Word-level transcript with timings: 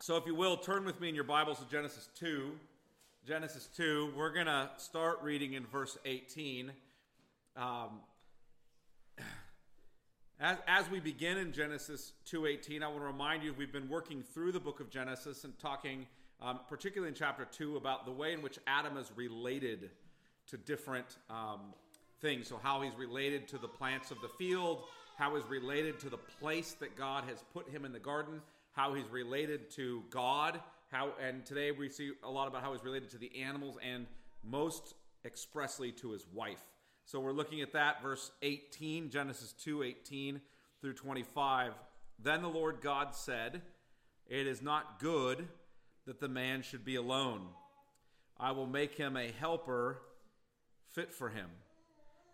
So, 0.00 0.16
if 0.16 0.26
you 0.26 0.34
will, 0.36 0.56
turn 0.56 0.84
with 0.84 1.00
me 1.00 1.08
in 1.08 1.16
your 1.16 1.24
Bibles 1.24 1.58
to 1.58 1.68
Genesis 1.68 2.08
2. 2.20 2.52
Genesis 3.26 3.68
2. 3.76 4.12
We're 4.16 4.32
going 4.32 4.46
to 4.46 4.70
start 4.76 5.18
reading 5.24 5.54
in 5.54 5.66
verse 5.66 5.98
18. 6.04 6.70
Um, 7.56 7.98
as, 10.40 10.56
as 10.68 10.88
we 10.88 11.00
begin 11.00 11.36
in 11.36 11.52
Genesis 11.52 12.12
2.18, 12.30 12.80
I 12.84 12.86
want 12.86 13.00
to 13.00 13.06
remind 13.06 13.42
you 13.42 13.52
we've 13.58 13.72
been 13.72 13.88
working 13.88 14.22
through 14.22 14.52
the 14.52 14.60
book 14.60 14.78
of 14.78 14.88
Genesis 14.88 15.42
and 15.42 15.58
talking, 15.58 16.06
um, 16.40 16.60
particularly 16.68 17.08
in 17.08 17.16
chapter 17.16 17.44
2, 17.50 17.76
about 17.76 18.04
the 18.04 18.12
way 18.12 18.32
in 18.32 18.40
which 18.40 18.60
Adam 18.68 18.96
is 18.98 19.10
related 19.16 19.90
to 20.46 20.56
different 20.58 21.18
um, 21.28 21.74
things. 22.20 22.46
So, 22.46 22.60
how 22.62 22.82
he's 22.82 22.94
related 22.94 23.48
to 23.48 23.58
the 23.58 23.66
plants 23.66 24.12
of 24.12 24.18
the 24.20 24.30
field, 24.38 24.84
how 25.16 25.34
he's 25.34 25.44
related 25.50 25.98
to 26.00 26.08
the 26.08 26.18
place 26.18 26.74
that 26.74 26.96
God 26.96 27.24
has 27.24 27.42
put 27.52 27.68
him 27.68 27.84
in 27.84 27.92
the 27.92 27.98
garden, 27.98 28.40
how 28.72 28.94
he's 28.94 29.08
related 29.08 29.70
to 29.72 30.02
God, 30.10 30.60
how 30.90 31.12
and 31.20 31.44
today 31.44 31.70
we 31.72 31.88
see 31.88 32.12
a 32.22 32.30
lot 32.30 32.48
about 32.48 32.62
how 32.62 32.72
he's 32.72 32.84
related 32.84 33.10
to 33.10 33.18
the 33.18 33.42
animals 33.42 33.76
and 33.82 34.06
most 34.44 34.94
expressly 35.24 35.92
to 35.92 36.12
his 36.12 36.26
wife. 36.32 36.62
So 37.04 37.20
we're 37.20 37.32
looking 37.32 37.60
at 37.60 37.72
that 37.72 38.02
verse 38.02 38.30
18, 38.42 39.10
Genesis 39.10 39.52
2:18 39.54 40.40
through 40.80 40.94
25. 40.94 41.74
Then 42.18 42.42
the 42.42 42.48
Lord 42.48 42.80
God 42.80 43.14
said, 43.14 43.62
"It 44.26 44.46
is 44.46 44.62
not 44.62 44.98
good 44.98 45.48
that 46.04 46.20
the 46.20 46.28
man 46.28 46.62
should 46.62 46.84
be 46.84 46.96
alone. 46.96 47.54
I 48.36 48.52
will 48.52 48.66
make 48.66 48.94
him 48.94 49.16
a 49.16 49.32
helper 49.32 50.02
fit 50.86 51.12
for 51.12 51.30
him." 51.30 51.50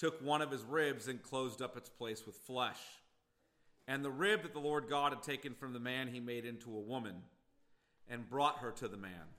took 0.00 0.24
one 0.24 0.40
of 0.40 0.50
his 0.50 0.64
ribs 0.64 1.08
and 1.08 1.22
closed 1.22 1.60
up 1.60 1.76
its 1.76 1.90
place 1.90 2.24
with 2.24 2.34
flesh. 2.34 2.80
And 3.86 4.02
the 4.02 4.10
rib 4.10 4.42
that 4.42 4.54
the 4.54 4.58
Lord 4.58 4.88
God 4.88 5.12
had 5.12 5.22
taken 5.22 5.54
from 5.54 5.74
the 5.74 5.78
man 5.78 6.08
he 6.08 6.20
made 6.20 6.46
into 6.46 6.74
a 6.74 6.80
woman 6.80 7.16
and 8.08 8.28
brought 8.28 8.60
her 8.60 8.70
to 8.72 8.88
the 8.88 8.96
man. 8.96 9.34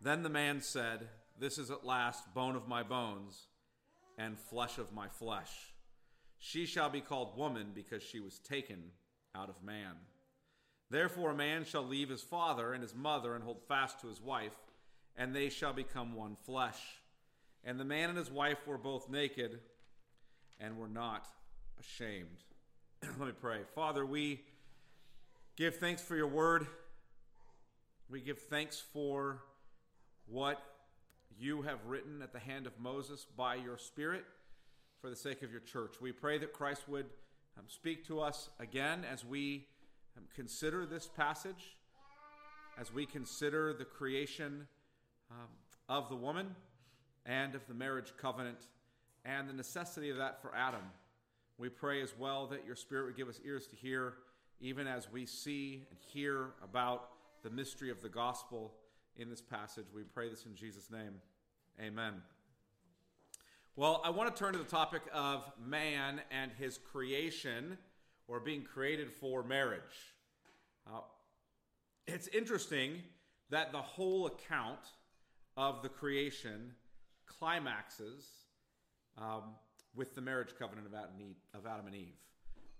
Then 0.00 0.22
the 0.22 0.28
man 0.28 0.60
said, 0.60 1.08
This 1.40 1.58
is 1.58 1.72
at 1.72 1.84
last 1.84 2.32
bone 2.34 2.54
of 2.54 2.68
my 2.68 2.84
bones 2.84 3.48
and 4.16 4.38
flesh 4.38 4.78
of 4.78 4.92
my 4.92 5.08
flesh. 5.08 5.50
She 6.38 6.66
shall 6.66 6.90
be 6.90 7.00
called 7.00 7.36
woman 7.36 7.72
because 7.74 8.02
she 8.02 8.20
was 8.20 8.38
taken 8.38 8.90
out 9.34 9.48
of 9.48 9.64
man. 9.64 9.96
Therefore, 10.88 11.30
a 11.30 11.36
man 11.36 11.64
shall 11.64 11.84
leave 11.84 12.10
his 12.10 12.22
father 12.22 12.74
and 12.74 12.82
his 12.82 12.94
mother 12.94 13.34
and 13.34 13.42
hold 13.42 13.62
fast 13.66 14.00
to 14.00 14.06
his 14.06 14.20
wife, 14.20 14.54
and 15.16 15.34
they 15.34 15.48
shall 15.48 15.72
become 15.72 16.14
one 16.14 16.36
flesh. 16.44 16.78
And 17.64 17.80
the 17.80 17.84
man 17.84 18.10
and 18.10 18.18
his 18.18 18.30
wife 18.30 18.66
were 18.66 18.76
both 18.76 19.08
naked 19.08 19.58
and 20.60 20.76
were 20.76 20.88
not 20.88 21.26
ashamed. 21.80 22.44
Let 23.18 23.26
me 23.28 23.32
pray. 23.40 23.60
Father, 23.74 24.04
we 24.04 24.42
give 25.56 25.76
thanks 25.76 26.02
for 26.02 26.14
your 26.14 26.26
word. 26.26 26.66
We 28.10 28.20
give 28.20 28.38
thanks 28.38 28.82
for 28.92 29.40
what 30.26 30.62
you 31.38 31.62
have 31.62 31.78
written 31.86 32.20
at 32.22 32.32
the 32.32 32.38
hand 32.38 32.66
of 32.66 32.78
Moses 32.78 33.26
by 33.36 33.54
your 33.54 33.78
Spirit 33.78 34.24
for 35.00 35.08
the 35.08 35.16
sake 35.16 35.42
of 35.42 35.50
your 35.50 35.60
church. 35.60 35.96
We 36.02 36.12
pray 36.12 36.36
that 36.38 36.52
Christ 36.52 36.86
would 36.88 37.06
um, 37.58 37.64
speak 37.66 38.06
to 38.08 38.20
us 38.20 38.50
again 38.60 39.04
as 39.10 39.24
we 39.24 39.68
um, 40.18 40.24
consider 40.34 40.84
this 40.84 41.06
passage, 41.06 41.76
as 42.78 42.92
we 42.92 43.06
consider 43.06 43.72
the 43.72 43.84
creation 43.86 44.68
um, 45.30 45.48
of 45.88 46.10
the 46.10 46.16
woman 46.16 46.54
and 47.26 47.54
of 47.54 47.66
the 47.66 47.74
marriage 47.74 48.12
covenant 48.20 48.68
and 49.24 49.48
the 49.48 49.52
necessity 49.52 50.10
of 50.10 50.18
that 50.18 50.40
for 50.42 50.54
Adam. 50.54 50.82
We 51.58 51.68
pray 51.68 52.02
as 52.02 52.14
well 52.18 52.46
that 52.48 52.66
your 52.66 52.76
Spirit 52.76 53.06
would 53.06 53.16
give 53.16 53.28
us 53.28 53.40
ears 53.44 53.66
to 53.68 53.76
hear, 53.76 54.14
even 54.60 54.86
as 54.86 55.10
we 55.10 55.24
see 55.24 55.86
and 55.90 55.98
hear 55.98 56.48
about 56.62 57.10
the 57.42 57.50
mystery 57.50 57.90
of 57.90 58.02
the 58.02 58.08
gospel 58.08 58.74
in 59.16 59.30
this 59.30 59.40
passage. 59.40 59.86
We 59.94 60.02
pray 60.02 60.28
this 60.28 60.46
in 60.46 60.54
Jesus' 60.54 60.90
name. 60.90 61.14
Amen. 61.80 62.14
Well, 63.76 64.00
I 64.04 64.10
want 64.10 64.34
to 64.34 64.38
turn 64.38 64.52
to 64.52 64.58
the 64.58 64.64
topic 64.64 65.02
of 65.12 65.50
man 65.64 66.20
and 66.30 66.52
his 66.58 66.78
creation, 66.78 67.78
or 68.28 68.40
being 68.40 68.62
created 68.62 69.10
for 69.10 69.42
marriage. 69.42 70.14
Uh, 70.86 71.00
it's 72.06 72.28
interesting 72.28 73.02
that 73.50 73.72
the 73.72 73.82
whole 73.82 74.26
account 74.26 74.80
of 75.56 75.82
the 75.82 75.88
creation 75.88 76.72
climaxes 77.26 78.26
um, 79.18 79.42
with 79.94 80.14
the 80.14 80.20
marriage 80.20 80.54
covenant 80.58 80.86
of 80.86 80.94
Adam 81.66 81.86
and 81.86 81.94
Eve. 81.94 82.16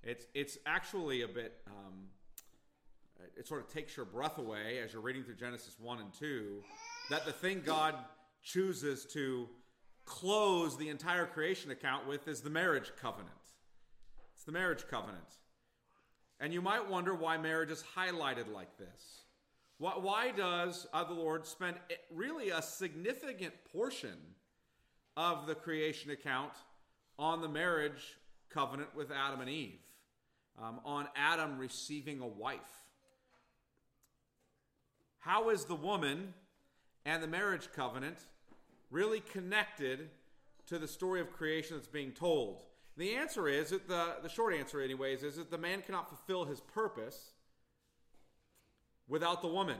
It's, 0.03 0.27
it's 0.34 0.59
actually 0.66 1.22
a 1.22 1.28
bit, 1.28 1.60
um, 1.66 2.09
it 3.37 3.47
sort 3.47 3.60
of 3.60 3.72
takes 3.72 3.97
your 3.97 4.06
breath 4.06 4.38
away 4.38 4.81
as 4.84 4.93
you're 4.93 5.03
reading 5.03 5.25
through 5.25 5.37
Genesis 5.37 5.77
1 5.81 6.00
and 6.00 6.12
2, 6.12 6.62
that 7.10 7.25
the 7.25 7.33
thing 7.33 7.62
God 7.65 7.94
chooses 8.43 9.06
to 9.06 9.49
close 10.04 10.77
the 10.77 10.88
entire 10.91 11.27
creation 11.27 11.71
account 11.71 12.06
with 12.06 12.28
is 12.28 12.43
the 12.43 12.50
marriage 12.50 12.93
covenant. 13.00 13.31
It's 14.34 14.44
the 14.44 14.53
marriage 14.53 14.84
covenant. 14.91 15.38
And 16.41 16.53
you 16.53 16.60
might 16.60 16.88
wonder 16.88 17.15
why 17.15 17.38
marriage 17.38 17.71
is 17.71 17.83
highlighted 17.97 18.53
like 18.53 18.77
this. 18.77 19.22
Why, 19.78 19.93
why 19.93 20.31
does 20.31 20.87
uh, 20.93 21.04
the 21.04 21.15
Lord 21.15 21.47
spend 21.47 21.77
really 22.12 22.50
a 22.50 22.60
significant 22.60 23.54
portion 23.72 24.16
of 25.16 25.47
the 25.47 25.54
creation 25.54 26.10
account 26.10 26.52
on 27.19 27.41
the 27.41 27.48
marriage 27.48 28.19
covenant 28.50 28.94
with 28.94 29.10
Adam 29.10 29.41
and 29.41 29.50
Eve, 29.50 29.80
um, 30.62 30.80
on 30.84 31.08
Adam 31.16 31.58
receiving 31.58 32.20
a 32.20 32.26
wife. 32.26 32.60
How 35.19 35.50
is 35.50 35.64
the 35.64 35.74
woman 35.74 36.34
and 37.04 37.22
the 37.22 37.26
marriage 37.26 37.69
covenant 37.74 38.19
really 38.91 39.20
connected 39.20 40.10
to 40.66 40.78
the 40.78 40.88
story 40.88 41.20
of 41.20 41.32
creation 41.32 41.76
that's 41.76 41.88
being 41.88 42.12
told? 42.12 42.64
The 42.97 43.14
answer 43.16 43.48
is 43.48 43.70
that 43.70 43.88
the, 43.88 44.16
the 44.22 44.28
short 44.28 44.54
answer, 44.54 44.80
anyways, 44.80 45.22
is 45.22 45.36
that 45.36 45.50
the 45.50 45.58
man 45.58 45.82
cannot 45.82 46.08
fulfill 46.08 46.44
his 46.44 46.60
purpose 46.60 47.32
without 49.08 49.42
the 49.42 49.48
woman. 49.48 49.78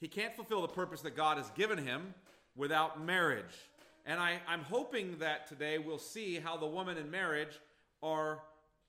He 0.00 0.08
can't 0.08 0.34
fulfill 0.34 0.62
the 0.62 0.68
purpose 0.68 1.02
that 1.02 1.16
God 1.16 1.36
has 1.36 1.50
given 1.50 1.78
him 1.78 2.14
without 2.56 3.04
marriage. 3.04 3.67
And 4.08 4.18
I, 4.18 4.40
I'm 4.48 4.62
hoping 4.62 5.18
that 5.18 5.46
today 5.48 5.76
we'll 5.76 5.98
see 5.98 6.36
how 6.36 6.56
the 6.56 6.66
woman 6.66 6.96
and 6.96 7.10
marriage 7.10 7.60
are 8.02 8.40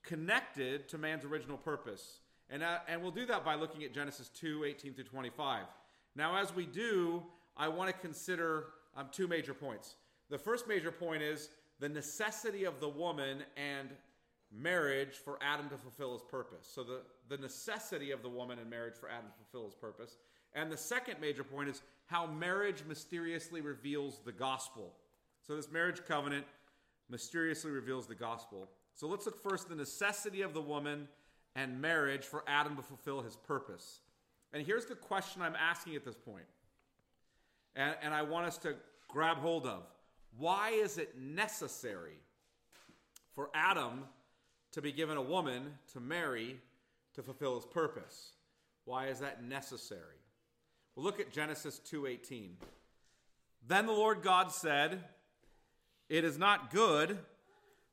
connected 0.01 0.87
to 0.87 0.97
man's 0.97 1.25
original 1.25 1.57
purpose. 1.57 2.21
And, 2.49 2.63
uh, 2.63 2.77
and 2.87 3.01
we'll 3.01 3.11
do 3.11 3.25
that 3.25 3.43
by 3.43 3.55
looking 3.55 3.83
at 3.83 3.93
Genesis 3.93 4.29
2 4.29 4.63
18 4.63 4.93
through 4.93 5.03
25. 5.03 5.65
Now, 6.15 6.37
as 6.37 6.55
we 6.55 6.65
do, 6.65 7.21
I 7.57 7.67
want 7.67 7.93
to 7.93 7.99
consider 7.99 8.67
um, 8.95 9.07
two 9.11 9.27
major 9.27 9.53
points. 9.53 9.95
The 10.29 10.37
first 10.37 10.69
major 10.69 10.89
point 10.89 11.21
is 11.21 11.49
the 11.81 11.89
necessity 11.89 12.63
of 12.63 12.79
the 12.79 12.87
woman 12.87 13.39
and 13.57 13.89
marriage 14.57 15.15
for 15.15 15.37
Adam 15.41 15.67
to 15.67 15.77
fulfill 15.77 16.13
his 16.13 16.23
purpose. 16.23 16.65
So, 16.73 16.81
the, 16.81 17.01
the 17.27 17.37
necessity 17.37 18.11
of 18.11 18.23
the 18.23 18.29
woman 18.29 18.57
and 18.57 18.69
marriage 18.69 18.95
for 18.97 19.09
Adam 19.09 19.29
to 19.29 19.43
fulfill 19.43 19.65
his 19.65 19.75
purpose. 19.75 20.15
And 20.55 20.71
the 20.71 20.77
second 20.77 21.19
major 21.19 21.43
point 21.43 21.67
is 21.67 21.81
how 22.05 22.25
marriage 22.25 22.83
mysteriously 22.87 23.59
reveals 23.59 24.21
the 24.23 24.31
gospel. 24.31 24.93
So, 25.49 25.55
this 25.55 25.71
marriage 25.71 26.05
covenant 26.07 26.45
mysteriously 27.09 27.71
reveals 27.71 28.05
the 28.05 28.13
gospel. 28.13 28.69
So, 28.93 29.07
let's 29.07 29.25
look 29.25 29.41
first 29.41 29.67
the 29.67 29.73
necessity 29.73 30.43
of 30.43 30.53
the 30.53 30.61
woman 30.61 31.07
and 31.55 31.81
marriage 31.81 32.23
for 32.23 32.43
Adam 32.47 32.75
to 32.75 32.83
fulfill 32.83 33.23
his 33.23 33.35
purpose. 33.35 34.01
And 34.53 34.63
here's 34.63 34.85
the 34.85 34.93
question 34.93 35.41
I'm 35.41 35.55
asking 35.55 35.95
at 35.95 36.05
this 36.05 36.13
point, 36.13 36.45
and, 37.75 37.95
and 38.03 38.13
I 38.13 38.21
want 38.21 38.45
us 38.45 38.59
to 38.59 38.75
grab 39.07 39.37
hold 39.37 39.65
of. 39.65 39.81
Why 40.37 40.69
is 40.69 40.99
it 40.99 41.19
necessary 41.19 42.19
for 43.33 43.49
Adam 43.55 44.03
to 44.73 44.83
be 44.83 44.91
given 44.91 45.17
a 45.17 45.21
woman 45.23 45.63
to 45.93 45.99
marry 45.99 46.59
to 47.15 47.23
fulfill 47.23 47.55
his 47.55 47.65
purpose? 47.65 48.33
Why 48.85 49.07
is 49.07 49.19
that 49.21 49.43
necessary? 49.43 50.21
Well, 50.95 51.05
look 51.05 51.19
at 51.19 51.31
Genesis 51.31 51.81
2:18. 51.91 52.51
Then 53.67 53.87
the 53.87 53.93
Lord 53.93 54.21
God 54.21 54.51
said, 54.51 55.03
it 56.09 56.23
is 56.23 56.37
not 56.37 56.71
good 56.71 57.19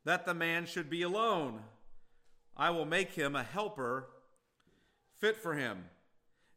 that 0.05 0.25
the 0.25 0.35
man 0.35 0.67
should 0.67 0.89
be 0.89 1.03
alone. 1.03 1.61
I 2.57 2.71
will 2.71 2.87
make 2.87 3.13
him 3.13 3.37
a 3.37 3.43
helper 3.43 4.09
fit 5.19 5.37
for 5.37 5.55
him. 5.55 5.85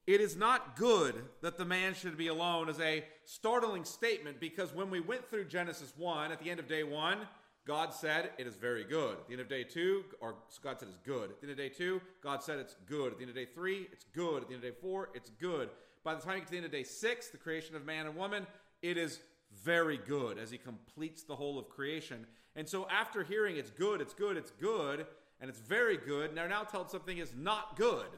It 0.07 0.21
is 0.21 0.35
not 0.35 0.75
good 0.75 1.15
that 1.41 1.57
the 1.57 1.65
man 1.65 1.93
should 1.93 2.17
be 2.17 2.27
alone 2.27 2.69
is 2.69 2.79
a 2.79 3.03
startling 3.25 3.83
statement 3.83 4.39
because 4.39 4.73
when 4.73 4.89
we 4.89 4.99
went 4.99 5.29
through 5.29 5.45
Genesis 5.45 5.93
1, 5.97 6.31
at 6.31 6.39
the 6.39 6.49
end 6.49 6.59
of 6.59 6.67
day 6.67 6.83
1, 6.83 7.19
God 7.67 7.93
said 7.93 8.31
it 8.39 8.47
is 8.47 8.55
very 8.55 8.83
good. 8.83 9.17
At 9.17 9.27
the 9.27 9.33
end 9.33 9.41
of 9.41 9.49
day 9.49 9.63
2, 9.63 10.05
or 10.19 10.35
God 10.63 10.79
said 10.79 10.87
it's 10.89 10.97
good. 11.05 11.29
At 11.29 11.41
the 11.41 11.47
end 11.47 11.51
of 11.51 11.57
day 11.57 11.69
2, 11.69 12.01
God 12.23 12.41
said 12.41 12.57
it's 12.57 12.75
good. 12.87 13.11
At 13.11 13.17
the 13.19 13.23
end 13.23 13.29
of 13.29 13.35
day 13.35 13.45
3, 13.53 13.87
it's 13.91 14.05
good. 14.15 14.41
At 14.41 14.47
the 14.47 14.55
end 14.55 14.63
of 14.63 14.71
day 14.71 14.77
4, 14.81 15.09
it's 15.13 15.29
good. 15.39 15.69
By 16.03 16.15
the 16.15 16.21
time 16.21 16.35
you 16.35 16.39
get 16.39 16.47
to 16.47 16.51
the 16.51 16.57
end 16.57 16.65
of 16.65 16.71
day 16.71 16.83
6, 16.83 17.27
the 17.27 17.37
creation 17.37 17.75
of 17.75 17.85
man 17.85 18.07
and 18.07 18.15
woman, 18.15 18.47
it 18.81 18.97
is 18.97 19.19
very 19.63 19.97
good 19.97 20.37
as 20.37 20.51
he 20.51 20.57
completes 20.57 21.23
the 21.23 21.35
whole 21.35 21.57
of 21.59 21.69
creation. 21.69 22.25
And 22.55 22.67
so 22.67 22.87
after 22.89 23.23
hearing 23.23 23.57
it's 23.57 23.71
good, 23.71 24.01
it's 24.01 24.13
good, 24.13 24.37
it's 24.37 24.51
good, 24.51 25.05
and 25.41 25.49
it's 25.49 25.59
very 25.59 25.97
good, 25.97 26.35
now 26.35 26.47
now 26.47 26.63
told 26.63 26.91
something 26.91 27.17
is 27.17 27.33
not 27.35 27.75
good. 27.75 28.09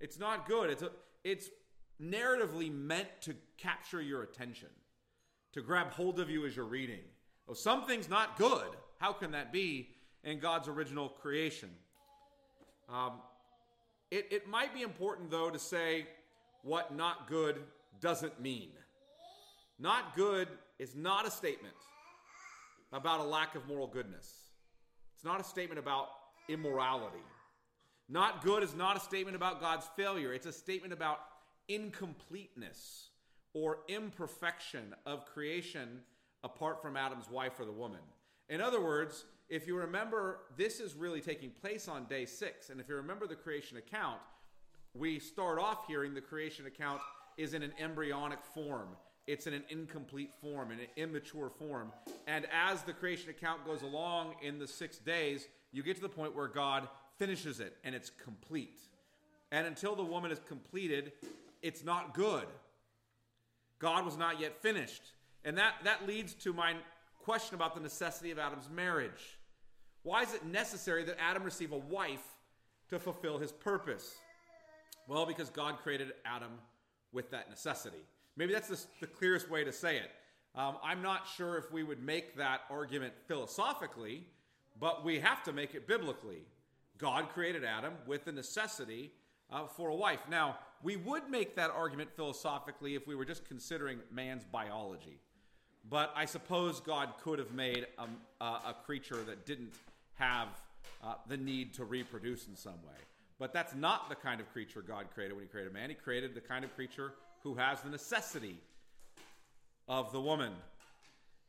It's 0.00 0.18
not 0.18 0.48
good. 0.48 0.70
It's 0.70 0.82
a, 0.82 0.90
it's 1.22 1.50
narratively 2.00 2.72
meant 2.72 3.08
to 3.22 3.34
capture 3.58 4.02
your 4.02 4.22
attention, 4.22 4.68
to 5.52 5.62
grab 5.62 5.92
hold 5.92 6.18
of 6.18 6.28
you 6.28 6.44
as 6.46 6.56
you're 6.56 6.64
reading. 6.64 7.02
Oh, 7.48 7.54
something's 7.54 8.08
not 8.08 8.36
good. 8.36 8.68
How 8.98 9.12
can 9.12 9.32
that 9.32 9.52
be 9.52 9.90
in 10.24 10.38
God's 10.38 10.68
original 10.68 11.08
creation? 11.08 11.70
Um, 12.88 13.12
it, 14.10 14.26
it 14.30 14.48
might 14.48 14.74
be 14.74 14.82
important, 14.82 15.30
though, 15.30 15.50
to 15.50 15.58
say 15.58 16.06
what 16.62 16.94
not 16.94 17.28
good 17.28 17.62
doesn't 18.00 18.40
mean. 18.40 18.70
Not 19.78 20.14
good 20.16 20.48
is 20.78 20.94
not 20.94 21.26
a 21.26 21.30
statement 21.30 21.74
about 22.92 23.20
a 23.20 23.24
lack 23.24 23.54
of 23.54 23.66
moral 23.66 23.86
goodness. 23.86 24.30
It's 25.14 25.24
not 25.24 25.40
a 25.40 25.44
statement 25.44 25.78
about 25.78 26.08
immorality. 26.48 27.22
Not 28.08 28.44
good 28.44 28.62
is 28.62 28.74
not 28.74 28.96
a 28.96 29.00
statement 29.00 29.36
about 29.36 29.60
God's 29.60 29.86
failure, 29.96 30.32
it's 30.32 30.46
a 30.46 30.52
statement 30.52 30.92
about 30.92 31.20
incompleteness 31.68 33.08
or 33.54 33.78
imperfection 33.88 34.94
of 35.06 35.24
creation 35.26 36.00
apart 36.44 36.82
from 36.82 36.96
Adam's 36.96 37.30
wife 37.30 37.58
or 37.58 37.64
the 37.64 37.72
woman. 37.72 38.00
In 38.48 38.60
other 38.60 38.82
words, 38.82 39.24
if 39.48 39.66
you 39.66 39.76
remember, 39.76 40.40
this 40.56 40.80
is 40.80 40.94
really 40.94 41.20
taking 41.20 41.50
place 41.50 41.86
on 41.88 42.06
day 42.06 42.24
six. 42.26 42.70
And 42.70 42.80
if 42.80 42.88
you 42.88 42.96
remember 42.96 43.26
the 43.26 43.34
creation 43.34 43.76
account, 43.76 44.18
we 44.94 45.18
start 45.18 45.58
off 45.58 45.86
hearing 45.86 46.14
the 46.14 46.20
creation 46.20 46.66
account 46.66 47.00
is 47.36 47.54
in 47.54 47.62
an 47.62 47.72
embryonic 47.78 48.42
form. 48.54 48.88
It's 49.26 49.46
in 49.46 49.54
an 49.54 49.64
incomplete 49.68 50.32
form, 50.40 50.72
in 50.72 50.80
an 50.80 50.86
immature 50.96 51.50
form. 51.50 51.92
And 52.26 52.46
as 52.52 52.82
the 52.82 52.92
creation 52.92 53.30
account 53.30 53.64
goes 53.64 53.82
along 53.82 54.34
in 54.42 54.58
the 54.58 54.66
six 54.66 54.98
days, 54.98 55.46
you 55.72 55.82
get 55.82 55.96
to 55.96 56.02
the 56.02 56.08
point 56.08 56.34
where 56.34 56.48
God 56.48 56.88
finishes 57.18 57.60
it 57.60 57.76
and 57.84 57.94
it's 57.94 58.10
complete. 58.10 58.80
And 59.52 59.66
until 59.66 59.94
the 59.94 60.04
woman 60.04 60.30
is 60.32 60.40
completed, 60.48 61.12
it's 61.62 61.84
not 61.84 62.14
good. 62.14 62.46
God 63.78 64.04
was 64.04 64.16
not 64.16 64.40
yet 64.40 64.60
finished. 64.60 65.02
And 65.44 65.58
that, 65.58 65.74
that 65.84 66.06
leads 66.06 66.34
to 66.34 66.52
my 66.52 66.74
question 67.22 67.54
about 67.54 67.74
the 67.74 67.80
necessity 67.80 68.30
of 68.30 68.38
Adam's 68.38 68.68
marriage. 68.70 69.38
Why 70.02 70.22
is 70.22 70.34
it 70.34 70.44
necessary 70.44 71.04
that 71.04 71.16
Adam 71.20 71.42
receive 71.42 71.72
a 71.72 71.78
wife 71.78 72.24
to 72.90 72.98
fulfill 72.98 73.38
his 73.38 73.52
purpose? 73.52 74.16
Well, 75.06 75.26
because 75.26 75.50
God 75.50 75.78
created 75.78 76.12
Adam 76.24 76.52
with 77.12 77.30
that 77.30 77.50
necessity. 77.50 78.04
Maybe 78.36 78.52
that's 78.52 78.68
the, 78.68 78.80
the 79.00 79.06
clearest 79.06 79.50
way 79.50 79.64
to 79.64 79.72
say 79.72 79.96
it. 79.96 80.10
Um, 80.54 80.76
I'm 80.82 81.02
not 81.02 81.26
sure 81.36 81.56
if 81.56 81.70
we 81.72 81.82
would 81.82 82.02
make 82.02 82.36
that 82.36 82.62
argument 82.70 83.14
philosophically, 83.26 84.26
but 84.78 85.04
we 85.04 85.18
have 85.18 85.42
to 85.44 85.52
make 85.52 85.74
it 85.74 85.86
biblically. 85.86 86.42
God 86.98 87.30
created 87.30 87.64
Adam 87.64 87.94
with 88.06 88.24
the 88.24 88.32
necessity 88.32 89.12
uh, 89.50 89.66
for 89.66 89.88
a 89.88 89.94
wife. 89.94 90.20
Now, 90.30 90.58
we 90.82 90.96
would 90.96 91.28
make 91.30 91.56
that 91.56 91.70
argument 91.70 92.10
philosophically 92.14 92.94
if 92.94 93.06
we 93.06 93.14
were 93.14 93.24
just 93.24 93.46
considering 93.46 94.00
man's 94.10 94.44
biology. 94.44 95.20
But 95.88 96.12
I 96.14 96.26
suppose 96.26 96.80
God 96.80 97.10
could 97.22 97.38
have 97.38 97.52
made 97.52 97.86
a, 98.40 98.44
a 98.44 98.76
creature 98.84 99.22
that 99.24 99.46
didn't 99.46 99.72
have 100.14 100.48
uh, 101.02 101.14
the 101.28 101.36
need 101.36 101.74
to 101.74 101.84
reproduce 101.84 102.46
in 102.46 102.56
some 102.56 102.80
way. 102.84 103.00
But 103.38 103.52
that's 103.52 103.74
not 103.74 104.08
the 104.08 104.14
kind 104.14 104.40
of 104.40 104.52
creature 104.52 104.82
God 104.82 105.06
created 105.12 105.34
when 105.34 105.44
He 105.44 105.48
created 105.48 105.72
man. 105.72 105.88
He 105.88 105.96
created 105.96 106.34
the 106.34 106.40
kind 106.40 106.64
of 106.64 106.74
creature 106.74 107.14
who 107.42 107.54
has 107.54 107.80
the 107.80 107.90
necessity 107.90 108.58
of 109.88 110.12
the 110.12 110.20
woman. 110.20 110.52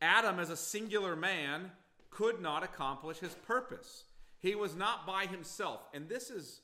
Adam, 0.02 0.38
as 0.38 0.50
a 0.50 0.56
singular 0.56 1.16
man, 1.16 1.70
could 2.10 2.40
not 2.40 2.62
accomplish 2.62 3.18
his 3.18 3.34
purpose. 3.46 4.04
He 4.40 4.54
was 4.54 4.76
not 4.76 5.06
by 5.06 5.26
himself. 5.26 5.80
And 5.94 6.08
this 6.08 6.30
is 6.30 6.60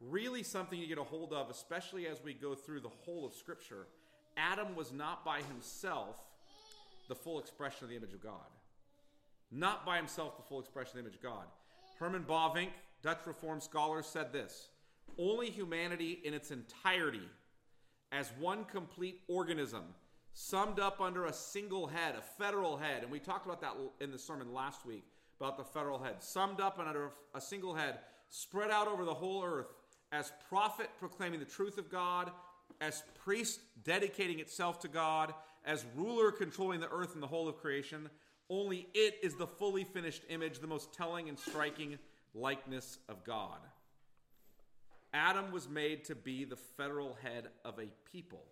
really 0.00 0.42
something 0.42 0.78
you 0.78 0.86
get 0.86 0.98
a 0.98 1.04
hold 1.04 1.32
of, 1.32 1.50
especially 1.50 2.06
as 2.06 2.22
we 2.22 2.34
go 2.34 2.54
through 2.54 2.80
the 2.80 2.88
whole 2.88 3.24
of 3.26 3.34
Scripture. 3.34 3.86
Adam 4.36 4.74
was 4.74 4.92
not 4.92 5.24
by 5.24 5.40
himself 5.42 6.16
the 7.08 7.14
full 7.14 7.38
expression 7.38 7.84
of 7.84 7.90
the 7.90 7.96
image 7.96 8.12
of 8.12 8.22
God. 8.22 8.50
Not 9.50 9.86
by 9.86 9.96
himself 9.96 10.36
the 10.36 10.42
full 10.42 10.60
expression 10.60 10.98
of 10.98 11.04
the 11.04 11.08
image 11.08 11.16
of 11.16 11.22
God. 11.22 11.44
Herman 11.98 12.24
Bavinck, 12.24 12.70
Dutch 13.02 13.20
Reformed 13.26 13.62
scholar, 13.62 14.02
said 14.02 14.32
this 14.32 14.68
Only 15.18 15.50
humanity 15.50 16.20
in 16.24 16.34
its 16.34 16.50
entirety, 16.50 17.28
as 18.14 18.30
one 18.38 18.64
complete 18.64 19.20
organism, 19.26 19.82
summed 20.34 20.78
up 20.78 21.00
under 21.00 21.26
a 21.26 21.32
single 21.32 21.86
head, 21.86 22.14
a 22.16 22.22
federal 22.42 22.76
head, 22.76 23.02
and 23.02 23.10
we 23.10 23.18
talked 23.18 23.44
about 23.44 23.60
that 23.60 23.74
in 24.00 24.12
the 24.12 24.18
sermon 24.18 24.54
last 24.54 24.86
week 24.86 25.04
about 25.40 25.56
the 25.56 25.64
federal 25.64 25.98
head, 25.98 26.22
summed 26.22 26.60
up 26.60 26.78
under 26.78 27.10
a 27.34 27.40
single 27.40 27.74
head, 27.74 27.98
spread 28.28 28.70
out 28.70 28.86
over 28.86 29.04
the 29.04 29.14
whole 29.14 29.42
earth, 29.44 29.66
as 30.12 30.32
prophet 30.48 30.88
proclaiming 31.00 31.40
the 31.40 31.44
truth 31.44 31.76
of 31.76 31.90
God, 31.90 32.30
as 32.80 33.02
priest 33.24 33.60
dedicating 33.82 34.38
itself 34.38 34.78
to 34.80 34.88
God, 34.88 35.34
as 35.64 35.84
ruler 35.96 36.30
controlling 36.30 36.78
the 36.78 36.90
earth 36.90 37.14
and 37.14 37.22
the 37.22 37.26
whole 37.26 37.48
of 37.48 37.56
creation. 37.56 38.08
Only 38.48 38.86
it 38.94 39.16
is 39.22 39.34
the 39.34 39.46
fully 39.46 39.82
finished 39.82 40.22
image, 40.28 40.60
the 40.60 40.66
most 40.68 40.92
telling 40.92 41.28
and 41.28 41.38
striking 41.38 41.98
likeness 42.32 42.98
of 43.08 43.24
God. 43.24 43.58
Adam 45.14 45.52
was 45.52 45.68
made 45.68 46.04
to 46.04 46.14
be 46.16 46.44
the 46.44 46.56
federal 46.56 47.16
head 47.22 47.48
of 47.64 47.78
a 47.78 47.86
people, 48.10 48.42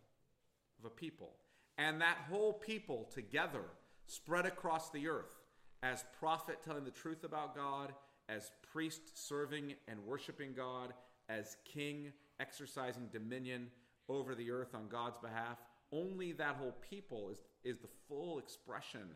of 0.78 0.86
a 0.86 0.94
people. 0.94 1.32
And 1.76 2.00
that 2.00 2.18
whole 2.30 2.52
people 2.52 3.08
together 3.12 3.64
spread 4.06 4.46
across 4.46 4.90
the 4.90 5.08
earth 5.08 5.40
as 5.82 6.04
prophet 6.20 6.58
telling 6.64 6.84
the 6.84 6.90
truth 6.92 7.24
about 7.24 7.56
God, 7.56 7.92
as 8.28 8.52
priest 8.72 9.26
serving 9.26 9.74
and 9.88 9.98
worshiping 10.06 10.52
God, 10.54 10.94
as 11.28 11.56
king 11.64 12.12
exercising 12.38 13.08
dominion 13.12 13.68
over 14.08 14.36
the 14.36 14.52
earth 14.52 14.74
on 14.74 14.86
God's 14.88 15.18
behalf. 15.18 15.58
Only 15.90 16.30
that 16.32 16.56
whole 16.56 16.76
people 16.88 17.30
is, 17.30 17.38
is 17.64 17.78
the 17.78 17.88
full 18.08 18.38
expression 18.38 19.08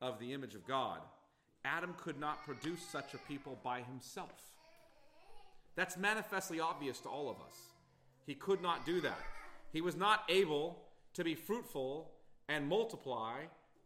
of 0.00 0.18
the 0.18 0.32
image 0.32 0.56
of 0.56 0.66
God. 0.66 0.98
Adam 1.64 1.94
could 1.96 2.18
not 2.18 2.44
produce 2.44 2.80
such 2.82 3.14
a 3.14 3.18
people 3.18 3.56
by 3.62 3.82
himself. 3.82 4.52
That's 5.74 5.96
manifestly 5.96 6.60
obvious 6.60 7.00
to 7.00 7.08
all 7.08 7.30
of 7.30 7.36
us. 7.36 7.56
He 8.26 8.34
could 8.34 8.62
not 8.62 8.86
do 8.86 9.00
that. 9.00 9.18
He 9.72 9.80
was 9.80 9.96
not 9.96 10.24
able 10.28 10.82
to 11.14 11.24
be 11.24 11.34
fruitful 11.34 12.10
and 12.48 12.68
multiply 12.68 13.40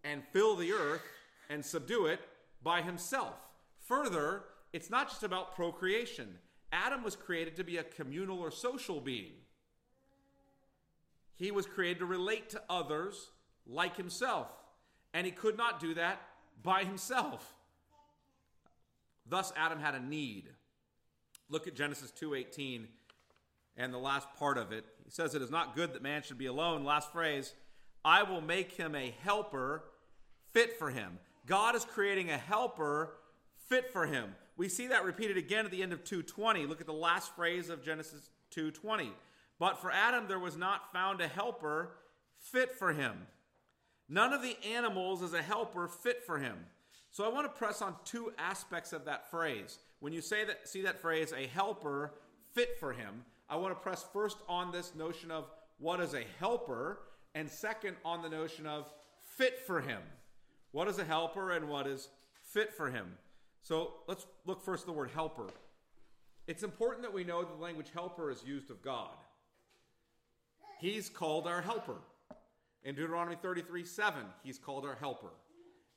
and 0.04 0.22
fill 0.32 0.56
the 0.56 0.72
earth 0.72 1.02
and 1.48 1.64
subdue 1.64 2.06
it 2.06 2.20
by 2.62 2.82
himself. 2.82 3.34
Further, 3.86 4.44
it's 4.72 4.90
not 4.90 5.08
just 5.08 5.22
about 5.22 5.54
procreation. 5.54 6.38
Adam 6.72 7.04
was 7.04 7.14
created 7.16 7.56
to 7.56 7.64
be 7.64 7.76
a 7.76 7.84
communal 7.84 8.40
or 8.40 8.50
social 8.50 9.00
being. 9.00 9.32
He 11.36 11.50
was 11.50 11.66
created 11.66 12.00
to 12.00 12.06
relate 12.06 12.50
to 12.50 12.62
others 12.68 13.30
like 13.66 13.96
himself, 13.96 14.48
and 15.14 15.26
he 15.26 15.32
could 15.32 15.56
not 15.56 15.80
do 15.80 15.94
that 15.94 16.20
by 16.62 16.84
himself. 16.84 17.54
Thus 19.28 19.52
Adam 19.56 19.78
had 19.78 19.94
a 19.94 20.00
need. 20.00 20.48
Look 21.48 21.66
at 21.66 21.74
Genesis 21.74 22.10
2:18 22.12 22.88
and 23.76 23.92
the 23.92 23.98
last 23.98 24.32
part 24.34 24.58
of 24.58 24.72
it. 24.72 24.84
He 25.04 25.10
says 25.10 25.34
it 25.34 25.42
is 25.42 25.50
not 25.50 25.76
good 25.76 25.92
that 25.92 26.02
man 26.02 26.22
should 26.22 26.38
be 26.38 26.46
alone. 26.46 26.84
Last 26.84 27.12
phrase, 27.12 27.54
I 28.04 28.22
will 28.22 28.40
make 28.40 28.72
him 28.72 28.94
a 28.94 29.14
helper 29.22 29.84
fit 30.52 30.78
for 30.78 30.90
him. 30.90 31.18
God 31.44 31.74
is 31.76 31.84
creating 31.84 32.30
a 32.30 32.38
helper 32.38 33.18
fit 33.68 33.92
for 33.92 34.06
him. 34.06 34.34
We 34.56 34.68
see 34.68 34.86
that 34.88 35.04
repeated 35.04 35.36
again 35.36 35.64
at 35.64 35.70
the 35.70 35.82
end 35.82 35.92
of 35.92 36.04
2:20. 36.04 36.66
Look 36.66 36.80
at 36.80 36.86
the 36.86 36.92
last 36.92 37.34
phrase 37.36 37.68
of 37.68 37.84
Genesis 37.84 38.30
2:20. 38.50 39.12
But 39.58 39.78
for 39.78 39.90
Adam 39.90 40.26
there 40.26 40.38
was 40.38 40.56
not 40.56 40.92
found 40.92 41.20
a 41.20 41.28
helper 41.28 41.98
fit 42.38 42.74
for 42.74 42.92
him. 42.92 43.26
None 44.08 44.32
of 44.32 44.42
the 44.42 44.56
animals 44.64 45.22
is 45.22 45.32
a 45.32 45.42
helper 45.42 45.88
fit 45.88 46.24
for 46.24 46.38
him. 46.38 46.70
So 47.10 47.24
I 47.24 47.28
want 47.28 47.46
to 47.46 47.58
press 47.58 47.82
on 47.82 47.96
two 48.04 48.32
aspects 48.38 48.92
of 48.92 49.04
that 49.06 49.30
phrase. 49.30 49.78
When 50.00 50.12
you 50.12 50.20
say 50.20 50.44
that 50.44 50.68
see 50.68 50.82
that 50.82 51.00
phrase 51.00 51.32
a 51.32 51.46
helper 51.46 52.12
fit 52.54 52.78
for 52.78 52.92
him, 52.92 53.24
I 53.48 53.56
want 53.56 53.74
to 53.74 53.80
press 53.80 54.04
first 54.12 54.38
on 54.48 54.72
this 54.72 54.94
notion 54.94 55.30
of 55.30 55.50
what 55.78 56.00
is 56.00 56.14
a 56.14 56.24
helper 56.38 57.00
and 57.34 57.48
second 57.50 57.96
on 58.04 58.22
the 58.22 58.28
notion 58.28 58.66
of 58.66 58.86
fit 59.36 59.60
for 59.66 59.80
him. 59.80 60.00
What 60.72 60.88
is 60.88 60.98
a 60.98 61.04
helper 61.04 61.52
and 61.52 61.68
what 61.68 61.86
is 61.86 62.08
fit 62.42 62.72
for 62.72 62.90
him? 62.90 63.14
So 63.62 63.94
let's 64.06 64.26
look 64.44 64.62
first 64.62 64.82
at 64.82 64.86
the 64.86 64.92
word 64.92 65.10
helper. 65.14 65.48
It's 66.46 66.62
important 66.62 67.02
that 67.02 67.12
we 67.12 67.24
know 67.24 67.42
the 67.42 67.54
language 67.54 67.88
helper 67.92 68.30
is 68.30 68.42
used 68.44 68.70
of 68.70 68.82
God. 68.82 69.10
he's 70.78 71.08
called 71.08 71.46
our 71.46 71.62
helper. 71.62 71.96
In 72.84 72.94
Deuteronomy 72.94 73.36
33 73.40 73.84
7, 73.84 74.20
he's 74.44 74.58
called 74.58 74.84
our 74.84 74.94
helper. 74.94 75.32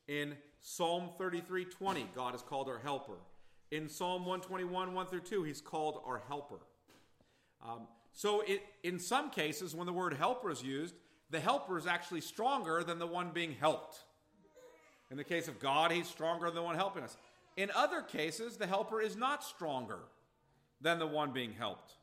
In 0.08 0.36
Psalm 0.62 1.10
33 1.18 1.66
20, 1.66 2.08
God 2.16 2.34
is 2.34 2.42
called 2.42 2.68
our 2.68 2.80
helper. 2.80 3.18
In 3.72 3.88
Psalm 3.88 4.26
121 4.26 4.94
1 4.94 5.08
through 5.08 5.20
2, 5.22 5.44
he's 5.44 5.62
called 5.62 6.02
our 6.06 6.22
helper. 6.28 6.60
Um, 7.64 7.88
so, 8.14 8.42
it, 8.42 8.64
in 8.84 9.00
some 9.00 9.30
cases, 9.30 9.76
when 9.76 9.86
the 9.86 9.94
word 9.94 10.14
helper 10.14 10.50
is 10.50 10.64
used, 10.64 10.96
the 11.30 11.40
helper 11.40 11.78
is 11.78 11.86
actually 11.86 12.22
stronger 12.22 12.84
than 12.84 12.98
the 12.98 13.08
one 13.08 13.30
being 13.32 13.54
helped. 13.54 14.04
In 15.12 15.18
the 15.18 15.24
case 15.24 15.48
of 15.48 15.60
God, 15.60 15.92
he's 15.92 16.08
stronger 16.08 16.48
than 16.48 16.56
the 16.56 16.64
one 16.64 16.76
helping 16.76 17.04
us. 17.04 17.16
In 17.58 17.70
other 17.76 18.02
cases, 18.02 18.58
the 18.58 18.68
helper 18.68 19.02
is 19.02 19.16
not 19.16 19.44
stronger 19.44 20.00
than 20.82 20.98
the 20.98 21.08
one 21.08 21.32
being 21.32 21.54
helped. 21.54 21.94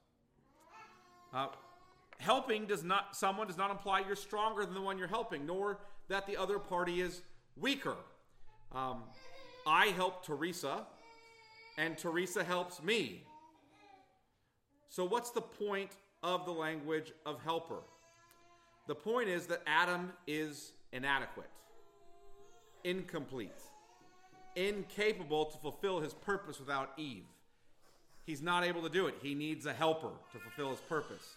Uh, 1.33 1.49
helping 2.19 2.67
does 2.67 2.85
not 2.85 3.17
someone 3.17 3.47
does 3.47 3.57
not 3.57 3.71
imply 3.71 4.03
you're 4.07 4.17
stronger 4.17 4.65
than 4.65 4.75
the 4.75 4.81
one 4.81 4.99
you're 4.99 5.09
helping, 5.09 5.47
nor 5.47 5.79
that 6.09 6.27
the 6.27 6.37
other 6.37 6.59
party 6.59 7.01
is 7.01 7.23
weaker. 7.57 7.97
Um, 8.73 9.03
I 9.67 9.87
help 9.87 10.25
Teresa, 10.25 10.87
and 11.79 11.97
Teresa 11.97 12.43
helps 12.43 12.83
me. 12.83 13.23
So, 14.89 15.05
what's 15.05 15.31
the 15.31 15.43
point 15.43 15.91
of 16.23 16.47
the 16.47 16.53
language 16.53 17.13
of 17.25 17.43
helper? 17.43 17.83
The 18.87 18.95
point 18.95 19.29
is 19.29 19.47
that 19.47 19.63
Adam 19.67 20.13
is 20.27 20.73
inadequate, 20.93 21.51
incomplete, 22.85 23.51
incapable 24.55 25.47
to 25.47 25.59
fulfill 25.59 26.01
his 26.01 26.15
purpose 26.15 26.61
without 26.61 26.91
Eve. 26.97 27.25
He's 28.25 28.43
not 28.43 28.65
able 28.65 28.83
to 28.83 28.89
do 28.89 29.07
it. 29.07 29.17
He 29.23 29.35
needs 29.35 29.67
a 29.67 29.73
helper 29.73 30.11
to 30.33 30.39
fulfill 30.39 30.71
his 30.71 30.81
purpose. 30.81 31.37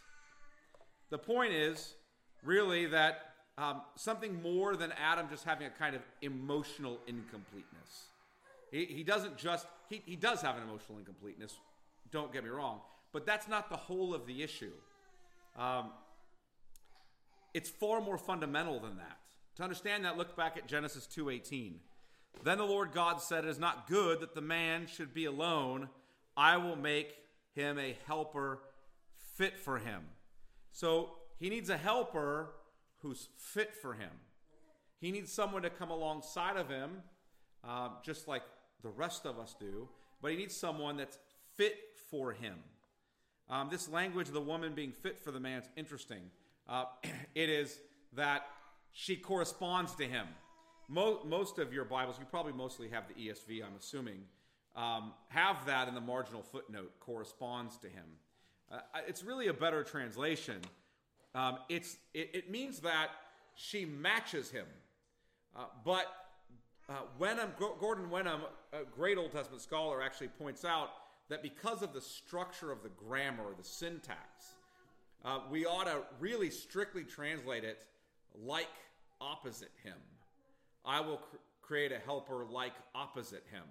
The 1.10 1.18
point 1.18 1.54
is 1.54 1.96
really 2.44 2.86
that 2.88 3.34
um, 3.58 3.82
something 3.96 4.42
more 4.42 4.76
than 4.76 4.94
Adam 4.94 5.28
just 5.30 5.44
having 5.44 5.68
a 5.68 5.72
kind 5.72 5.96
of 5.96 6.02
emotional 6.22 7.00
incompleteness. 7.08 8.10
He, 8.72 8.86
he 8.86 9.04
doesn't 9.04 9.38
just, 9.38 9.66
he, 9.90 10.02
he 10.06 10.16
does 10.16 10.42
have 10.42 10.58
an 10.58 10.64
emotional 10.64 10.98
incompleteness, 11.00 11.58
don't 12.12 12.32
get 12.32 12.44
me 12.44 12.50
wrong, 12.50 12.82
but 13.12 13.26
that's 13.26 13.48
not 13.48 13.70
the 13.70 13.78
whole 13.78 14.14
of 14.14 14.26
the 14.26 14.44
issue. 14.44 14.72
Um, 15.58 15.92
it's 17.54 17.70
far 17.70 18.02
more 18.02 18.18
fundamental 18.18 18.80
than 18.80 18.98
that. 18.98 19.18
To 19.56 19.64
understand 19.64 20.06
that, 20.06 20.18
look 20.18 20.36
back 20.36 20.58
at 20.58 20.68
Genesis 20.68 21.08
2:18. 21.08 21.82
Then 22.44 22.60
the 22.60 22.66
Lord 22.66 22.94
God 22.94 23.22
said, 23.22 23.44
"It 23.44 23.50
is 23.50 23.60
not 23.60 23.88
good 23.88 24.22
that 24.22 24.36
the 24.36 24.42
man 24.42 24.88
should 24.88 25.14
be 25.14 25.26
alone. 25.26 25.90
I 26.38 26.58
will 26.58 26.76
make 26.76 27.18
him 27.54 27.78
a 27.78 27.98
helper 28.06 28.62
fit 29.18 29.60
for 29.60 29.80
him." 29.80 30.08
So 30.72 31.18
he 31.38 31.50
needs 31.50 31.70
a 31.70 31.78
helper 31.78 32.54
who's 33.00 33.30
fit 33.38 33.76
for 33.76 33.94
him. 33.94 34.12
He 35.00 35.12
needs 35.12 35.32
someone 35.32 35.64
to 35.64 35.70
come 35.70 35.90
alongside 35.90 36.58
of 36.58 36.70
him, 36.70 37.04
uh, 37.64 37.90
just 38.04 38.28
like 38.28 38.44
the 38.82 38.90
rest 38.90 39.26
of 39.26 39.40
us 39.40 39.56
do, 39.60 39.88
but 40.22 40.32
he 40.32 40.38
needs 40.38 40.56
someone 40.56 40.98
that's 40.98 41.18
fit 41.56 41.76
for 42.10 42.32
him. 42.32 42.56
Um, 43.50 43.70
this 43.70 43.90
language 43.90 44.28
of 44.28 44.34
the 44.34 44.42
woman 44.42 44.74
being 44.74 44.92
fit 44.92 45.18
for 45.20 45.32
the 45.32 45.40
man 45.40 45.62
is 45.62 45.70
interesting. 45.76 46.22
Uh, 46.68 46.86
it 47.36 47.50
is 47.50 47.80
that 48.14 48.48
she 48.92 49.16
corresponds 49.16 49.96
to 49.96 50.04
him. 50.04 50.28
Mo- 50.88 51.22
most 51.26 51.60
of 51.60 51.74
your 51.74 51.86
Bibles, 51.86 52.18
you 52.20 52.26
probably 52.26 52.54
mostly 52.54 52.90
have 52.90 53.06
the 53.08 53.14
ESV, 53.14 53.64
I'm 53.64 53.76
assuming, 53.78 54.22
um, 54.76 55.14
have 55.30 55.66
that 55.66 55.88
in 55.88 55.96
the 55.96 56.02
marginal 56.02 56.42
footnote, 56.42 56.92
corresponds 57.00 57.78
to 57.78 57.88
him. 57.88 58.06
Uh, 58.72 58.80
it's 59.08 59.24
really 59.24 59.48
a 59.48 59.54
better 59.54 59.84
translation. 59.84 60.62
Um, 61.36 61.58
it's, 61.70 61.98
it, 62.14 62.32
it, 62.34 62.52
means 62.52 62.80
that 62.82 63.10
she 63.56 63.86
matches 63.86 64.50
him. 64.50 64.66
Uh, 65.56 65.66
but 65.84 66.06
uh, 66.90 66.94
Wenham, 67.20 67.52
Gordon 67.80 68.10
Wenham, 68.10 68.42
a 68.74 68.84
great 68.84 69.18
Old 69.18 69.32
Testament 69.32 69.62
scholar, 69.62 70.02
actually 70.02 70.30
points 70.30 70.66
out 70.66 70.90
that 71.30 71.44
because 71.44 71.84
of 71.84 71.94
the 71.94 72.02
structure 72.02 72.72
of 72.72 72.82
the 72.82 72.90
grammar, 72.90 73.46
the 73.58 73.64
syntax, 73.64 74.56
uh, 75.24 75.40
we 75.52 75.66
ought 75.66 75.86
to 75.86 76.02
really 76.20 76.50
strictly 76.50 77.04
translate 77.04 77.64
it 77.64 77.86
like 78.44 78.68
opposite 79.22 79.72
him. 79.84 79.98
I 80.84 81.02
will 81.02 81.18
cr- 81.18 81.38
create 81.62 81.92
a 81.92 82.00
helper 82.00 82.46
like 82.50 82.74
opposite 82.96 83.44
him. 83.52 83.64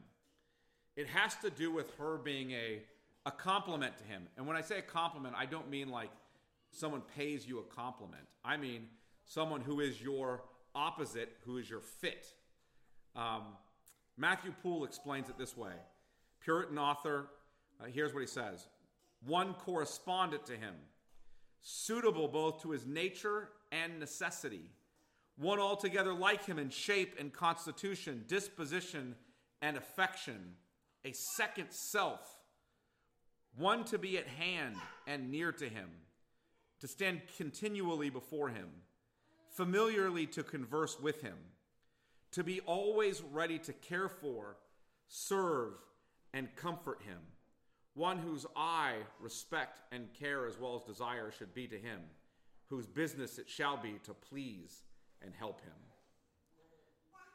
It 0.94 1.08
has 1.08 1.34
to 1.36 1.50
do 1.50 1.72
with 1.72 1.90
her 1.96 2.18
being 2.18 2.52
a 2.52 2.82
a 3.26 3.30
complement 3.30 3.98
to 3.98 4.04
him. 4.04 4.22
And 4.38 4.46
when 4.46 4.56
I 4.56 4.62
say 4.62 4.78
a 4.78 4.82
complement, 4.82 5.34
I 5.36 5.44
don't 5.44 5.68
mean 5.68 5.90
like 5.90 6.10
someone 6.70 7.02
pays 7.14 7.46
you 7.46 7.58
a 7.58 7.74
compliment. 7.74 8.22
I 8.42 8.56
mean 8.56 8.86
someone 9.26 9.60
who 9.60 9.80
is 9.80 10.00
your 10.00 10.44
opposite, 10.74 11.36
who 11.44 11.58
is 11.58 11.68
your 11.68 11.80
fit. 11.80 12.32
Um, 13.16 13.42
Matthew 14.16 14.52
Poole 14.62 14.84
explains 14.84 15.28
it 15.28 15.38
this 15.38 15.56
way. 15.56 15.72
Puritan 16.40 16.78
author, 16.78 17.28
uh, 17.80 17.84
here's 17.86 18.14
what 18.14 18.20
he 18.20 18.26
says. 18.26 18.66
One 19.26 19.54
correspondent 19.54 20.46
to 20.46 20.52
him, 20.52 20.74
suitable 21.60 22.28
both 22.28 22.62
to 22.62 22.70
his 22.70 22.86
nature 22.86 23.48
and 23.72 23.98
necessity, 23.98 24.70
one 25.36 25.58
altogether 25.58 26.12
like 26.12 26.44
him 26.44 26.58
in 26.58 26.70
shape 26.70 27.14
and 27.18 27.32
constitution, 27.32 28.24
disposition 28.28 29.14
and 29.62 29.76
affection, 29.76 30.54
a 31.04 31.12
second 31.12 31.68
self 31.70 32.38
one 33.58 33.84
to 33.84 33.98
be 33.98 34.16
at 34.18 34.26
hand 34.26 34.76
and 35.06 35.30
near 35.30 35.52
to 35.52 35.68
him, 35.68 35.88
to 36.80 36.88
stand 36.88 37.20
continually 37.36 38.08
before 38.08 38.48
him, 38.48 38.68
familiarly 39.50 40.26
to 40.26 40.42
converse 40.42 40.98
with 41.00 41.20
him, 41.22 41.36
to 42.32 42.44
be 42.44 42.60
always 42.60 43.22
ready 43.32 43.58
to 43.60 43.72
care 43.72 44.08
for, 44.08 44.56
serve, 45.08 45.72
and 46.34 46.54
comfort 46.56 47.00
him, 47.02 47.18
one 47.94 48.18
whose 48.18 48.46
eye, 48.56 48.96
respect, 49.20 49.80
and 49.92 50.12
care 50.14 50.46
as 50.46 50.58
well 50.58 50.76
as 50.76 50.82
desire 50.82 51.30
should 51.30 51.54
be 51.54 51.66
to 51.66 51.78
him, 51.78 52.00
whose 52.66 52.86
business 52.86 53.38
it 53.38 53.48
shall 53.48 53.76
be 53.76 53.98
to 54.04 54.12
please 54.14 54.82
and 55.22 55.34
help 55.34 55.60
him. 55.62 55.72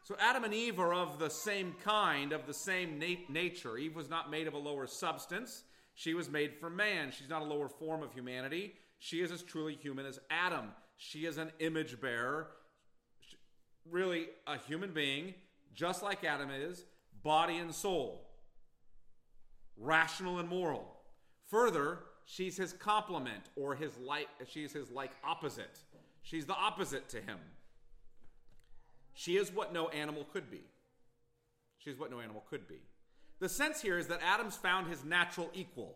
So 0.04 0.16
Adam 0.20 0.44
and 0.44 0.54
Eve 0.54 0.80
are 0.80 0.94
of 0.94 1.18
the 1.18 1.30
same 1.30 1.76
kind, 1.84 2.34
of 2.34 2.46
the 2.46 2.54
same 2.54 3.00
nat- 3.00 3.30
nature. 3.30 3.78
Eve 3.78 3.96
was 3.96 4.10
not 4.10 4.30
made 4.30 4.48
of 4.48 4.54
a 4.54 4.58
lower 4.58 4.86
substance. 4.86 5.64
She 5.96 6.14
was 6.14 6.30
made 6.30 6.56
for 6.60 6.70
man. 6.70 7.12
She's 7.12 7.30
not 7.30 7.42
a 7.42 7.46
lower 7.46 7.70
form 7.70 8.04
of 8.04 8.14
humanity. 8.14 8.74
She 9.00 9.22
is 9.22 9.32
as 9.32 9.44
truly 9.44 9.76
human 9.76 10.06
as 10.06 10.20
Adam. 10.30 10.72
She 10.98 11.26
is 11.26 11.38
an 11.38 11.52
image 11.60 12.02
bearer, 12.02 12.48
really 13.90 14.28
a 14.48 14.58
human 14.58 14.92
being, 14.92 15.34
just 15.74 16.04
like 16.04 16.24
Adam 16.24 16.50
is, 16.50 16.86
body 17.24 17.58
and 17.58 17.74
soul, 17.74 18.28
rational 19.78 20.40
and 20.40 20.50
moral. 20.50 20.86
Further, 21.50 22.00
she's 22.25 22.58
his 22.58 22.74
complement 22.74 23.44
or 23.56 23.75
his 23.75 23.98
like 23.98 24.28
she's 24.48 24.74
his 24.74 24.92
like 24.92 25.12
opposite. 25.24 25.80
She's 26.22 26.46
the 26.46 26.56
opposite 26.56 27.10
to 27.10 27.18
him. 27.18 27.38
She 29.13 29.38
is 29.38 29.52
what 29.52 29.74
no 29.74 29.90
animal 29.90 30.25
could 30.32 30.50
be. 30.50 30.62
She's 31.78 32.00
what 32.00 32.10
no 32.10 32.20
animal 32.20 32.44
could 32.50 32.68
be. 32.68 32.80
The 33.40 33.50
sense 33.50 33.82
here 33.82 33.98
is 33.98 34.08
that 34.08 34.22
Adam's 34.24 34.56
found 34.56 34.88
his 34.88 35.04
natural 35.04 35.50
equal, 35.54 35.96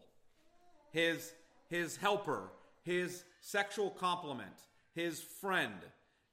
his, 0.91 1.34
his 1.70 1.96
helper, 1.96 2.50
his 2.84 3.24
sexual 3.41 3.89
complement, 3.89 4.51
his 4.94 5.22
friend. 5.22 5.74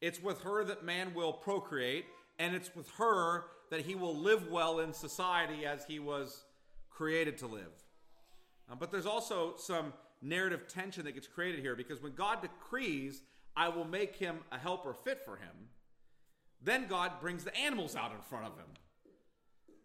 It's 0.04 0.22
with 0.22 0.42
her 0.42 0.64
that 0.64 0.84
man 0.84 1.14
will 1.14 1.32
procreate, 1.32 2.04
and 2.38 2.54
it's 2.54 2.76
with 2.76 2.90
her 2.98 3.44
that 3.70 3.80
he 3.80 3.94
will 3.94 4.14
live 4.14 4.50
well 4.50 4.80
in 4.80 4.92
society 4.92 5.64
as 5.64 5.86
he 5.86 5.98
was 5.98 6.44
created 6.90 7.38
to 7.38 7.46
live. 7.46 7.72
Um, 8.70 8.76
but 8.78 8.92
there's 8.92 9.06
also 9.06 9.54
some 9.56 9.94
narrative 10.20 10.68
tension 10.68 11.06
that 11.06 11.12
gets 11.12 11.26
created 11.26 11.60
here 11.60 11.74
because 11.74 12.02
when 12.02 12.12
God 12.12 12.42
decrees, 12.42 13.22
I 13.56 13.70
will 13.70 13.86
make 13.86 14.16
him 14.16 14.40
a 14.52 14.58
helper 14.58 14.92
fit 14.92 15.22
for 15.24 15.36
him, 15.36 15.70
then 16.62 16.86
God 16.86 17.12
brings 17.18 17.42
the 17.42 17.56
animals 17.56 17.96
out 17.96 18.12
in 18.12 18.20
front 18.20 18.44
of 18.44 18.58
him. 18.58 18.68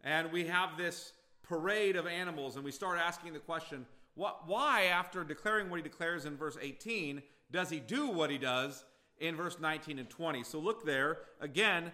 And 0.04 0.34
we 0.34 0.48
have 0.48 0.78
this 0.78 1.14
parade 1.44 1.96
of 1.96 2.08
animals, 2.08 2.58
and 2.58 2.66
we 2.66 2.72
start 2.72 3.00
asking 3.00 3.32
the 3.32 3.40
question 3.40 3.86
what, 4.16 4.46
why, 4.46 4.84
after 4.84 5.24
declaring 5.24 5.70
what 5.70 5.78
he 5.78 5.84
declares 5.84 6.26
in 6.26 6.36
verse 6.36 6.58
18, 6.62 7.22
does 7.52 7.70
he 7.70 7.80
do 7.80 8.10
what 8.10 8.30
he 8.30 8.38
does 8.38 8.84
in 9.20 9.36
verse 9.36 9.58
19 9.60 10.00
and 10.00 10.10
20? 10.10 10.44
So 10.44 10.60
look 10.60 10.86
there. 10.86 11.20
Again, 11.40 11.92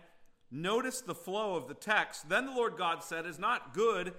notice 0.51 1.01
the 1.01 1.15
flow 1.15 1.55
of 1.55 1.67
the 1.67 1.73
text. 1.73 2.29
Then 2.29 2.45
the 2.45 2.51
Lord 2.51 2.77
God 2.77 3.03
said, 3.03 3.25
It's 3.25 3.39
not 3.39 3.73
good 3.73 4.13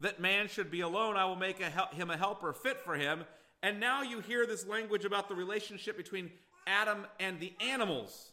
that 0.00 0.20
man 0.20 0.48
should 0.48 0.70
be 0.70 0.80
alone. 0.80 1.16
I 1.16 1.24
will 1.24 1.36
make 1.36 1.60
a 1.60 1.70
him 1.94 2.10
a 2.10 2.16
helper 2.16 2.52
fit 2.52 2.80
for 2.80 2.94
him. 2.94 3.24
And 3.62 3.80
now 3.80 4.02
you 4.02 4.20
hear 4.20 4.46
this 4.46 4.66
language 4.66 5.04
about 5.04 5.28
the 5.28 5.34
relationship 5.34 5.96
between 5.96 6.30
Adam 6.66 7.06
and 7.18 7.40
the 7.40 7.52
animals. 7.60 8.32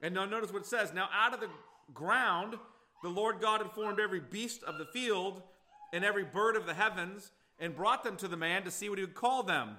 And 0.00 0.14
now 0.14 0.24
notice 0.24 0.52
what 0.52 0.62
it 0.62 0.68
says. 0.68 0.92
Now 0.94 1.08
out 1.12 1.34
of 1.34 1.40
the 1.40 1.50
ground, 1.92 2.54
the 3.02 3.08
Lord 3.08 3.40
God 3.40 3.60
had 3.60 3.70
formed 3.72 4.00
every 4.00 4.20
beast 4.20 4.62
of 4.64 4.78
the 4.78 4.86
field 4.86 5.42
and 5.92 6.04
every 6.04 6.24
bird 6.24 6.56
of 6.56 6.66
the 6.66 6.74
heavens 6.74 7.32
and 7.58 7.76
brought 7.76 8.02
them 8.02 8.16
to 8.16 8.28
the 8.28 8.36
man 8.36 8.64
to 8.64 8.70
see 8.70 8.88
what 8.88 8.98
he 8.98 9.04
would 9.04 9.14
call 9.14 9.42
them. 9.42 9.76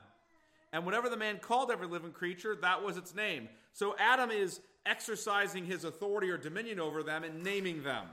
And 0.73 0.85
whatever 0.85 1.07
the 1.07 1.15
man 1.15 1.37
called 1.37 1.71
every 1.71 1.87
living 1.87 2.11
creature, 2.11 2.57
that 2.61 2.83
was 2.83 2.97
its 2.97 3.15
name. 3.15 3.47
So 3.71 3.95
Adam 3.99 4.31
is 4.31 4.59
exercising 4.85 5.65
his 5.65 5.85
authority 5.85 6.29
or 6.29 6.37
dominion 6.37 6.79
over 6.79 7.03
them 7.03 7.23
and 7.23 7.43
naming 7.43 7.83
them. 7.83 8.07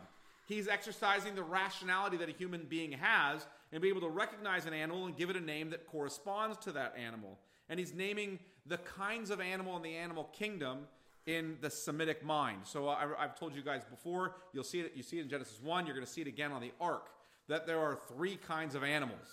He's 0.47 0.69
exercising 0.69 1.35
the 1.35 1.43
rationality 1.43 2.19
that 2.19 2.29
a 2.29 2.33
human 2.33 2.67
being 2.69 2.93
has 2.93 3.47
and 3.73 3.81
be 3.81 3.89
able 3.89 4.03
to 4.03 4.09
recognize 4.09 4.67
an 4.67 4.75
animal 4.75 5.07
and 5.07 5.17
give 5.17 5.31
it 5.31 5.37
a 5.37 5.41
name 5.41 5.71
that 5.71 5.87
corresponds 5.87 6.59
to 6.59 6.73
that 6.73 6.95
animal. 6.99 7.39
And 7.69 7.79
he's 7.79 7.95
naming 7.95 8.39
the 8.67 8.79
kinds 8.79 9.31
of 9.31 9.41
animal 9.41 9.77
in 9.77 9.83
the 9.83 9.97
animal 9.97 10.25
kingdom 10.25 10.81
in 11.27 11.57
the 11.61 11.71
Semitic 11.71 12.25
mind. 12.25 12.61
So 12.65 12.89
I, 12.89 13.07
have 13.19 13.39
told 13.39 13.55
you 13.55 13.63
guys 13.63 13.83
before, 13.89 14.37
you'll 14.53 14.65
see 14.65 14.81
it. 14.81 14.93
You 14.95 15.03
see 15.03 15.19
it 15.19 15.23
in 15.23 15.29
Genesis 15.29 15.61
one. 15.63 15.87
You're 15.87 15.95
going 15.95 16.07
to 16.07 16.13
see 16.13 16.21
it 16.21 16.27
again 16.27 16.53
on 16.53 16.61
the 16.61 16.73
ark. 16.81 17.09
That 17.49 17.67
there 17.67 17.79
are 17.79 17.99
three 18.15 18.37
kinds 18.37 18.75
of 18.75 18.83
animals. 18.83 19.29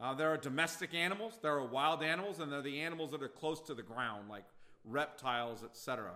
Uh, 0.00 0.14
there 0.14 0.32
are 0.32 0.36
domestic 0.36 0.92
animals, 0.92 1.38
there 1.40 1.52
are 1.52 1.64
wild 1.64 2.02
animals, 2.02 2.40
and 2.40 2.50
there 2.50 2.58
are 2.58 2.62
the 2.62 2.80
animals 2.80 3.12
that 3.12 3.22
are 3.22 3.28
close 3.28 3.60
to 3.60 3.74
the 3.74 3.82
ground, 3.82 4.28
like 4.28 4.44
reptiles, 4.84 5.62
etc. 5.62 6.10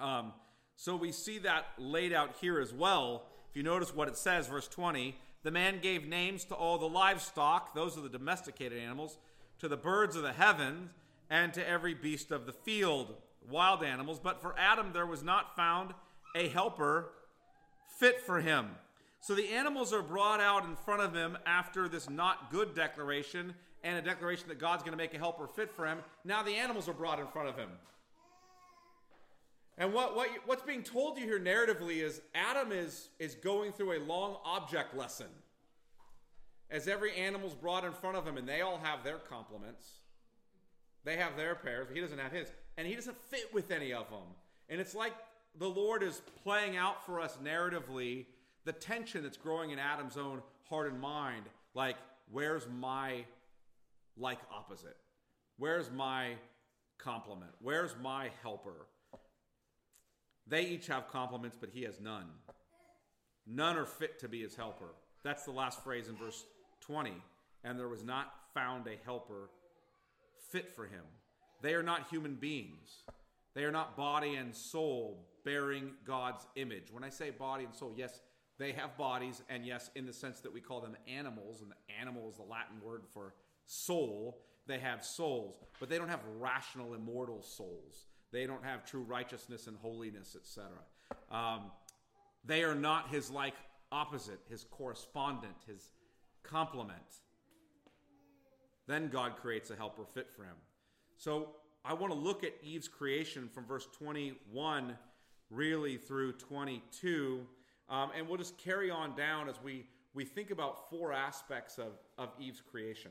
Um, 0.00 0.32
so 0.76 0.96
we 0.96 1.12
see 1.12 1.38
that 1.38 1.66
laid 1.78 2.12
out 2.12 2.36
here 2.40 2.60
as 2.60 2.72
well. 2.72 3.26
If 3.50 3.56
you 3.56 3.62
notice 3.62 3.94
what 3.94 4.08
it 4.08 4.16
says, 4.16 4.48
verse 4.48 4.68
20, 4.68 5.16
the 5.42 5.50
man 5.50 5.78
gave 5.80 6.06
names 6.06 6.44
to 6.46 6.54
all 6.54 6.78
the 6.78 6.88
livestock, 6.88 7.74
those 7.74 7.96
are 7.96 8.00
the 8.00 8.08
domesticated 8.08 8.78
animals, 8.78 9.18
to 9.60 9.68
the 9.68 9.76
birds 9.76 10.16
of 10.16 10.22
the 10.22 10.32
heavens, 10.32 10.90
and 11.30 11.52
to 11.54 11.68
every 11.68 11.94
beast 11.94 12.30
of 12.30 12.46
the 12.46 12.52
field, 12.52 13.14
wild 13.48 13.82
animals. 13.82 14.18
But 14.18 14.40
for 14.40 14.54
Adam 14.58 14.92
there 14.92 15.06
was 15.06 15.22
not 15.22 15.54
found 15.54 15.94
a 16.34 16.48
helper 16.48 17.10
fit 17.98 18.20
for 18.20 18.40
him. 18.40 18.70
So 19.20 19.34
the 19.34 19.48
animals 19.48 19.92
are 19.92 20.02
brought 20.02 20.40
out 20.40 20.64
in 20.64 20.76
front 20.76 21.02
of 21.02 21.14
him 21.14 21.36
after 21.46 21.88
this 21.88 22.08
not 22.08 22.50
good 22.50 22.74
declaration 22.74 23.54
and 23.82 23.98
a 23.98 24.02
declaration 24.02 24.48
that 24.48 24.58
God's 24.58 24.82
going 24.82 24.92
to 24.92 24.98
make 24.98 25.14
a 25.14 25.18
helper 25.18 25.46
fit 25.46 25.70
for 25.70 25.86
him. 25.86 25.98
Now 26.24 26.42
the 26.42 26.54
animals 26.54 26.88
are 26.88 26.94
brought 26.94 27.18
in 27.20 27.26
front 27.26 27.48
of 27.48 27.56
him. 27.56 27.70
And 29.76 29.92
what, 29.92 30.16
what 30.16 30.28
what's 30.44 30.62
being 30.62 30.82
told 30.82 31.16
to 31.16 31.22
you 31.22 31.28
here 31.28 31.40
narratively 31.40 32.02
is 32.02 32.20
Adam 32.34 32.72
is, 32.72 33.10
is 33.20 33.36
going 33.36 33.72
through 33.72 33.98
a 33.98 34.00
long 34.00 34.36
object 34.44 34.96
lesson. 34.96 35.28
As 36.70 36.88
every 36.88 37.14
animal's 37.16 37.54
brought 37.54 37.84
in 37.84 37.92
front 37.92 38.16
of 38.16 38.26
him, 38.26 38.36
and 38.36 38.46
they 38.46 38.60
all 38.60 38.78
have 38.82 39.04
their 39.04 39.18
complements. 39.18 39.86
They 41.04 41.16
have 41.16 41.36
their 41.36 41.54
pairs, 41.54 41.86
but 41.86 41.96
he 41.96 42.02
doesn't 42.02 42.18
have 42.18 42.32
his. 42.32 42.48
And 42.76 42.86
he 42.86 42.94
doesn't 42.94 43.16
fit 43.16 43.54
with 43.54 43.70
any 43.70 43.92
of 43.92 44.10
them. 44.10 44.26
And 44.68 44.80
it's 44.80 44.94
like 44.94 45.14
the 45.58 45.68
Lord 45.68 46.02
is 46.02 46.20
playing 46.42 46.76
out 46.76 47.06
for 47.06 47.20
us 47.20 47.38
narratively 47.42 48.26
the 48.68 48.72
tension 48.74 49.22
that's 49.22 49.38
growing 49.38 49.70
in 49.70 49.78
Adam's 49.78 50.18
own 50.18 50.42
heart 50.68 50.92
and 50.92 51.00
mind. 51.00 51.46
Like, 51.72 51.96
where's 52.30 52.66
my 52.78 53.24
like 54.18 54.40
opposite? 54.52 54.98
Where's 55.56 55.90
my 55.90 56.34
complement? 56.98 57.52
Where's 57.62 57.94
my 58.02 58.28
helper? 58.42 58.86
They 60.46 60.66
each 60.66 60.86
have 60.88 61.08
complements, 61.08 61.56
but 61.58 61.70
he 61.72 61.84
has 61.84 61.98
none. 61.98 62.26
None 63.46 63.78
are 63.78 63.86
fit 63.86 64.18
to 64.18 64.28
be 64.28 64.42
his 64.42 64.54
helper. 64.54 64.92
That's 65.24 65.44
the 65.44 65.50
last 65.50 65.82
phrase 65.82 66.08
in 66.08 66.16
verse 66.16 66.44
20. 66.80 67.14
And 67.64 67.78
there 67.78 67.88
was 67.88 68.04
not 68.04 68.34
found 68.52 68.86
a 68.86 69.02
helper 69.06 69.48
fit 70.50 70.68
for 70.68 70.84
him. 70.84 71.04
They 71.62 71.72
are 71.72 71.82
not 71.82 72.08
human 72.10 72.34
beings. 72.34 73.02
They 73.54 73.64
are 73.64 73.72
not 73.72 73.96
body 73.96 74.34
and 74.34 74.54
soul 74.54 75.24
bearing 75.42 75.92
God's 76.04 76.46
image. 76.56 76.92
When 76.92 77.02
I 77.02 77.08
say 77.08 77.30
body 77.30 77.64
and 77.64 77.74
soul, 77.74 77.94
yes, 77.96 78.20
they 78.58 78.72
have 78.72 78.96
bodies, 78.96 79.42
and 79.48 79.64
yes, 79.64 79.90
in 79.94 80.04
the 80.06 80.12
sense 80.12 80.40
that 80.40 80.52
we 80.52 80.60
call 80.60 80.80
them 80.80 80.96
animals, 81.06 81.62
and 81.62 81.70
the 81.70 81.94
animal 82.00 82.28
is 82.28 82.36
the 82.36 82.42
Latin 82.42 82.76
word 82.82 83.02
for 83.12 83.34
soul, 83.66 84.40
they 84.66 84.78
have 84.78 85.04
souls, 85.04 85.56
but 85.80 85.88
they 85.88 85.96
don't 85.96 86.08
have 86.08 86.20
rational, 86.38 86.94
immortal 86.94 87.42
souls. 87.42 88.06
They 88.32 88.46
don't 88.46 88.64
have 88.64 88.84
true 88.84 89.02
righteousness 89.02 89.66
and 89.66 89.76
holiness, 89.78 90.36
etc. 90.38 90.70
Um, 91.30 91.70
they 92.44 92.62
are 92.64 92.74
not 92.74 93.08
his 93.08 93.30
like 93.30 93.54
opposite, 93.90 94.40
his 94.50 94.64
correspondent, 94.64 95.54
his 95.66 95.90
complement. 96.42 97.22
Then 98.86 99.08
God 99.08 99.36
creates 99.36 99.70
a 99.70 99.76
helper 99.76 100.04
fit 100.04 100.30
for 100.30 100.44
him. 100.44 100.56
So 101.16 101.50
I 101.84 101.94
want 101.94 102.12
to 102.12 102.18
look 102.18 102.44
at 102.44 102.52
Eve's 102.62 102.88
creation 102.88 103.48
from 103.48 103.64
verse 103.66 103.86
21 103.98 104.96
really 105.50 105.96
through 105.96 106.32
22. 106.32 107.46
Um, 107.90 108.10
and 108.16 108.28
we'll 108.28 108.38
just 108.38 108.58
carry 108.58 108.90
on 108.90 109.14
down 109.16 109.48
as 109.48 109.56
we, 109.62 109.86
we 110.14 110.24
think 110.24 110.50
about 110.50 110.90
four 110.90 111.12
aspects 111.12 111.78
of, 111.78 111.92
of 112.18 112.30
Eve's 112.38 112.60
creation. 112.60 113.10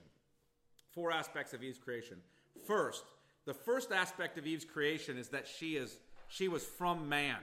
Four 0.91 1.11
aspects 1.11 1.53
of 1.53 1.63
Eve's 1.63 1.77
creation. 1.77 2.17
First, 2.65 3.03
the 3.45 3.53
first 3.53 3.91
aspect 3.91 4.37
of 4.37 4.45
Eve's 4.45 4.65
creation 4.65 5.17
is 5.17 5.29
that 5.29 5.47
she 5.47 5.77
is 5.77 5.97
she 6.27 6.47
was 6.47 6.63
from 6.63 7.07
man. 7.07 7.37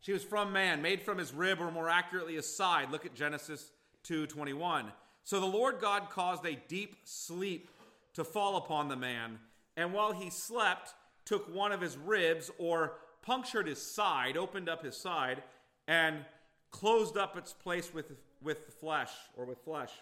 She 0.00 0.12
was 0.12 0.24
from 0.24 0.52
man, 0.52 0.82
made 0.82 1.02
from 1.02 1.18
his 1.18 1.32
rib, 1.32 1.60
or 1.60 1.70
more 1.70 1.88
accurately, 1.88 2.34
his 2.34 2.52
side. 2.54 2.90
Look 2.90 3.06
at 3.06 3.14
Genesis 3.14 3.70
2:21. 4.04 4.92
So 5.22 5.40
the 5.40 5.46
Lord 5.46 5.80
God 5.80 6.10
caused 6.10 6.44
a 6.44 6.60
deep 6.68 6.96
sleep 7.04 7.70
to 8.14 8.24
fall 8.24 8.56
upon 8.56 8.88
the 8.88 8.96
man, 8.96 9.38
and 9.76 9.92
while 9.92 10.12
he 10.12 10.30
slept, 10.30 10.94
took 11.24 11.52
one 11.54 11.72
of 11.72 11.80
his 11.80 11.96
ribs, 11.96 12.50
or 12.58 12.98
punctured 13.22 13.66
his 13.66 13.80
side, 13.80 14.36
opened 14.36 14.68
up 14.68 14.84
his 14.84 14.96
side, 14.96 15.42
and 15.86 16.24
closed 16.74 17.16
up 17.16 17.36
its 17.36 17.52
place 17.52 17.94
with, 17.94 18.10
with 18.42 18.58
flesh 18.80 19.12
or 19.36 19.44
with 19.44 19.58
flesh. 19.58 19.92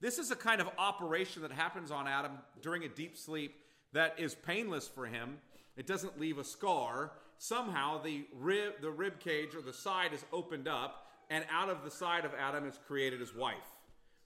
This 0.00 0.18
is 0.18 0.30
a 0.30 0.36
kind 0.36 0.62
of 0.62 0.68
operation 0.78 1.42
that 1.42 1.52
happens 1.52 1.90
on 1.90 2.08
Adam 2.08 2.32
during 2.62 2.84
a 2.84 2.88
deep 2.88 3.18
sleep 3.18 3.54
that 3.92 4.14
is 4.18 4.34
painless 4.34 4.88
for 4.88 5.04
him. 5.04 5.36
It 5.76 5.86
doesn't 5.86 6.18
leave 6.18 6.38
a 6.38 6.44
scar. 6.44 7.12
Somehow 7.36 8.02
the 8.02 8.24
rib, 8.34 8.80
the 8.80 8.90
rib 8.90 9.20
cage 9.20 9.54
or 9.54 9.60
the 9.60 9.74
side 9.74 10.14
is 10.14 10.24
opened 10.32 10.68
up, 10.68 11.06
and 11.28 11.44
out 11.52 11.68
of 11.68 11.84
the 11.84 11.90
side 11.90 12.24
of 12.24 12.32
Adam 12.32 12.66
is 12.66 12.78
created 12.86 13.20
his 13.20 13.34
wife 13.34 13.68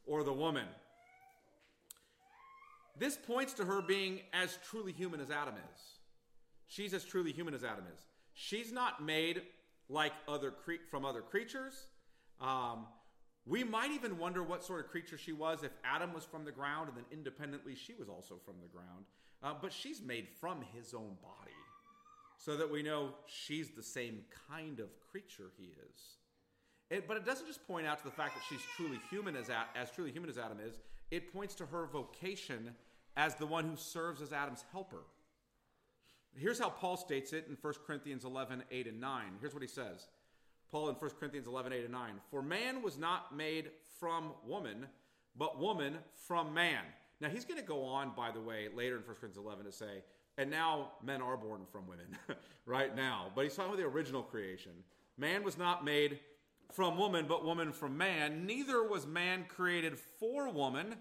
or 0.07 0.23
the 0.23 0.33
woman. 0.33 0.67
This 2.97 3.17
points 3.17 3.53
to 3.55 3.65
her 3.65 3.83
being 3.83 4.21
as 4.33 4.61
truly 4.71 4.93
human 4.93 5.21
as 5.21 5.33
Adam 5.33 5.55
is. 5.75 5.81
She's 6.69 6.95
as 6.95 7.05
truly 7.05 7.33
human 7.33 7.53
as 7.53 7.65
Adam 7.65 7.85
is. 7.93 8.01
She's 8.35 8.71
not 8.71 9.03
made 9.03 9.43
like 9.89 10.13
other 10.27 10.51
cre- 10.51 10.85
from 10.91 11.05
other 11.05 11.23
creatures. 11.23 11.87
Um, 12.41 12.87
we 13.47 13.65
might 13.65 13.91
even 13.93 14.19
wonder 14.19 14.43
what 14.43 14.63
sort 14.63 14.85
of 14.85 14.91
creature 14.91 15.17
she 15.17 15.33
was 15.33 15.63
if 15.63 15.73
Adam 15.83 16.13
was 16.13 16.25
from 16.25 16.45
the 16.45 16.53
ground 16.53 16.89
and 16.89 16.97
then 16.97 17.05
independently 17.11 17.75
she 17.75 17.95
was 17.95 18.09
also 18.09 18.39
from 18.45 18.57
the 18.61 18.69
ground. 18.69 19.07
Uh, 19.43 19.55
but 19.61 19.73
she's 19.73 20.03
made 20.03 20.29
from 20.41 20.63
his 20.75 20.93
own 20.93 21.17
body 21.23 21.57
so 22.37 22.57
that 22.57 22.71
we 22.71 22.83
know 22.83 23.11
she's 23.27 23.71
the 23.71 23.83
same 23.83 24.21
kind 24.49 24.81
of 24.81 24.89
creature 25.11 25.51
he 25.57 25.67
is. 25.67 26.01
It, 26.91 27.09
but 27.09 27.17
it 27.17 27.25
doesn't 27.25 27.47
just 27.47 27.67
point 27.67 27.87
out 27.87 27.99
to 27.99 28.05
the 28.05 28.11
fact 28.11 28.35
that 28.35 28.43
she's 28.49 28.63
truly 28.77 28.99
human 29.11 29.37
as, 29.37 29.51
as 29.75 29.91
truly 29.91 30.11
human 30.11 30.31
as 30.31 30.39
Adam 30.39 30.59
is. 30.65 30.79
It 31.11 31.33
points 31.33 31.55
to 31.57 31.67
her 31.67 31.87
vocation 31.87 32.75
as 33.17 33.35
the 33.35 33.47
one 33.47 33.65
who 33.65 33.77
serves 33.77 34.23
as 34.23 34.33
Adam's 34.33 34.65
helper. 34.73 35.03
Here's 36.39 36.59
how 36.59 36.71
Paul 36.71 36.97
states 36.97 37.33
it 37.33 37.47
in 37.49 37.57
1 37.61 37.75
Corinthians 37.87 38.25
11, 38.25 38.63
8 38.71 38.87
and 38.87 39.01
9. 39.01 39.23
Here's 39.41 39.55
what 39.55 39.63
he 39.63 39.69
says. 39.69 40.07
Paul 40.71 40.89
in 40.89 40.95
1 40.95 41.11
Corinthians 41.19 41.47
11, 41.47 41.73
8 41.73 41.85
and 41.85 41.93
9. 41.93 42.11
For 42.31 42.43
man 42.43 42.83
was 42.83 42.99
not 42.99 43.37
made 43.37 43.71
from 43.99 44.33
woman, 44.47 44.87
but 45.37 45.59
woman 45.59 45.97
from 46.27 46.55
man. 46.55 46.85
Now, 47.21 47.29
he's 47.29 47.45
going 47.45 47.61
to 47.61 47.67
go 47.67 47.85
on, 47.85 48.13
by 48.17 48.31
the 48.31 48.41
way, 48.41 48.69
later 48.75 48.97
in 48.97 49.03
1 49.03 49.17
Corinthians 49.21 49.37
11 49.37 49.65
to 49.67 49.73
say, 49.73 50.05
and 50.37 50.51
now 50.51 50.93
men 51.03 51.21
are 51.21 51.37
born 51.37 51.63
from 51.73 51.89
women, 51.89 52.07
right 52.67 52.95
now. 52.95 53.33
But 53.35 53.45
he's 53.45 53.57
talking 53.57 53.73
about 53.73 53.83
the 53.83 53.89
original 53.89 54.23
creation. 54.23 54.73
Man 55.17 55.43
was 55.43 55.59
not 55.59 55.85
made 55.85 56.21
from 56.73 56.97
woman, 56.97 57.27
but 57.29 57.45
woman 57.45 57.73
from 57.73 57.99
man. 57.99 58.47
Neither 58.47 58.85
was 58.85 59.07
man 59.07 59.47
created 59.49 59.99
for 59.99 60.49
woman, 60.49 60.95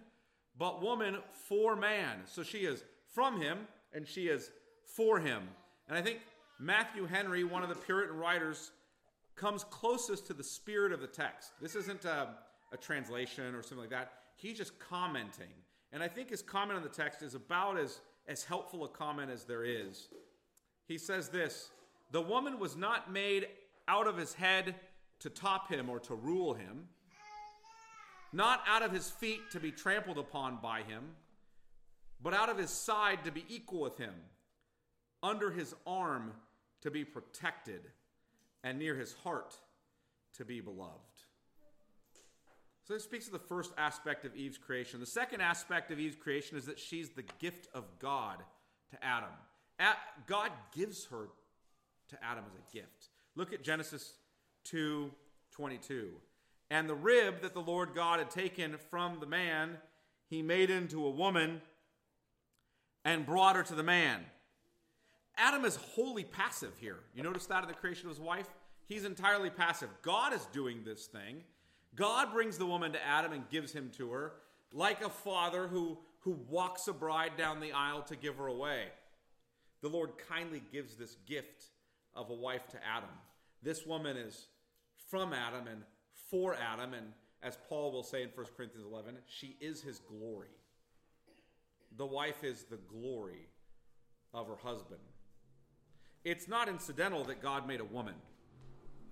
but 0.58 0.82
woman 0.82 1.18
for 1.48 1.76
man. 1.76 2.22
So 2.26 2.42
she 2.42 2.60
is 2.60 2.84
from 3.14 3.40
him, 3.40 3.60
and 3.94 4.08
she 4.08 4.28
is 4.28 4.50
for 4.96 5.20
him. 5.20 5.44
And 5.88 5.98
I 5.98 6.02
think 6.02 6.20
Matthew 6.60 7.06
Henry, 7.06 7.44
one 7.44 7.64
of 7.64 7.70
the 7.70 7.76
Puritan 7.76 8.18
writers, 8.18 8.72
comes 9.36 9.64
closest 9.66 10.28
to 10.28 10.34
the 10.34 10.44
spirit 10.44 10.92
of 10.92 11.02
the 11.02 11.08
text. 11.08 11.52
This 11.62 11.76
isn't 11.76 12.06
a, 12.06 12.30
a 12.74 12.78
translation 12.78 13.54
or 13.54 13.62
something 13.62 13.80
like 13.80 13.92
that. 13.92 14.14
He's 14.36 14.58
just 14.58 14.80
commenting 14.80 15.54
and 15.94 16.04
I 16.04 16.08
think 16.08 16.30
his 16.30 16.42
comment 16.42 16.78
on 16.78 16.84
the 16.84 16.90
text 16.90 17.22
is 17.22 17.36
about 17.36 17.78
as, 17.78 18.00
as 18.28 18.44
helpful 18.44 18.84
a 18.84 18.90
comment 18.90 19.32
as 19.32 19.46
there 19.46 19.64
is. 19.64 20.10
He 20.88 20.98
says 20.98 21.30
this 21.30 21.70
The 22.12 22.22
woman 22.22 22.60
was 22.60 22.76
not 22.76 23.12
made 23.12 23.48
out 23.88 24.08
of 24.08 24.18
his 24.18 24.34
head 24.34 24.76
to 25.20 25.30
top 25.30 25.72
him 25.72 25.90
or 25.90 26.00
to 26.02 26.14
rule 26.14 26.54
him, 26.54 26.88
not 28.34 28.62
out 28.68 28.84
of 28.84 28.92
his 28.92 29.10
feet 29.10 29.40
to 29.52 29.60
be 29.60 29.72
trampled 29.72 30.18
upon 30.18 30.60
by 30.62 30.82
him, 30.82 31.04
but 32.22 32.34
out 32.34 32.50
of 32.50 32.58
his 32.58 32.70
side 32.70 33.24
to 33.24 33.32
be 33.32 33.46
equal 33.48 33.80
with 33.80 33.98
him, 33.98 34.14
under 35.24 35.52
his 35.52 35.74
arm 35.86 36.34
to 36.82 36.92
be 36.92 37.04
protected, 37.04 37.82
and 38.64 38.78
near 38.78 38.96
his 38.96 39.14
heart 39.24 39.56
to 40.38 40.46
be 40.46 40.62
beloved. 40.62 40.94
So 42.88 42.94
this 42.94 43.04
speaks 43.04 43.26
of 43.26 43.34
the 43.34 43.40
first 43.40 43.74
aspect 43.78 44.24
of 44.26 44.36
Eve's 44.36 44.58
creation. 44.58 45.00
The 45.00 45.06
second 45.06 45.42
aspect 45.42 45.92
of 45.92 46.00
Eve's 46.00 46.16
creation 46.16 46.58
is 46.58 46.66
that 46.66 46.80
she's 46.80 47.10
the 47.10 47.26
gift 47.40 47.68
of 47.74 47.84
God 48.00 48.38
to 48.92 49.04
Adam. 49.04 49.30
God 50.26 50.52
gives 50.74 51.06
her 51.08 51.28
to 52.10 52.24
Adam 52.24 52.46
as 52.48 52.56
a 52.56 52.74
gift. 52.74 53.10
Look 53.36 53.54
at 53.54 53.64
Genesis 53.64 54.14
2 54.66 55.12
22. 55.52 56.10
And 56.70 56.90
the 56.90 56.96
rib 56.96 57.42
that 57.42 57.54
the 57.54 57.62
Lord 57.62 57.90
God 57.96 58.20
had 58.20 58.30
taken 58.30 58.78
from 58.90 59.20
the 59.20 59.26
man, 59.26 59.78
he 60.30 60.42
made 60.42 60.70
into 60.70 61.06
a 61.06 61.10
woman 61.10 61.62
and 63.04 63.26
brought 63.26 63.56
her 63.56 63.64
to 63.64 63.76
the 63.76 63.84
man. 63.84 64.22
Adam 65.38 65.66
is 65.66 65.76
wholly 65.76 66.24
passive 66.24 66.74
here. 66.80 66.98
You 67.14 67.24
notice 67.24 67.46
that 67.46 67.64
in 67.64 67.68
the 67.68 67.76
creation 67.76 68.08
of 68.08 68.16
his 68.16 68.20
wife? 68.20 68.48
He's 68.88 69.06
entirely 69.06 69.50
passive. 69.50 69.90
God 70.02 70.34
is 70.34 70.46
doing 70.48 70.82
this 70.84 71.06
thing. 71.06 71.44
God 71.96 72.32
brings 72.32 72.58
the 72.58 72.66
woman 72.66 72.94
to 72.94 73.06
Adam 73.06 73.34
and 73.34 73.50
gives 73.50 73.72
him 73.72 73.92
to 73.98 74.12
her, 74.12 74.34
like 74.72 75.04
a 75.04 75.10
father 75.10 75.68
who, 75.68 75.98
who 76.20 76.32
walks 76.50 76.88
a 76.88 76.94
bride 76.94 77.34
down 77.38 77.60
the 77.60 77.72
aisle 77.72 78.02
to 78.04 78.16
give 78.16 78.38
her 78.38 78.48
away. 78.48 78.86
The 79.82 79.90
Lord 79.90 80.12
kindly 80.30 80.62
gives 80.72 80.96
this 80.96 81.18
gift 81.28 81.66
of 82.16 82.30
a 82.30 82.34
wife 82.34 82.68
to 82.70 82.78
Adam. 82.86 83.10
This 83.62 83.86
woman 83.86 84.18
is 84.18 84.48
from 85.10 85.34
Adam 85.34 85.68
and 85.68 85.84
for 86.30 86.56
Adam, 86.56 86.94
and 86.94 87.08
as 87.44 87.58
Paul 87.70 87.92
will 87.92 88.04
say 88.04 88.24
in 88.24 88.30
1 88.30 88.46
Corinthians 88.56 88.86
11, 88.90 89.18
she 89.28 89.56
is 89.62 89.82
his 89.82 90.00
glory. 90.00 90.50
The 91.96 92.06
wife 92.06 92.44
is 92.44 92.64
the 92.64 92.78
glory 92.78 93.48
of 94.34 94.48
her 94.48 94.58
husband. 94.62 95.00
It's 96.28 96.50
not 96.50 96.68
incidental 96.68 97.24
that 97.24 97.42
God 97.42 97.66
made 97.66 97.80
a 97.80 97.86
woman. 97.86 98.16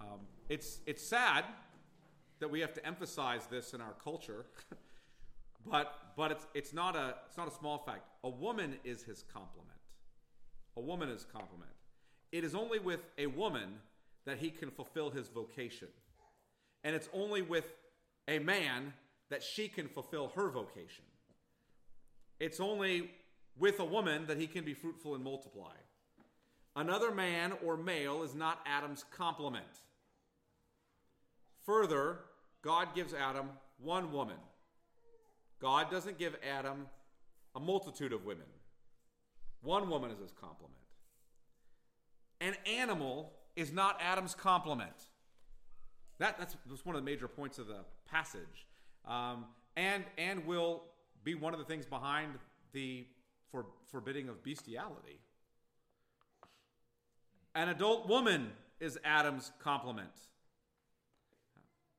Um, 0.02 0.20
it's, 0.50 0.80
it's 0.86 1.02
sad 1.02 1.46
that 2.42 2.52
we 2.52 2.60
have 2.60 2.74
to 2.74 2.86
emphasize 2.86 3.46
this 3.46 3.74
in 3.74 3.80
our 3.80 3.94
culture, 4.04 4.46
but, 5.66 5.94
but 6.18 6.32
it's, 6.32 6.46
it's, 6.54 6.74
not 6.74 6.98
a, 6.98 7.16
it's 7.26 7.38
not 7.38 7.48
a 7.48 7.52
small 7.52 7.78
fact. 7.78 8.10
A 8.26 8.30
woman 8.30 8.76
is 8.84 9.02
his 9.04 9.24
complement. 9.34 9.80
A 10.76 10.82
woman 10.82 11.08
is 11.08 11.26
complement. 11.32 11.72
It 12.34 12.44
is 12.44 12.54
only 12.54 12.80
with 12.80 13.08
a 13.18 13.28
woman 13.28 13.76
that 14.26 14.40
he 14.40 14.50
can 14.50 14.70
fulfill 14.70 15.10
his 15.10 15.30
vocation. 15.30 15.88
And 16.84 16.98
it's 16.98 17.08
only 17.14 17.42
with 17.42 17.72
a 18.28 18.40
man 18.40 18.92
that 19.30 19.42
she 19.42 19.70
can 19.70 19.88
fulfill 19.88 20.34
her 20.36 20.50
vocation. 20.50 21.06
It's 22.42 22.60
only 22.60 23.10
with 23.58 23.80
a 23.80 23.86
woman 23.86 24.26
that 24.28 24.38
he 24.38 24.48
can 24.48 24.66
be 24.66 24.74
fruitful 24.74 25.16
and 25.16 25.24
multiply. 25.24 25.76
Another 26.76 27.12
man 27.12 27.54
or 27.64 27.78
male 27.78 28.24
is 28.24 28.36
not 28.36 28.60
Adam's 28.66 29.06
complement. 29.12 29.66
Further, 31.66 32.20
God 32.62 32.94
gives 32.94 33.14
Adam 33.14 33.50
one 33.78 34.12
woman. 34.12 34.38
God 35.62 35.90
doesn't 35.90 36.20
give 36.20 36.36
Adam 36.48 36.88
a 37.56 37.60
multitude 37.60 38.12
of 38.12 38.26
women. 38.26 38.46
One 39.62 39.90
woman 39.90 40.12
is 40.12 40.20
his 40.20 40.32
complement. 40.32 40.76
An 42.42 42.56
animal 42.68 43.32
is 43.56 43.72
not 43.72 44.00
Adam's 44.02 44.36
complement. 44.36 44.92
That, 46.20 46.38
that's, 46.38 46.56
that's 46.68 46.86
one 46.86 46.96
of 46.96 47.02
the 47.02 47.10
major 47.10 47.28
points 47.28 47.58
of 47.58 47.68
the 47.68 47.86
passage. 48.10 48.68
Um, 49.08 49.46
and, 49.78 50.04
and 50.18 50.46
will 50.46 50.84
be 51.24 51.36
one 51.36 51.54
of 51.54 51.60
the 51.60 51.66
things 51.66 51.86
behind 51.86 52.34
the 52.74 53.06
for, 53.50 53.66
forbidding 53.90 54.30
of 54.30 54.44
bestiality. 54.44 55.20
An 57.56 57.70
adult 57.70 58.08
woman 58.08 58.52
is 58.80 59.00
Adam's 59.06 59.52
complement. 59.60 60.10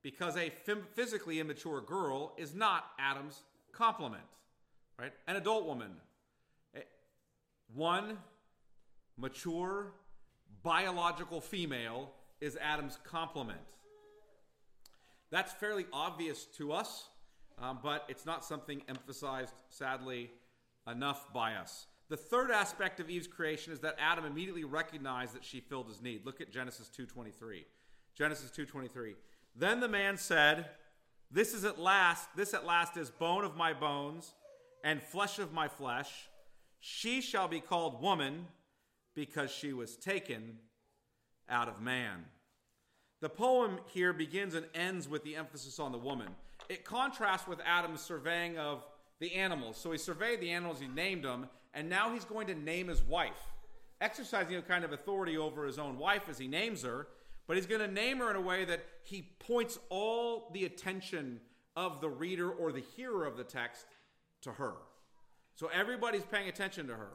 Because 0.03 0.37
a 0.37 0.51
physically 0.93 1.39
immature 1.39 1.81
girl 1.81 2.33
is 2.37 2.53
not 2.53 2.85
Adam's 2.99 3.41
complement. 3.73 4.23
Right? 4.97 5.11
An 5.27 5.35
adult 5.35 5.65
woman. 5.65 5.91
One 7.73 8.17
mature 9.17 9.91
biological 10.63 11.41
female 11.41 12.11
is 12.39 12.57
Adam's 12.61 12.97
complement. 13.03 13.59
That's 15.31 15.51
fairly 15.53 15.85
obvious 15.91 16.45
to 16.57 16.71
us, 16.71 17.09
um, 17.59 17.79
but 17.83 18.05
it's 18.07 18.25
not 18.25 18.45
something 18.45 18.81
emphasized, 18.87 19.55
sadly, 19.69 20.31
enough 20.89 21.33
by 21.33 21.55
us. 21.55 21.87
The 22.09 22.17
third 22.17 22.51
aspect 22.51 22.99
of 22.99 23.09
Eve's 23.09 23.27
creation 23.27 23.73
is 23.73 23.81
that 23.81 23.97
Adam 23.99 24.25
immediately 24.25 24.63
recognized 24.63 25.33
that 25.33 25.43
she 25.43 25.59
filled 25.59 25.87
his 25.87 26.01
need. 26.01 26.25
Look 26.25 26.39
at 26.39 26.51
Genesis 26.51 26.89
2:23. 26.89 27.65
Genesis 28.15 28.49
2:23. 28.49 29.15
Then 29.55 29.79
the 29.79 29.89
man 29.89 30.17
said, 30.17 30.77
"This 31.29 31.53
is 31.53 31.65
at 31.65 31.79
last, 31.79 32.33
this 32.35 32.53
at 32.53 32.65
last 32.65 32.95
is 32.95 33.09
bone 33.09 33.43
of 33.43 33.55
my 33.55 33.73
bones 33.73 34.35
and 34.83 35.03
flesh 35.03 35.37
of 35.37 35.51
my 35.51 35.67
flesh. 35.67 36.29
She 36.79 37.19
shall 37.21 37.47
be 37.47 37.59
called 37.59 38.01
woman 38.01 38.47
because 39.13 39.51
she 39.51 39.73
was 39.73 39.97
taken 39.97 40.59
out 41.49 41.67
of 41.67 41.81
man." 41.81 42.31
The 43.19 43.29
poem 43.29 43.81
here 43.87 44.13
begins 44.13 44.53
and 44.53 44.69
ends 44.73 45.09
with 45.09 45.23
the 45.23 45.35
emphasis 45.35 45.79
on 45.79 45.91
the 45.91 45.97
woman. 45.97 46.35
It 46.69 46.85
contrasts 46.85 47.47
with 47.47 47.59
Adam's 47.61 48.01
surveying 48.01 48.57
of 48.57 48.85
the 49.19 49.33
animals. 49.33 49.77
So 49.77 49.91
he 49.91 49.97
surveyed 49.97 50.39
the 50.39 50.51
animals, 50.51 50.79
he 50.79 50.87
named 50.87 51.23
them, 51.23 51.49
and 51.77 51.87
now 51.87 52.11
he's 52.11 52.25
going 52.25 52.47
to 52.47 52.55
name 52.55 52.87
his 52.87 53.03
wife, 53.03 53.39
exercising 54.01 54.55
a 54.55 54.63
kind 54.63 54.83
of 54.83 54.93
authority 54.93 55.37
over 55.37 55.63
his 55.63 55.77
own 55.77 55.99
wife 55.99 56.27
as 56.27 56.39
he 56.39 56.47
names 56.47 56.81
her. 56.81 57.07
But 57.45 57.55
he's 57.55 57.67
going 57.67 57.81
to 57.81 57.87
name 57.87 58.17
her 58.17 58.31
in 58.31 58.35
a 58.35 58.41
way 58.41 58.65
that 58.65 58.83
he 59.03 59.29
points 59.39 59.77
all 59.89 60.49
the 60.53 60.65
attention 60.65 61.39
of 61.75 62.01
the 62.01 62.09
reader 62.09 62.49
or 62.49 62.71
the 62.71 62.83
hearer 62.95 63.27
of 63.27 63.37
the 63.37 63.43
text 63.43 63.85
to 64.41 64.53
her. 64.53 64.73
So 65.53 65.67
everybody's 65.67 66.25
paying 66.25 66.49
attention 66.49 66.87
to 66.87 66.95
her. 66.95 67.11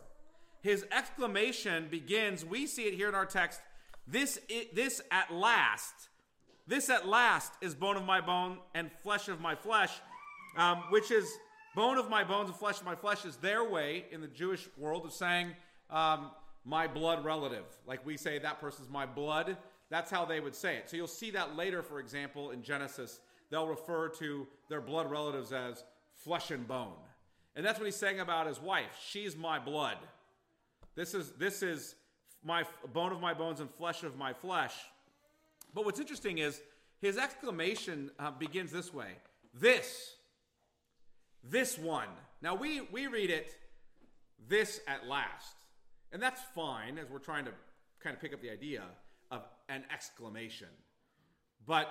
His 0.63 0.87
exclamation 0.93 1.89
begins, 1.91 2.45
we 2.45 2.69
see 2.69 2.85
it 2.85 2.95
here 2.95 3.09
in 3.09 3.17
our 3.17 3.27
text, 3.27 3.61
this, 4.07 4.39
this 4.73 5.03
at 5.11 5.35
last, 5.35 5.95
this 6.69 6.89
at 6.89 7.09
last 7.09 7.53
is 7.61 7.75
bone 7.75 7.97
of 7.97 8.05
my 8.05 8.21
bone 8.21 8.59
and 8.77 8.93
flesh 9.03 9.27
of 9.27 9.41
my 9.41 9.57
flesh, 9.57 9.91
um, 10.57 10.85
which 10.91 11.11
is 11.11 11.29
Bone 11.75 11.97
of 11.97 12.11
my 12.11 12.23
bones 12.23 12.49
and 12.49 12.57
flesh 12.57 12.79
of 12.81 12.85
my 12.85 12.95
flesh 12.95 13.25
is 13.25 13.37
their 13.37 13.65
way 13.65 14.05
in 14.11 14.21
the 14.21 14.29
Jewish 14.29 14.69
world 14.77 15.07
of 15.07 15.13
saying, 15.13 15.53
um, 15.89 16.31
my 16.65 16.87
blood 16.87 17.25
relative. 17.25 17.65
Like 17.87 18.05
we 18.05 18.17
say, 18.17 18.39
that 18.39 18.61
person's 18.61 18.91
my 18.91 19.07
blood. 19.07 19.57
That's 19.89 20.11
how 20.11 20.25
they 20.25 20.41
would 20.41 20.55
say 20.55 20.77
it. 20.77 20.91
So 20.91 20.97
you'll 20.97 21.07
see 21.07 21.31
that 21.33 21.57
later, 21.57 21.83
for 21.83 21.99
example, 21.99 22.51
in 22.51 22.63
Genesis. 22.63 23.21
They'll 23.51 23.67
refer 23.67 24.09
to 24.11 24.47
their 24.69 24.81
blood 24.81 25.11
relatives 25.11 25.53
as 25.53 25.85
flesh 26.15 26.51
and 26.51 26.67
bone. 26.69 26.93
And 27.57 27.65
that's 27.65 27.79
what 27.79 27.87
he's 27.87 27.97
saying 27.97 28.21
about 28.21 28.47
his 28.47 28.61
wife. 28.61 28.99
She's 29.07 29.37
my 29.37 29.59
blood. 29.59 29.97
This 30.95 31.15
is, 31.15 31.33
this 31.33 31.63
is 31.63 31.95
my 32.45 32.65
bone 32.93 33.13
of 33.13 33.21
my 33.21 33.35
bones 33.35 33.61
and 33.61 33.71
flesh 33.71 34.03
of 34.03 34.17
my 34.17 34.33
flesh. 34.33 34.75
But 35.75 35.85
what's 35.85 36.01
interesting 36.01 36.39
is 36.39 36.61
his 37.01 37.17
exclamation 37.17 38.11
uh, 38.19 38.31
begins 38.31 38.73
this 38.73 38.93
way 38.93 39.13
This 39.55 40.17
this 41.43 41.79
one. 41.79 42.09
Now 42.41 42.55
we, 42.55 42.81
we 42.93 43.07
read 43.07 43.31
it, 43.31 43.55
this 44.49 44.81
at 44.87 45.07
last. 45.07 45.55
And 46.13 46.23
that's 46.23 46.41
fine 46.55 46.99
as 46.99 47.09
we're 47.11 47.19
trying 47.19 47.45
to 47.47 47.53
kind 48.03 48.15
of 48.15 48.21
pick 48.21 48.33
up 48.33 48.43
the 48.43 48.51
idea 48.51 48.83
of 49.31 49.43
an 49.69 49.85
exclamation. 49.93 50.69
But 51.67 51.89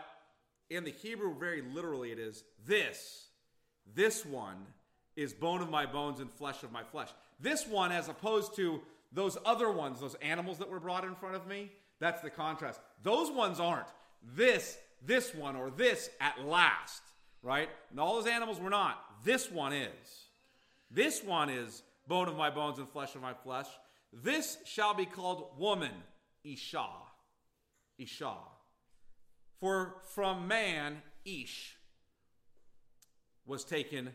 in 0.70 0.84
the 0.84 0.92
Hebrew, 0.92 1.38
very 1.38 1.62
literally, 1.62 2.12
it 2.12 2.20
is 2.20 2.44
this. 2.66 3.28
This 3.96 4.26
one 4.26 4.58
is 5.16 5.34
bone 5.34 5.62
of 5.62 5.70
my 5.70 5.86
bones 5.86 6.20
and 6.20 6.32
flesh 6.32 6.64
of 6.64 6.72
my 6.72 6.84
flesh. 6.84 7.10
This 7.40 7.68
one, 7.68 7.92
as 7.92 8.10
opposed 8.10 8.56
to 8.58 8.82
those 9.12 9.38
other 9.46 9.72
ones, 9.72 10.00
those 10.00 10.16
animals 10.16 10.60
that 10.60 10.70
were 10.70 10.80
brought 10.80 11.04
in 11.04 11.16
front 11.16 11.36
of 11.36 11.48
me, 11.48 11.72
that's 12.00 12.22
the 12.22 12.30
contrast. 12.30 12.80
Those 13.04 13.32
ones 13.32 13.60
aren't. 13.60 13.88
This, 14.36 14.78
this 15.06 15.34
one, 15.34 15.56
or 15.56 15.72
this 15.72 16.10
at 16.20 16.46
last 16.46 17.02
right? 17.44 17.70
And 17.90 18.00
all 18.00 18.16
those 18.16 18.28
animals 18.28 18.60
were 18.60 18.70
not. 18.70 19.04
This 19.24 19.52
one 19.52 19.74
is. 19.74 20.26
This 20.90 21.24
one 21.24 21.50
is 21.50 21.84
bone 22.08 22.28
of 22.28 22.36
my 22.36 22.50
bones 22.50 22.80
and 22.80 22.90
flesh 22.90 23.16
of 23.16 23.22
my 23.22 23.34
flesh. 23.34 23.68
This 24.12 24.58
shall 24.66 24.94
be 24.94 25.06
called 25.06 25.58
woman, 25.58 25.92
Isha. 26.44 26.86
Isha. 27.98 28.34
For 29.60 29.96
from 30.14 30.48
man, 30.48 31.02
Ish, 31.24 31.78
was 33.46 33.64
taken 33.64 34.10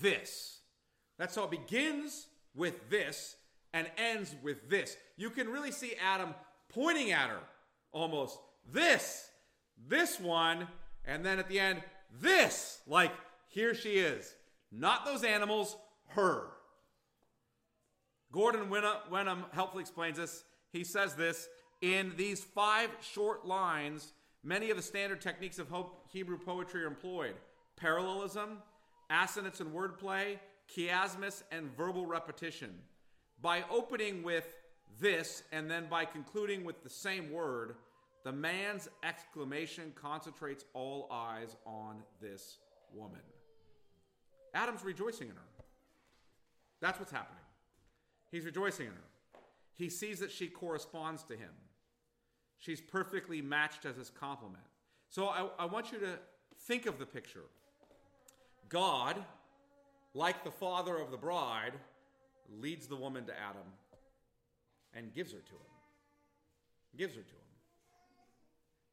this. 0.00 0.60
That's 1.18 1.34
how 1.34 1.44
it 1.44 1.50
begins 1.50 2.26
with 2.54 2.90
this 2.90 3.36
and 3.72 3.90
ends 3.96 4.34
with 4.42 4.68
this. 4.68 4.96
You 5.16 5.30
can 5.30 5.48
really 5.48 5.70
see 5.70 5.94
Adam 6.02 6.34
pointing 6.68 7.12
at 7.12 7.30
her 7.30 7.40
almost. 7.92 8.38
This, 8.70 9.28
this 9.88 10.20
one, 10.20 10.68
and 11.04 11.24
then 11.24 11.38
at 11.38 11.48
the 11.48 11.58
end, 11.58 11.82
this, 12.20 12.80
like, 12.86 13.12
here 13.48 13.74
she 13.74 13.98
is. 13.98 14.34
Not 14.72 15.04
those 15.04 15.24
animals, 15.24 15.76
her. 16.08 16.48
Gordon 18.32 18.70
Wenham 18.70 19.44
helpfully 19.52 19.82
explains 19.82 20.16
this. 20.16 20.44
He 20.72 20.84
says 20.84 21.14
this 21.14 21.48
in 21.80 22.12
these 22.16 22.44
five 22.44 22.90
short 23.00 23.46
lines, 23.46 24.12
many 24.44 24.70
of 24.70 24.76
the 24.76 24.82
standard 24.82 25.20
techniques 25.20 25.58
of 25.58 25.68
Hebrew 26.12 26.38
poetry 26.38 26.84
are 26.84 26.88
employed 26.88 27.34
parallelism, 27.76 28.58
assonance 29.10 29.60
and 29.60 29.72
wordplay, 29.72 30.38
chiasmus, 30.74 31.42
and 31.50 31.74
verbal 31.76 32.06
repetition. 32.06 32.74
By 33.40 33.64
opening 33.70 34.22
with 34.22 34.46
this 35.00 35.42
and 35.50 35.70
then 35.70 35.86
by 35.88 36.04
concluding 36.04 36.62
with 36.62 36.82
the 36.82 36.90
same 36.90 37.32
word, 37.32 37.76
the 38.22 38.32
man's 38.32 38.88
exclamation 39.02 39.92
concentrates 39.94 40.66
all 40.74 41.08
eyes 41.10 41.56
on 41.64 42.02
this 42.20 42.58
woman. 42.92 43.22
Adam's 44.54 44.84
rejoicing 44.84 45.28
in 45.28 45.34
her. 45.34 45.64
That's 46.80 46.98
what's 46.98 47.12
happening. 47.12 47.42
He's 48.30 48.44
rejoicing 48.44 48.86
in 48.86 48.92
her. 48.92 49.40
He 49.76 49.88
sees 49.88 50.20
that 50.20 50.30
she 50.30 50.46
corresponds 50.46 51.22
to 51.24 51.34
him. 51.34 51.50
She's 52.58 52.80
perfectly 52.80 53.40
matched 53.40 53.86
as 53.86 53.96
his 53.96 54.10
complement. 54.10 54.64
So 55.08 55.26
I, 55.26 55.48
I 55.58 55.64
want 55.64 55.92
you 55.92 55.98
to 56.00 56.18
think 56.66 56.86
of 56.86 56.98
the 56.98 57.06
picture. 57.06 57.44
God, 58.68 59.16
like 60.14 60.44
the 60.44 60.50
father 60.50 60.96
of 60.96 61.10
the 61.10 61.16
bride, 61.16 61.72
leads 62.60 62.86
the 62.86 62.96
woman 62.96 63.24
to 63.26 63.32
Adam 63.32 63.66
and 64.94 65.12
gives 65.12 65.32
her 65.32 65.38
to 65.38 65.52
him. 65.52 66.96
Gives 66.96 67.14
her 67.14 67.22
to 67.22 67.28
him. 67.28 67.40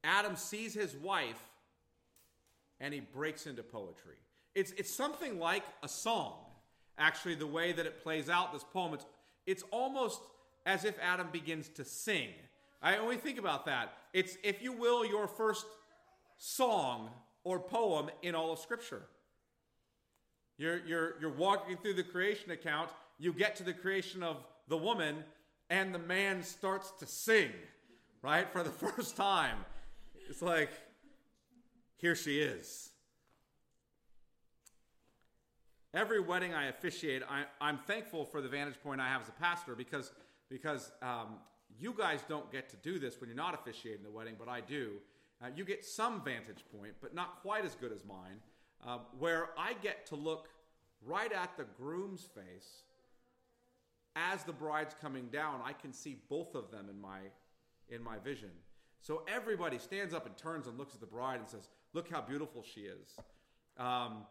Adam 0.04 0.36
sees 0.36 0.74
his 0.74 0.96
wife 0.96 1.42
and 2.80 2.94
he 2.94 3.00
breaks 3.00 3.46
into 3.48 3.64
poetry. 3.64 4.16
It's, 4.58 4.72
it's 4.72 4.90
something 4.90 5.38
like 5.38 5.62
a 5.84 5.88
song, 5.88 6.34
actually, 6.98 7.36
the 7.36 7.46
way 7.46 7.74
that 7.74 7.86
it 7.86 8.02
plays 8.02 8.28
out, 8.28 8.52
this 8.52 8.64
poem. 8.64 8.96
It's, 8.96 9.06
it's 9.46 9.64
almost 9.70 10.20
as 10.66 10.84
if 10.84 10.96
Adam 11.00 11.28
begins 11.32 11.70
to 11.76 11.86
sing. 11.86 12.30
I 12.82 12.98
only 12.98 13.18
think 13.18 13.38
about 13.38 13.68
that. 13.68 13.94
It's, 14.14 14.36
if 14.44 14.64
you 14.64 14.74
will, 14.74 15.06
your 15.06 15.28
first 15.28 15.68
song 16.38 17.12
or 17.44 17.60
poem 17.60 18.10
in 18.24 18.34
all 18.34 18.52
of 18.52 18.58
Scripture. 18.58 19.04
You're, 20.58 20.84
you're, 20.88 21.22
you're 21.22 21.34
walking 21.34 21.78
through 21.78 21.94
the 21.94 22.04
creation 22.04 22.50
account, 22.50 22.90
you 23.20 23.34
get 23.34 23.58
to 23.58 23.64
the 23.64 23.74
creation 23.74 24.24
of 24.24 24.38
the 24.68 24.78
woman, 24.78 25.18
and 25.70 25.94
the 25.94 26.00
man 26.00 26.42
starts 26.42 26.90
to 26.98 27.06
sing, 27.06 27.52
right, 28.24 28.52
for 28.52 28.64
the 28.64 28.72
first 28.88 29.16
time. 29.16 29.58
It's 30.28 30.42
like, 30.42 30.72
here 31.98 32.16
she 32.16 32.40
is. 32.40 32.90
Every 35.94 36.20
wedding 36.20 36.54
I 36.54 36.68
officiate, 36.68 37.24
I, 37.30 37.70
am 37.70 37.80
thankful 37.80 38.26
for 38.26 38.42
the 38.42 38.50
vantage 38.50 38.82
point 38.84 39.00
I 39.00 39.08
have 39.08 39.22
as 39.22 39.30
a 39.30 39.34
pastor 39.34 39.74
because, 39.74 40.12
because 40.50 40.92
um, 41.02 41.38
you 41.80 41.94
guys 41.98 42.20
don't 42.28 42.52
get 42.52 42.70
to 42.70 42.76
do 42.78 43.00
this 43.00 43.20
when 43.20 43.30
you're 43.30 43.38
not 43.38 43.54
officiating 43.54 44.04
the 44.04 44.12
wedding, 44.12 44.36
but 44.38 44.50
I 44.50 44.62
do. 44.62 44.94
Uh, 45.42 45.48
you 45.56 45.64
get 45.64 45.86
some 45.86 46.24
vantage 46.24 46.66
point, 46.76 46.94
but 47.02 47.14
not 47.14 47.42
quite 47.42 47.64
as 47.64 47.76
good 47.76 47.92
as 47.92 48.04
mine, 48.04 48.40
uh, 48.86 49.00
where 49.18 49.50
I 49.58 49.74
get 49.82 50.06
to 50.08 50.16
look 50.16 50.50
right 51.06 51.32
at 51.32 51.56
the 51.58 51.66
groom's 51.78 52.24
face 52.24 52.84
as 54.16 54.44
the 54.44 54.54
bride's 54.54 54.96
coming 55.00 55.28
down. 55.28 55.62
I 55.64 55.74
can 55.74 55.94
see 55.94 56.18
both 56.30 56.56
of 56.56 56.72
them 56.72 56.88
in 56.90 57.00
my 57.00 57.20
in 57.90 58.04
my 58.04 58.18
vision. 58.18 58.50
So 59.00 59.22
everybody 59.28 59.78
stands 59.78 60.14
up 60.14 60.26
and 60.26 60.36
turns 60.36 60.68
and 60.68 60.78
looks 60.78 60.94
at 60.94 61.00
the 61.00 61.08
bride 61.08 61.40
and 61.40 61.48
says, 61.48 61.70
"Look 61.94 62.10
how 62.10 62.22
beautiful 62.22 62.64
she 62.64 62.82
is." 62.82 63.16
Um, 63.78 64.26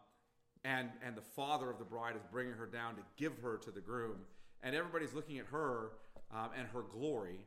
and 0.67 0.89
and 1.07 1.17
the 1.17 1.23
father 1.23 1.71
of 1.71 1.79
the 1.79 1.85
bride 1.85 2.17
is 2.17 2.23
bringing 2.31 2.55
her 2.55 2.67
down 2.67 2.97
to 2.97 3.03
give 3.17 3.39
her 3.39 3.57
to 3.59 3.71
the 3.71 3.81
groom, 3.81 4.17
and 4.63 4.75
everybody's 4.75 5.15
looking 5.15 5.39
at 5.39 5.47
her 5.47 5.93
um, 6.35 6.51
and 6.59 6.67
her 6.69 6.83
glory, 6.83 7.39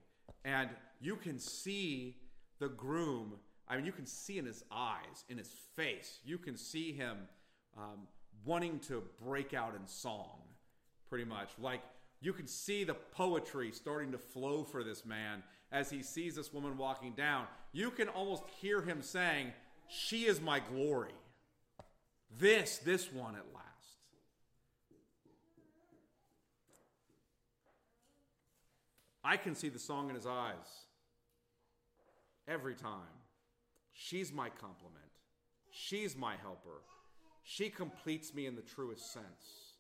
and 0.45 0.69
you 1.01 1.15
can 1.15 1.37
see 1.39 2.15
the 2.59 2.69
groom 2.69 3.33
I 3.69 3.75
mean, 3.75 3.85
you 3.85 3.91
can 3.91 4.07
see 4.07 4.39
in 4.39 4.45
his 4.45 4.63
eyes, 4.71 5.25
in 5.29 5.37
his 5.37 5.53
face, 5.75 6.19
you 6.25 6.39
can 6.39 6.57
see 6.57 6.91
him 6.91 7.17
um, 7.77 8.07
wanting 8.43 8.79
to 8.79 9.03
break 9.23 9.53
out 9.53 9.75
in 9.75 9.85
song, 9.85 10.39
pretty 11.07 11.25
much. 11.25 11.49
Like 11.59 11.81
you 12.19 12.33
can 12.33 12.47
see 12.47 12.83
the 12.83 12.95
poetry 12.95 13.71
starting 13.71 14.11
to 14.11 14.17
flow 14.17 14.63
for 14.63 14.83
this 14.83 15.05
man 15.05 15.43
as 15.71 15.91
he 15.91 16.01
sees 16.01 16.35
this 16.35 16.51
woman 16.51 16.77
walking 16.77 17.13
down. 17.13 17.45
You 17.71 17.91
can 17.91 18.09
almost 18.09 18.43
hear 18.59 18.81
him 18.81 19.03
saying, 19.03 19.53
She 19.87 20.25
is 20.25 20.41
my 20.41 20.59
glory. 20.59 21.13
This, 22.37 22.77
this 22.77 23.11
one 23.11 23.35
at 23.35 23.45
last. 23.53 23.65
I 29.23 29.37
can 29.37 29.55
see 29.55 29.69
the 29.69 29.79
song 29.79 30.09
in 30.09 30.15
his 30.15 30.25
eyes 30.25 30.85
every 32.47 32.75
time. 32.75 33.19
She's 33.93 34.31
my 34.31 34.49
complement. 34.49 35.05
She's 35.71 36.15
my 36.15 36.35
helper. 36.41 36.81
She 37.43 37.69
completes 37.69 38.33
me 38.33 38.45
in 38.45 38.55
the 38.55 38.61
truest 38.61 39.11
sense. 39.11 39.73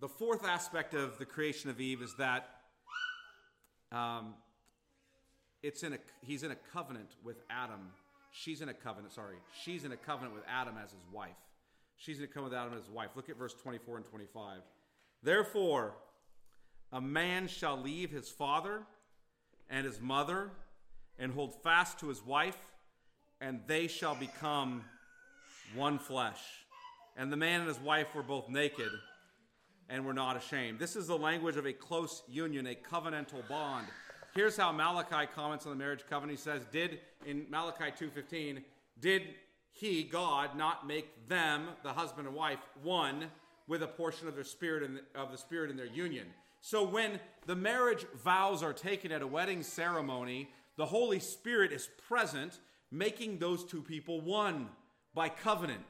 The 0.00 0.08
fourth 0.08 0.44
aspect 0.44 0.92
of 0.94 1.18
the 1.18 1.24
creation 1.24 1.70
of 1.70 1.80
Eve 1.80 2.02
is 2.02 2.14
that 2.16 2.48
um, 3.92 4.34
it's 5.62 5.82
in 5.82 5.94
a, 5.94 5.98
he's 6.20 6.42
in 6.42 6.50
a 6.50 6.56
covenant 6.72 7.10
with 7.24 7.42
Adam. 7.48 7.92
She's 8.38 8.60
in 8.60 8.68
a 8.68 8.74
covenant, 8.74 9.14
sorry. 9.14 9.36
She's 9.62 9.84
in 9.84 9.92
a 9.92 9.96
covenant 9.96 10.34
with 10.34 10.44
Adam 10.46 10.74
as 10.82 10.90
his 10.90 11.06
wife. 11.10 11.30
She's 11.96 12.18
in 12.18 12.24
a 12.24 12.26
covenant 12.26 12.52
with 12.52 12.60
Adam 12.60 12.74
as 12.74 12.84
his 12.84 12.90
wife. 12.90 13.10
Look 13.16 13.30
at 13.30 13.38
verse 13.38 13.54
24 13.54 13.96
and 13.96 14.06
25. 14.06 14.58
Therefore, 15.22 15.94
a 16.92 17.00
man 17.00 17.48
shall 17.48 17.80
leave 17.80 18.10
his 18.10 18.28
father 18.28 18.82
and 19.70 19.86
his 19.86 20.00
mother 20.02 20.50
and 21.18 21.32
hold 21.32 21.62
fast 21.62 21.98
to 22.00 22.08
his 22.08 22.22
wife, 22.24 22.58
and 23.40 23.60
they 23.66 23.86
shall 23.86 24.14
become 24.14 24.84
one 25.74 25.98
flesh. 25.98 26.40
And 27.16 27.32
the 27.32 27.38
man 27.38 27.60
and 27.60 27.68
his 27.68 27.80
wife 27.80 28.14
were 28.14 28.22
both 28.22 28.50
naked 28.50 28.90
and 29.88 30.04
were 30.04 30.12
not 30.12 30.36
ashamed. 30.36 30.78
This 30.78 30.94
is 30.94 31.06
the 31.06 31.16
language 31.16 31.56
of 31.56 31.66
a 31.66 31.72
close 31.72 32.22
union, 32.28 32.66
a 32.66 32.74
covenantal 32.74 33.48
bond. 33.48 33.86
Here's 34.36 34.58
how 34.58 34.70
Malachi 34.70 35.26
comments 35.34 35.64
on 35.64 35.72
the 35.72 35.78
marriage 35.78 36.04
covenant. 36.10 36.38
He 36.38 36.42
says, 36.42 36.66
"Did 36.66 37.00
in 37.24 37.46
Malachi 37.48 37.90
2:15, 37.90 38.62
did 39.00 39.34
he 39.70 40.02
God 40.04 40.54
not 40.54 40.86
make 40.86 41.26
them, 41.26 41.74
the 41.82 41.94
husband 41.94 42.26
and 42.28 42.36
wife, 42.36 42.60
one 42.82 43.32
with 43.66 43.82
a 43.82 43.86
portion 43.86 44.28
of 44.28 44.34
their 44.34 44.44
spirit 44.44 44.82
and 44.82 45.00
of 45.14 45.32
the 45.32 45.38
spirit 45.38 45.70
in 45.70 45.78
their 45.78 45.86
union?" 45.86 46.34
So 46.60 46.84
when 46.84 47.18
the 47.46 47.56
marriage 47.56 48.04
vows 48.12 48.62
are 48.62 48.74
taken 48.74 49.10
at 49.10 49.22
a 49.22 49.26
wedding 49.26 49.62
ceremony, 49.62 50.52
the 50.76 50.84
Holy 50.84 51.18
Spirit 51.18 51.72
is 51.72 51.88
present, 52.06 52.60
making 52.90 53.38
those 53.38 53.64
two 53.64 53.80
people 53.80 54.20
one 54.20 54.68
by 55.14 55.30
covenant. 55.30 55.88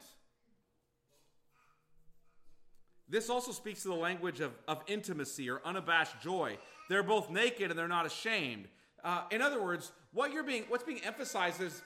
This 3.09 3.29
also 3.29 3.51
speaks 3.51 3.81
to 3.81 3.89
the 3.89 3.95
language 3.95 4.39
of, 4.39 4.57
of 4.69 4.83
intimacy 4.87 5.49
or 5.49 5.61
unabashed 5.65 6.21
joy. 6.21 6.57
They're 6.89 7.03
both 7.03 7.29
naked 7.29 7.69
and 7.69 7.77
they're 7.77 7.87
not 7.87 8.05
ashamed. 8.05 8.67
Uh, 9.03 9.23
in 9.31 9.41
other 9.41 9.61
words, 9.61 9.91
what 10.13 10.31
you're 10.31 10.43
being, 10.43 10.63
what's 10.67 10.83
being 10.83 11.03
emphasized 11.03 11.61
is 11.61 11.81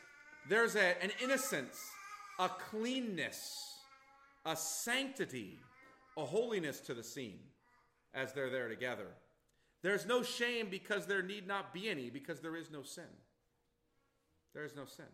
there's 0.49 0.75
a, 0.75 1.01
an 1.03 1.11
innocence, 1.21 1.79
a 2.39 2.49
cleanness, 2.49 3.77
a 4.45 4.55
sanctity, 4.55 5.59
a 6.17 6.25
holiness 6.25 6.79
to 6.81 6.93
the 6.93 7.03
scene 7.03 7.39
as 8.13 8.33
they're 8.33 8.49
there 8.49 8.69
together. 8.69 9.07
There's 9.81 10.05
no 10.05 10.21
shame 10.21 10.67
because 10.69 11.05
there 11.05 11.23
need 11.23 11.47
not 11.47 11.73
be 11.73 11.89
any, 11.89 12.09
because 12.09 12.39
there 12.39 12.55
is 12.55 12.69
no 12.71 12.83
sin. 12.83 13.03
There 14.53 14.63
is 14.63 14.75
no 14.75 14.85
sin. 14.85 15.05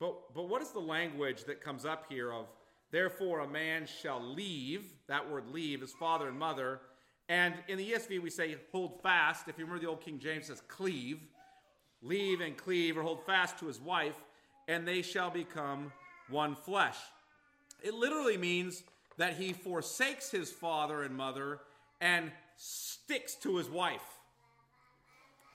But, 0.00 0.34
but 0.34 0.48
what 0.48 0.62
is 0.62 0.70
the 0.70 0.80
language 0.80 1.44
that 1.44 1.60
comes 1.62 1.84
up 1.84 2.06
here 2.08 2.32
of, 2.32 2.46
therefore 2.90 3.40
a 3.40 3.48
man 3.48 3.86
shall 3.86 4.22
leave, 4.22 4.84
that 5.08 5.30
word 5.30 5.48
leave, 5.50 5.80
his 5.80 5.92
father 5.92 6.28
and 6.28 6.38
mother, 6.38 6.80
and 7.28 7.54
in 7.68 7.78
the 7.78 7.92
ESV 7.92 8.20
we 8.20 8.30
say 8.30 8.56
hold 8.72 9.00
fast. 9.02 9.48
If 9.48 9.58
you 9.58 9.64
remember 9.64 9.84
the 9.84 9.90
old 9.90 10.00
King 10.00 10.18
James 10.18 10.46
says 10.46 10.62
cleave, 10.68 11.20
leave 12.02 12.40
and 12.40 12.56
cleave, 12.56 12.98
or 12.98 13.02
hold 13.02 13.24
fast 13.24 13.58
to 13.60 13.66
his 13.66 13.80
wife, 13.80 14.16
and 14.68 14.86
they 14.86 15.02
shall 15.02 15.30
become 15.30 15.92
one 16.28 16.54
flesh. 16.54 16.96
It 17.82 17.94
literally 17.94 18.36
means 18.36 18.82
that 19.16 19.36
he 19.36 19.52
forsakes 19.52 20.30
his 20.30 20.50
father 20.50 21.02
and 21.02 21.16
mother 21.16 21.60
and 22.00 22.30
sticks 22.56 23.34
to 23.36 23.56
his 23.56 23.68
wife. 23.68 24.02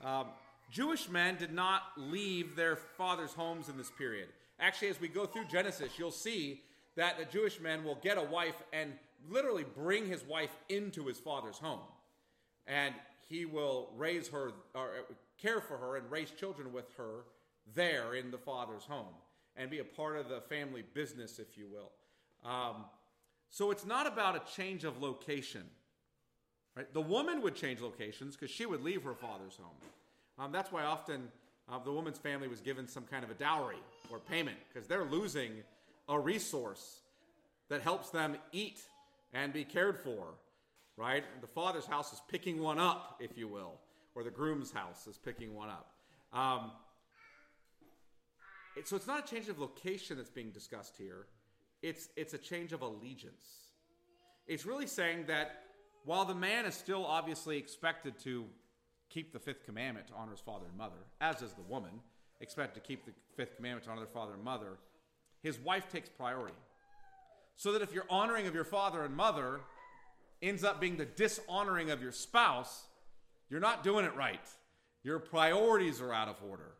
Um, 0.04 0.26
Jewish 0.70 1.08
men 1.08 1.36
did 1.36 1.52
not 1.52 1.82
leave 1.96 2.56
their 2.56 2.76
fathers' 2.76 3.32
homes 3.32 3.68
in 3.68 3.76
this 3.76 3.90
period. 3.90 4.28
Actually, 4.58 4.88
as 4.88 5.00
we 5.00 5.08
go 5.08 5.26
through 5.26 5.44
Genesis, 5.46 5.98
you'll 5.98 6.10
see 6.10 6.62
that 6.96 7.18
the 7.18 7.24
Jewish 7.24 7.60
men 7.60 7.84
will 7.84 7.96
get 7.96 8.18
a 8.18 8.22
wife 8.22 8.62
and 8.72 8.92
literally 9.28 9.64
bring 9.76 10.06
his 10.06 10.24
wife 10.24 10.54
into 10.68 11.06
his 11.06 11.18
father's 11.18 11.58
home. 11.58 11.80
And 12.66 12.94
he 13.28 13.44
will 13.44 13.90
raise 13.96 14.28
her, 14.28 14.52
or 14.74 14.86
uh, 14.86 15.14
care 15.40 15.60
for 15.60 15.76
her, 15.76 15.96
and 15.96 16.10
raise 16.10 16.30
children 16.30 16.72
with 16.72 16.86
her 16.96 17.24
there 17.74 18.14
in 18.14 18.30
the 18.30 18.38
father's 18.38 18.84
home 18.84 19.14
and 19.56 19.70
be 19.70 19.78
a 19.78 19.84
part 19.84 20.16
of 20.16 20.28
the 20.28 20.40
family 20.40 20.82
business, 20.94 21.38
if 21.38 21.56
you 21.56 21.66
will. 21.66 21.90
Um, 22.48 22.84
so 23.50 23.70
it's 23.70 23.84
not 23.84 24.06
about 24.06 24.36
a 24.36 24.42
change 24.56 24.84
of 24.84 25.02
location. 25.02 25.64
Right? 26.76 26.92
The 26.92 27.00
woman 27.00 27.42
would 27.42 27.56
change 27.56 27.80
locations 27.80 28.36
because 28.36 28.50
she 28.50 28.64
would 28.64 28.82
leave 28.82 29.02
her 29.02 29.14
father's 29.14 29.56
home. 29.56 29.76
Um, 30.38 30.52
that's 30.52 30.72
why 30.72 30.84
often 30.84 31.28
uh, 31.70 31.78
the 31.84 31.92
woman's 31.92 32.18
family 32.18 32.48
was 32.48 32.60
given 32.60 32.88
some 32.88 33.04
kind 33.04 33.24
of 33.24 33.30
a 33.30 33.34
dowry 33.34 33.76
or 34.10 34.18
payment 34.18 34.56
because 34.72 34.88
they're 34.88 35.04
losing 35.04 35.52
a 36.08 36.18
resource 36.18 37.00
that 37.68 37.82
helps 37.82 38.10
them 38.10 38.36
eat 38.52 38.80
and 39.32 39.52
be 39.52 39.64
cared 39.64 39.98
for, 39.98 40.34
right? 40.96 41.24
The 41.40 41.46
father's 41.46 41.86
house 41.86 42.12
is 42.12 42.20
picking 42.28 42.60
one 42.60 42.78
up, 42.78 43.20
if 43.20 43.36
you 43.36 43.48
will, 43.48 43.74
or 44.14 44.24
the 44.24 44.30
groom's 44.30 44.70
house 44.70 45.06
is 45.06 45.18
picking 45.18 45.54
one 45.54 45.68
up. 45.68 45.92
Um, 46.32 46.72
it, 48.76 48.88
so 48.88 48.96
it's 48.96 49.06
not 49.06 49.26
a 49.26 49.34
change 49.34 49.48
of 49.48 49.58
location 49.58 50.16
that's 50.16 50.30
being 50.30 50.50
discussed 50.50 50.96
here. 50.96 51.26
It's 51.82 52.08
it's 52.16 52.34
a 52.34 52.38
change 52.38 52.72
of 52.72 52.82
allegiance. 52.82 53.44
It's 54.46 54.66
really 54.66 54.86
saying 54.86 55.26
that 55.26 55.62
while 56.04 56.24
the 56.24 56.34
man 56.34 56.66
is 56.66 56.74
still 56.74 57.04
obviously 57.06 57.56
expected 57.56 58.18
to 58.20 58.46
keep 59.08 59.32
the 59.32 59.38
fifth 59.38 59.64
commandment 59.64 60.06
to 60.08 60.14
honor 60.14 60.32
his 60.32 60.40
father 60.40 60.66
and 60.68 60.76
mother, 60.76 60.96
as 61.20 61.42
is 61.42 61.52
the 61.52 61.62
woman, 61.62 61.90
expected 62.40 62.80
to 62.80 62.86
keep 62.86 63.04
the 63.04 63.12
fifth 63.36 63.56
commandment 63.56 63.84
to 63.84 63.90
honor 63.90 64.00
their 64.00 64.08
father 64.08 64.34
and 64.34 64.42
mother, 64.42 64.78
his 65.42 65.58
wife 65.58 65.88
takes 65.88 66.08
priority. 66.08 66.54
So 67.56 67.72
that 67.72 67.82
if 67.82 67.92
your 67.92 68.04
honoring 68.08 68.46
of 68.46 68.54
your 68.54 68.64
father 68.64 69.04
and 69.04 69.14
mother 69.14 69.60
ends 70.42 70.64
up 70.64 70.80
being 70.80 70.96
the 70.96 71.04
dishonoring 71.04 71.90
of 71.90 72.02
your 72.02 72.12
spouse, 72.12 72.84
you're 73.50 73.60
not 73.60 73.84
doing 73.84 74.04
it 74.04 74.14
right. 74.16 74.40
Your 75.02 75.18
priorities 75.18 76.00
are 76.00 76.12
out 76.12 76.28
of 76.28 76.36
order. 76.48 76.72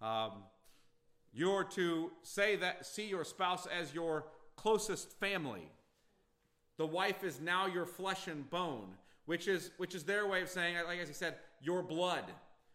Um, 0.00 0.44
you're 1.32 1.64
to 1.64 2.10
say 2.22 2.56
that 2.56 2.84
see 2.84 3.08
your 3.08 3.24
spouse 3.24 3.66
as 3.66 3.94
your 3.94 4.26
closest 4.56 5.18
family. 5.18 5.68
The 6.78 6.86
wife 6.86 7.24
is 7.24 7.40
now 7.40 7.66
your 7.66 7.86
flesh 7.86 8.26
and 8.26 8.48
bone, 8.50 8.88
which 9.26 9.48
is 9.48 9.70
which 9.76 9.94
is 9.94 10.04
their 10.04 10.26
way 10.26 10.42
of 10.42 10.48
saying, 10.48 10.76
like 10.86 10.98
as 10.98 11.08
he 11.08 11.14
said, 11.14 11.36
your 11.60 11.82
blood, 11.82 12.24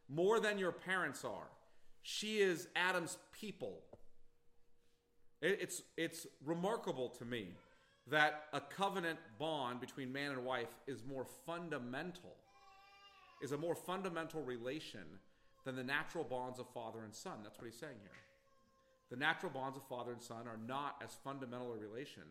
more 0.09 0.39
than 0.39 0.57
your 0.57 0.71
parents 0.71 1.25
are. 1.25 1.49
She 2.01 2.39
is 2.39 2.67
Adam's 2.75 3.17
people. 3.33 3.81
It's 5.41 5.83
it's 5.97 6.25
remarkable 6.43 7.09
to 7.09 7.25
me 7.25 7.49
that 8.09 8.45
a 8.53 8.61
covenant 8.61 9.19
bond 9.37 9.79
between 9.79 10.11
man 10.11 10.31
and 10.31 10.43
wife 10.43 10.73
is 10.87 11.03
more 11.03 11.25
fundamental, 11.45 12.35
is 13.41 13.51
a 13.51 13.57
more 13.57 13.75
fundamental 13.75 14.41
relation 14.41 15.03
than 15.65 15.75
the 15.75 15.83
natural 15.83 16.23
bonds 16.23 16.59
of 16.59 16.67
father 16.73 17.03
and 17.03 17.13
son. 17.13 17.39
That's 17.43 17.57
what 17.57 17.65
he's 17.65 17.79
saying 17.79 17.97
here. 18.01 18.11
The 19.09 19.17
natural 19.17 19.51
bonds 19.51 19.77
of 19.77 19.83
father 19.87 20.11
and 20.11 20.21
son 20.21 20.47
are 20.47 20.59
not 20.65 20.95
as 21.03 21.13
fundamental 21.23 21.73
a 21.73 21.77
relation 21.77 22.23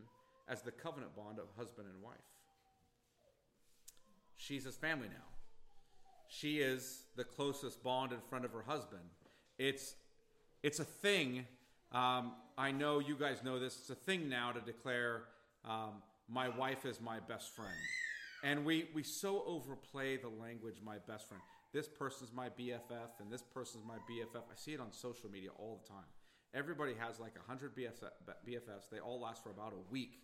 as 0.48 0.62
the 0.62 0.70
covenant 0.70 1.14
bond 1.14 1.38
of 1.38 1.46
husband 1.56 1.88
and 1.92 2.02
wife. 2.02 2.16
She's 4.36 4.64
his 4.64 4.76
family 4.76 5.08
now. 5.08 5.24
She 6.28 6.58
is 6.58 7.04
the 7.16 7.24
closest 7.24 7.82
bond 7.82 8.12
in 8.12 8.18
front 8.28 8.44
of 8.44 8.52
her 8.52 8.62
husband. 8.62 9.02
It's 9.58 9.94
it's 10.62 10.80
a 10.80 10.84
thing. 10.84 11.46
Um, 11.92 12.32
I 12.58 12.72
know 12.72 12.98
you 12.98 13.16
guys 13.16 13.42
know 13.44 13.58
this. 13.58 13.76
It's 13.78 13.90
a 13.90 13.94
thing 13.94 14.28
now 14.28 14.52
to 14.52 14.60
declare 14.60 15.24
um, 15.64 16.02
my 16.28 16.48
wife 16.48 16.84
is 16.84 17.00
my 17.00 17.20
best 17.20 17.54
friend, 17.54 17.76
and 18.42 18.64
we 18.64 18.88
we 18.94 19.02
so 19.02 19.44
overplay 19.46 20.16
the 20.16 20.28
language 20.28 20.76
my 20.84 20.98
best 21.06 21.28
friend. 21.28 21.42
This 21.72 21.88
person's 21.88 22.32
my 22.32 22.48
BFF, 22.48 23.20
and 23.20 23.30
this 23.30 23.42
person's 23.42 23.84
my 23.86 23.96
BFF. 24.10 24.42
I 24.50 24.56
see 24.56 24.72
it 24.72 24.80
on 24.80 24.92
social 24.92 25.30
media 25.30 25.50
all 25.58 25.80
the 25.82 25.88
time. 25.88 26.06
Everybody 26.54 26.94
has 26.98 27.20
like 27.20 27.36
100 27.36 27.76
BFFs. 27.76 28.88
They 28.90 28.98
all 28.98 29.20
last 29.20 29.42
for 29.42 29.50
about 29.50 29.74
a 29.74 29.92
week. 29.92 30.20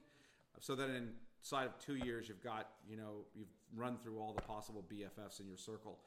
So 0.60 0.74
that 0.76 0.88
inside 0.88 1.66
of 1.66 1.78
two 1.78 1.96
years, 1.96 2.28
you've 2.28 2.42
got, 2.42 2.68
you 2.88 2.96
know, 2.96 3.26
you've 3.34 3.52
run 3.76 3.98
through 3.98 4.18
all 4.18 4.32
the 4.32 4.40
possible 4.42 4.82
BFFs 4.90 5.40
in 5.40 5.48
your 5.48 5.58
circle. 5.58 5.98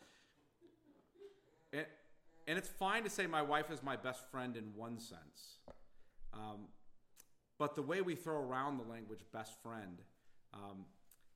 And 2.47 2.57
it's 2.57 2.69
fine 2.69 3.03
to 3.03 3.09
say 3.09 3.27
my 3.27 3.41
wife 3.41 3.71
is 3.71 3.81
my 3.81 3.95
best 3.95 4.29
friend 4.31 4.55
in 4.55 4.65
one 4.75 4.99
sense. 4.99 5.59
Um, 6.33 6.67
but 7.57 7.75
the 7.75 7.81
way 7.81 8.01
we 8.01 8.15
throw 8.15 8.37
around 8.37 8.77
the 8.77 8.83
language 8.83 9.21
best 9.31 9.61
friend 9.63 10.01
um, 10.53 10.85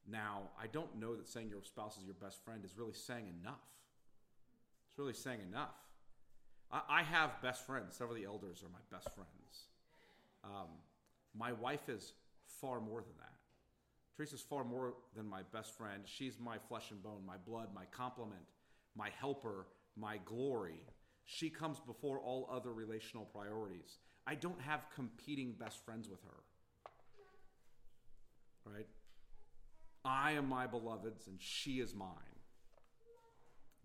now, 0.09 0.43
I 0.61 0.67
don't 0.67 0.99
know 0.99 1.15
that 1.15 1.27
saying 1.27 1.49
your 1.49 1.63
spouse 1.63 1.97
is 1.97 2.03
your 2.05 2.15
best 2.15 2.43
friend 2.43 2.63
is 2.65 2.77
really 2.77 2.93
saying 2.93 3.25
enough. 3.41 3.61
It's 4.89 4.97
really 4.97 5.13
saying 5.13 5.39
enough. 5.47 5.75
I, 6.71 7.01
have 7.01 7.41
best 7.41 7.65
friends. 7.65 7.95
Several 7.95 8.15
of 8.15 8.21
the 8.21 8.27
elders 8.27 8.63
are 8.63 8.69
my 8.69 8.95
best 8.95 9.09
friends. 9.15 9.65
Um, 10.43 10.67
my 11.35 11.51
wife 11.51 11.89
is 11.89 12.13
far 12.61 12.79
more 12.79 13.01
than 13.01 13.13
that. 13.17 13.33
Teresa's 14.15 14.41
far 14.41 14.63
more 14.63 14.93
than 15.15 15.27
my 15.27 15.41
best 15.51 15.75
friend. 15.75 16.03
She's 16.05 16.37
my 16.39 16.57
flesh 16.67 16.91
and 16.91 17.01
bone, 17.01 17.21
my 17.25 17.37
blood, 17.37 17.69
my 17.73 17.85
complement, 17.85 18.43
my 18.95 19.09
helper, 19.19 19.65
my 19.97 20.17
glory. 20.25 20.85
She 21.31 21.51
comes 21.51 21.79
before 21.79 22.19
all 22.19 22.49
other 22.51 22.73
relational 22.73 23.23
priorities. 23.23 23.99
I 24.25 24.33
don't 24.33 24.59
have 24.61 24.87
competing 24.95 25.53
best 25.53 25.85
friends 25.85 26.09
with 26.09 26.23
her. 26.23 26.91
Right? 28.65 28.87
I 30.03 30.31
am 30.31 30.49
my 30.49 30.65
beloved's 30.65 31.27
and 31.27 31.39
she 31.39 31.81
is 31.81 31.93
mine. 31.93 32.09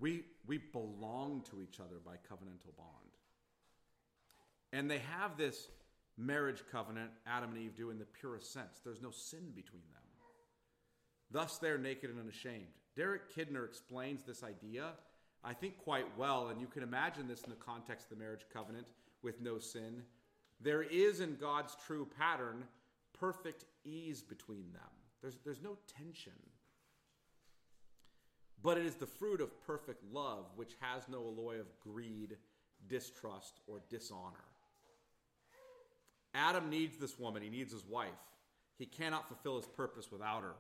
We, 0.01 0.23
we 0.47 0.57
belong 0.57 1.45
to 1.51 1.61
each 1.61 1.81
other 1.81 1.97
by 2.03 2.13
covenantal 2.15 2.75
bond. 2.79 2.89
And 4.73 4.91
they 4.91 5.03
have 5.19 5.37
this 5.37 5.69
marriage 6.17 6.63
covenant, 6.73 7.11
Adam 7.27 7.51
and 7.51 7.59
Eve 7.59 7.77
do, 7.77 7.91
in 7.91 7.99
the 7.99 8.07
purest 8.07 8.55
sense. 8.55 8.81
There's 8.83 9.03
no 9.03 9.11
sin 9.11 9.53
between 9.55 9.83
them. 9.93 10.03
Thus, 11.31 11.59
they're 11.59 11.77
naked 11.77 12.09
and 12.09 12.19
unashamed. 12.19 12.73
Derek 12.97 13.35
Kidner 13.35 13.67
explains 13.67 14.23
this 14.23 14.43
idea, 14.43 14.93
I 15.45 15.53
think, 15.53 15.79
quite 15.79 16.07
well, 16.17 16.49
and 16.49 16.61
you 16.61 16.67
can 16.67 16.83
imagine 16.83 17.29
this 17.29 17.43
in 17.43 17.51
the 17.51 17.57
context 17.57 18.11
of 18.11 18.17
the 18.17 18.25
marriage 18.25 18.47
covenant 18.53 18.87
with 19.23 19.41
no 19.41 19.59
sin. 19.59 20.03
There 20.61 20.83
is 20.83 21.21
in 21.21 21.37
God's 21.37 21.77
true 21.87 22.09
pattern 22.19 22.65
perfect 23.13 23.65
ease 23.85 24.23
between 24.23 24.73
them, 24.73 24.91
there's, 25.21 25.39
there's 25.45 25.63
no 25.63 25.77
tension 25.99 26.33
but 28.65 28.79
it 28.79 28.87
is 28.87 28.95
the 28.95 29.07
fruit 29.07 29.43
of 29.43 29.61
perfect 29.67 30.03
love, 30.11 30.47
which 30.57 30.75
has 30.81 31.07
no 31.07 31.19
alloy 31.19 31.61
of 31.61 31.67
greed, 31.81 32.39
distrust, 32.89 33.61
or 33.67 33.83
dishonor. 33.91 34.49
Adam 36.33 36.71
needs 36.71 36.97
this 36.97 37.19
woman, 37.19 37.43
he 37.43 37.51
needs 37.51 37.73
his 37.73 37.85
wife. 37.85 38.09
He 38.79 38.87
cannot 38.87 39.29
fulfill 39.29 39.57
his 39.57 39.67
purpose 39.67 40.11
without 40.11 40.43
her. 40.43 40.55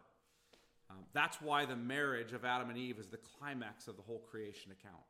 Um, 0.90 0.98
that's 1.12 1.40
why 1.40 1.64
the 1.64 1.76
marriage 1.76 2.32
of 2.32 2.44
Adam 2.44 2.68
and 2.68 2.78
Eve 2.78 2.98
is 2.98 3.08
the 3.08 3.18
climax 3.38 3.88
of 3.88 3.96
the 3.96 4.02
whole 4.02 4.20
creation 4.30 4.70
account. 4.72 5.02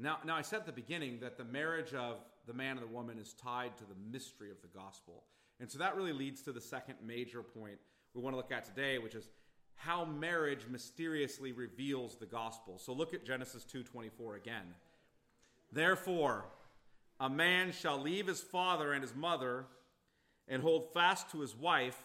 Now, 0.00 0.18
now, 0.24 0.36
I 0.36 0.42
said 0.42 0.60
at 0.60 0.66
the 0.66 0.72
beginning 0.72 1.18
that 1.20 1.36
the 1.36 1.44
marriage 1.44 1.92
of 1.92 2.18
the 2.46 2.52
man 2.52 2.78
and 2.78 2.82
the 2.82 2.92
woman 2.92 3.18
is 3.18 3.34
tied 3.34 3.76
to 3.78 3.84
the 3.84 3.96
mystery 4.12 4.50
of 4.50 4.60
the 4.62 4.68
gospel. 4.68 5.24
And 5.60 5.70
so 5.70 5.78
that 5.78 5.96
really 5.96 6.12
leads 6.12 6.40
to 6.42 6.52
the 6.52 6.60
second 6.60 6.96
major 7.04 7.42
point 7.42 7.78
we 8.14 8.22
want 8.22 8.32
to 8.34 8.36
look 8.38 8.52
at 8.52 8.64
today, 8.64 8.98
which 8.98 9.14
is 9.14 9.28
how 9.74 10.04
marriage 10.04 10.66
mysteriously 10.68 11.52
reveals 11.52 12.16
the 12.16 12.26
gospel. 12.26 12.78
So 12.78 12.92
look 12.92 13.14
at 13.14 13.24
Genesis 13.24 13.64
2:24 13.64 14.36
again. 14.36 14.74
Therefore, 15.70 16.46
a 17.20 17.28
man 17.28 17.72
shall 17.72 17.98
leave 17.98 18.26
his 18.26 18.40
father 18.40 18.92
and 18.92 19.02
his 19.02 19.14
mother 19.14 19.66
and 20.48 20.62
hold 20.62 20.92
fast 20.92 21.30
to 21.30 21.40
his 21.40 21.54
wife, 21.54 22.02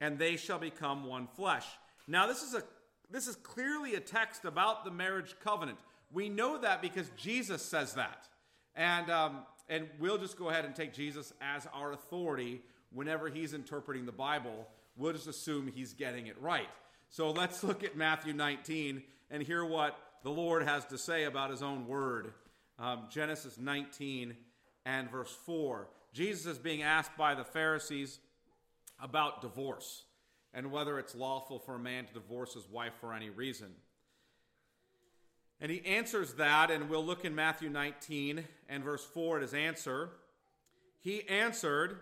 and 0.00 0.18
they 0.18 0.36
shall 0.36 0.58
become 0.58 1.04
one 1.04 1.26
flesh. 1.26 1.66
Now 2.06 2.26
this 2.26 2.42
is 2.42 2.54
a 2.54 2.62
this 3.10 3.26
is 3.26 3.36
clearly 3.36 3.94
a 3.94 4.00
text 4.00 4.44
about 4.44 4.84
the 4.84 4.90
marriage 4.90 5.34
covenant. 5.42 5.78
We 6.12 6.28
know 6.28 6.58
that 6.58 6.82
because 6.82 7.10
Jesus 7.16 7.62
says 7.62 7.94
that. 7.94 8.28
And 8.74 9.10
um, 9.10 9.38
and 9.68 9.88
we'll 9.98 10.18
just 10.18 10.38
go 10.38 10.48
ahead 10.48 10.64
and 10.64 10.74
take 10.74 10.94
Jesus 10.94 11.32
as 11.40 11.66
our 11.74 11.92
authority 11.92 12.62
whenever 12.92 13.28
he's 13.28 13.54
interpreting 13.54 14.06
the 14.06 14.12
Bible 14.12 14.66
we'll 14.98 15.12
just 15.12 15.28
assume 15.28 15.70
he's 15.74 15.94
getting 15.94 16.26
it 16.26 16.36
right. 16.42 16.68
So 17.08 17.30
let's 17.30 17.64
look 17.64 17.84
at 17.84 17.96
Matthew 17.96 18.34
19 18.34 19.02
and 19.30 19.42
hear 19.42 19.64
what 19.64 19.96
the 20.22 20.30
Lord 20.30 20.64
has 20.64 20.84
to 20.86 20.98
say 20.98 21.24
about 21.24 21.50
his 21.50 21.62
own 21.62 21.86
word. 21.86 22.32
Um, 22.78 23.04
Genesis 23.10 23.56
19 23.58 24.36
and 24.84 25.10
verse 25.10 25.34
4. 25.46 25.88
Jesus 26.12 26.46
is 26.46 26.58
being 26.58 26.82
asked 26.82 27.16
by 27.16 27.34
the 27.34 27.44
Pharisees 27.44 28.18
about 29.00 29.40
divorce 29.40 30.04
and 30.54 30.70
whether 30.72 30.98
it's 30.98 31.14
lawful 31.14 31.58
for 31.58 31.74
a 31.74 31.78
man 31.78 32.06
to 32.06 32.14
divorce 32.14 32.54
his 32.54 32.68
wife 32.68 32.94
for 33.00 33.12
any 33.12 33.30
reason. 33.30 33.68
And 35.60 35.70
he 35.70 35.84
answers 35.84 36.34
that, 36.34 36.70
and 36.70 36.88
we'll 36.88 37.04
look 37.04 37.24
in 37.24 37.34
Matthew 37.34 37.68
19 37.68 38.44
and 38.68 38.84
verse 38.84 39.04
4 39.04 39.36
at 39.36 39.42
his 39.42 39.54
answer. 39.54 40.10
He 41.00 41.28
answered, 41.28 41.98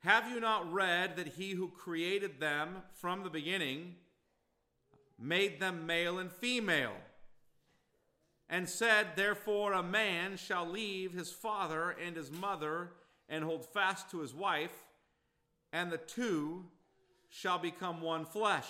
have 0.00 0.30
you 0.30 0.38
not 0.38 0.72
read 0.72 1.16
that 1.16 1.28
he 1.28 1.50
who 1.50 1.68
created 1.68 2.38
them 2.38 2.82
from 2.94 3.24
the 3.24 3.30
beginning 3.30 3.96
made 5.18 5.58
them 5.58 5.86
male 5.86 6.18
and 6.18 6.30
female? 6.30 6.94
And 8.48 8.68
said, 8.68 9.08
Therefore, 9.16 9.72
a 9.72 9.82
man 9.82 10.36
shall 10.36 10.66
leave 10.66 11.12
his 11.12 11.32
father 11.32 11.90
and 11.90 12.16
his 12.16 12.30
mother 12.30 12.92
and 13.28 13.44
hold 13.44 13.66
fast 13.66 14.10
to 14.12 14.20
his 14.20 14.32
wife, 14.32 14.72
and 15.72 15.90
the 15.90 15.98
two 15.98 16.64
shall 17.28 17.58
become 17.58 18.00
one 18.00 18.24
flesh. 18.24 18.66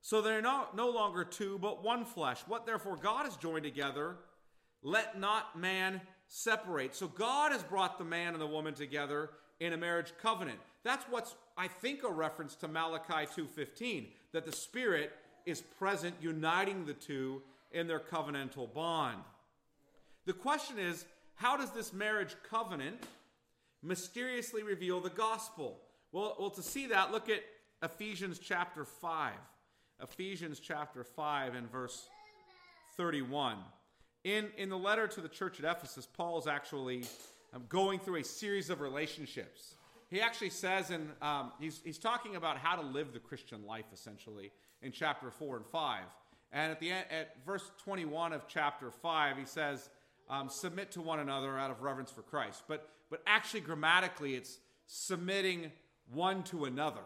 So 0.00 0.20
they're 0.20 0.42
no, 0.42 0.66
no 0.74 0.90
longer 0.90 1.24
two, 1.24 1.58
but 1.58 1.82
one 1.82 2.04
flesh. 2.04 2.40
What 2.46 2.66
therefore 2.66 2.96
God 2.96 3.24
has 3.24 3.36
joined 3.36 3.64
together, 3.64 4.16
let 4.82 5.18
not 5.18 5.58
man 5.58 6.00
separate. 6.28 6.94
So 6.94 7.08
God 7.08 7.52
has 7.52 7.62
brought 7.62 7.98
the 7.98 8.04
man 8.04 8.32
and 8.32 8.40
the 8.40 8.46
woman 8.46 8.74
together 8.74 9.30
in 9.60 9.72
a 9.72 9.76
marriage 9.76 10.12
covenant. 10.20 10.58
That's 10.82 11.04
what's 11.08 11.34
I 11.56 11.68
think 11.68 12.02
a 12.02 12.10
reference 12.10 12.54
to 12.56 12.68
Malachi 12.68 13.26
2:15 13.26 14.08
that 14.32 14.44
the 14.44 14.52
spirit 14.52 15.12
is 15.46 15.60
present 15.60 16.16
uniting 16.20 16.84
the 16.84 16.94
two 16.94 17.42
in 17.70 17.86
their 17.86 18.00
covenantal 18.00 18.72
bond. 18.72 19.22
The 20.26 20.32
question 20.32 20.78
is, 20.78 21.04
how 21.34 21.56
does 21.56 21.70
this 21.70 21.92
marriage 21.92 22.34
covenant 22.48 23.02
mysteriously 23.82 24.62
reveal 24.62 25.00
the 25.00 25.10
gospel? 25.10 25.80
Well, 26.14 26.36
well 26.38 26.50
to 26.50 26.62
see 26.62 26.86
that, 26.86 27.10
look 27.10 27.28
at 27.28 27.42
Ephesians 27.82 28.38
chapter 28.38 28.84
5. 28.84 29.32
Ephesians 30.00 30.60
chapter 30.60 31.02
5 31.02 31.56
and 31.56 31.68
verse 31.68 32.08
31. 32.96 33.56
In, 34.22 34.46
in 34.56 34.68
the 34.68 34.78
letter 34.78 35.08
to 35.08 35.20
the 35.20 35.28
church 35.28 35.58
at 35.58 35.64
Ephesus, 35.68 36.06
Paul 36.06 36.38
is 36.38 36.46
actually 36.46 37.02
um, 37.52 37.64
going 37.68 37.98
through 37.98 38.20
a 38.20 38.24
series 38.24 38.70
of 38.70 38.80
relationships. 38.80 39.74
He 40.08 40.20
actually 40.20 40.50
says, 40.50 40.90
and 40.90 41.10
um, 41.20 41.50
he's, 41.58 41.80
he's 41.84 41.98
talking 41.98 42.36
about 42.36 42.58
how 42.58 42.76
to 42.76 42.82
live 42.82 43.12
the 43.12 43.18
Christian 43.18 43.66
life 43.66 43.86
essentially 43.92 44.52
in 44.82 44.92
chapter 44.92 45.32
4 45.32 45.56
and 45.56 45.66
5. 45.66 46.04
And 46.52 46.70
at 46.70 46.78
the 46.78 46.92
end, 46.92 47.06
at 47.10 47.44
verse 47.44 47.68
21 47.82 48.32
of 48.32 48.46
chapter 48.46 48.92
5, 48.92 49.36
he 49.36 49.46
says, 49.46 49.90
um, 50.30 50.48
submit 50.48 50.92
to 50.92 51.00
one 51.00 51.18
another 51.18 51.58
out 51.58 51.72
of 51.72 51.82
reverence 51.82 52.12
for 52.12 52.22
Christ. 52.22 52.62
But, 52.68 52.88
but 53.10 53.20
actually, 53.26 53.62
grammatically, 53.62 54.36
it's 54.36 54.58
submitting 54.86 55.72
one 56.12 56.42
to 56.44 56.64
another 56.64 57.04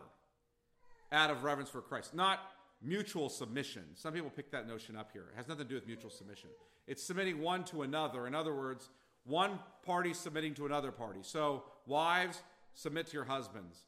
out 1.13 1.31
of 1.31 1.45
reverence 1.45 1.71
for 1.71 1.81
Christ, 1.81 2.15
not 2.15 2.41
mutual 2.83 3.29
submission. 3.29 3.83
Some 3.95 4.13
people 4.13 4.31
pick 4.31 4.51
that 4.53 4.69
notion 4.69 4.97
up 4.97 5.11
here. 5.13 5.27
It 5.33 5.37
has 5.37 5.49
nothing 5.49 5.65
to 5.65 5.69
do 5.69 5.75
with 5.75 5.87
mutual 5.87 6.11
submission. 6.11 6.51
It's 6.87 7.03
submitting 7.03 7.41
one 7.41 7.65
to 7.65 7.83
another. 7.83 8.27
In 8.27 8.35
other 8.35 8.55
words, 8.55 8.89
one 9.25 9.59
party 9.85 10.15
submitting 10.15 10.55
to 10.55 10.67
another 10.67 10.91
party. 10.91 11.21
So, 11.23 11.65
wives, 11.87 12.43
submit 12.75 13.09
to 13.09 13.13
your 13.15 13.25
husbands. 13.25 13.79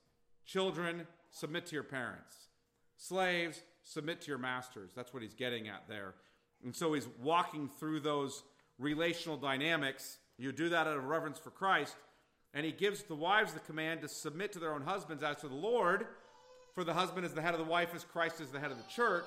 Children, 0.45 1.07
submit 1.31 1.67
to 1.67 1.75
your 1.75 1.85
parents. 1.85 2.35
Slaves, 2.97 3.63
submit 3.83 4.21
to 4.23 4.29
your 4.29 4.39
masters. 4.39 4.91
That's 4.95 5.15
what 5.15 5.23
he's 5.23 5.35
getting 5.35 5.69
at 5.69 5.89
there. 5.89 6.15
And 6.65 6.75
so 6.75 6.93
he's 6.93 7.09
walking 7.23 7.71
through 7.79 8.01
those 8.01 8.43
relational 8.79 9.37
dynamics. 9.37 10.19
You 10.37 10.53
do 10.53 10.69
that 10.71 10.87
out 10.87 10.97
of 10.97 11.05
reverence 11.05 11.39
for 11.39 11.51
Christ. 11.51 11.97
And 12.55 12.67
he 12.67 12.73
gives 12.73 13.03
the 13.03 13.15
wives 13.15 13.53
the 13.53 13.61
command 13.61 14.01
to 14.03 14.09
submit 14.09 14.53
to 14.53 14.59
their 14.59 14.73
own 14.73 14.83
husbands 14.83 15.23
as 15.23 15.37
to 15.39 15.49
the 15.49 15.55
Lord. 15.55 16.07
For 16.75 16.85
the 16.85 16.95
husband 16.95 17.27
is 17.27 17.33
the 17.33 17.43
head 17.43 17.55
of 17.55 17.61
the 17.61 17.67
wife, 17.67 17.91
as 17.95 18.05
Christ 18.05 18.41
is 18.41 18.49
the 18.49 18.61
head 18.61 18.71
of 18.71 18.77
the 18.77 18.91
church. 18.93 19.27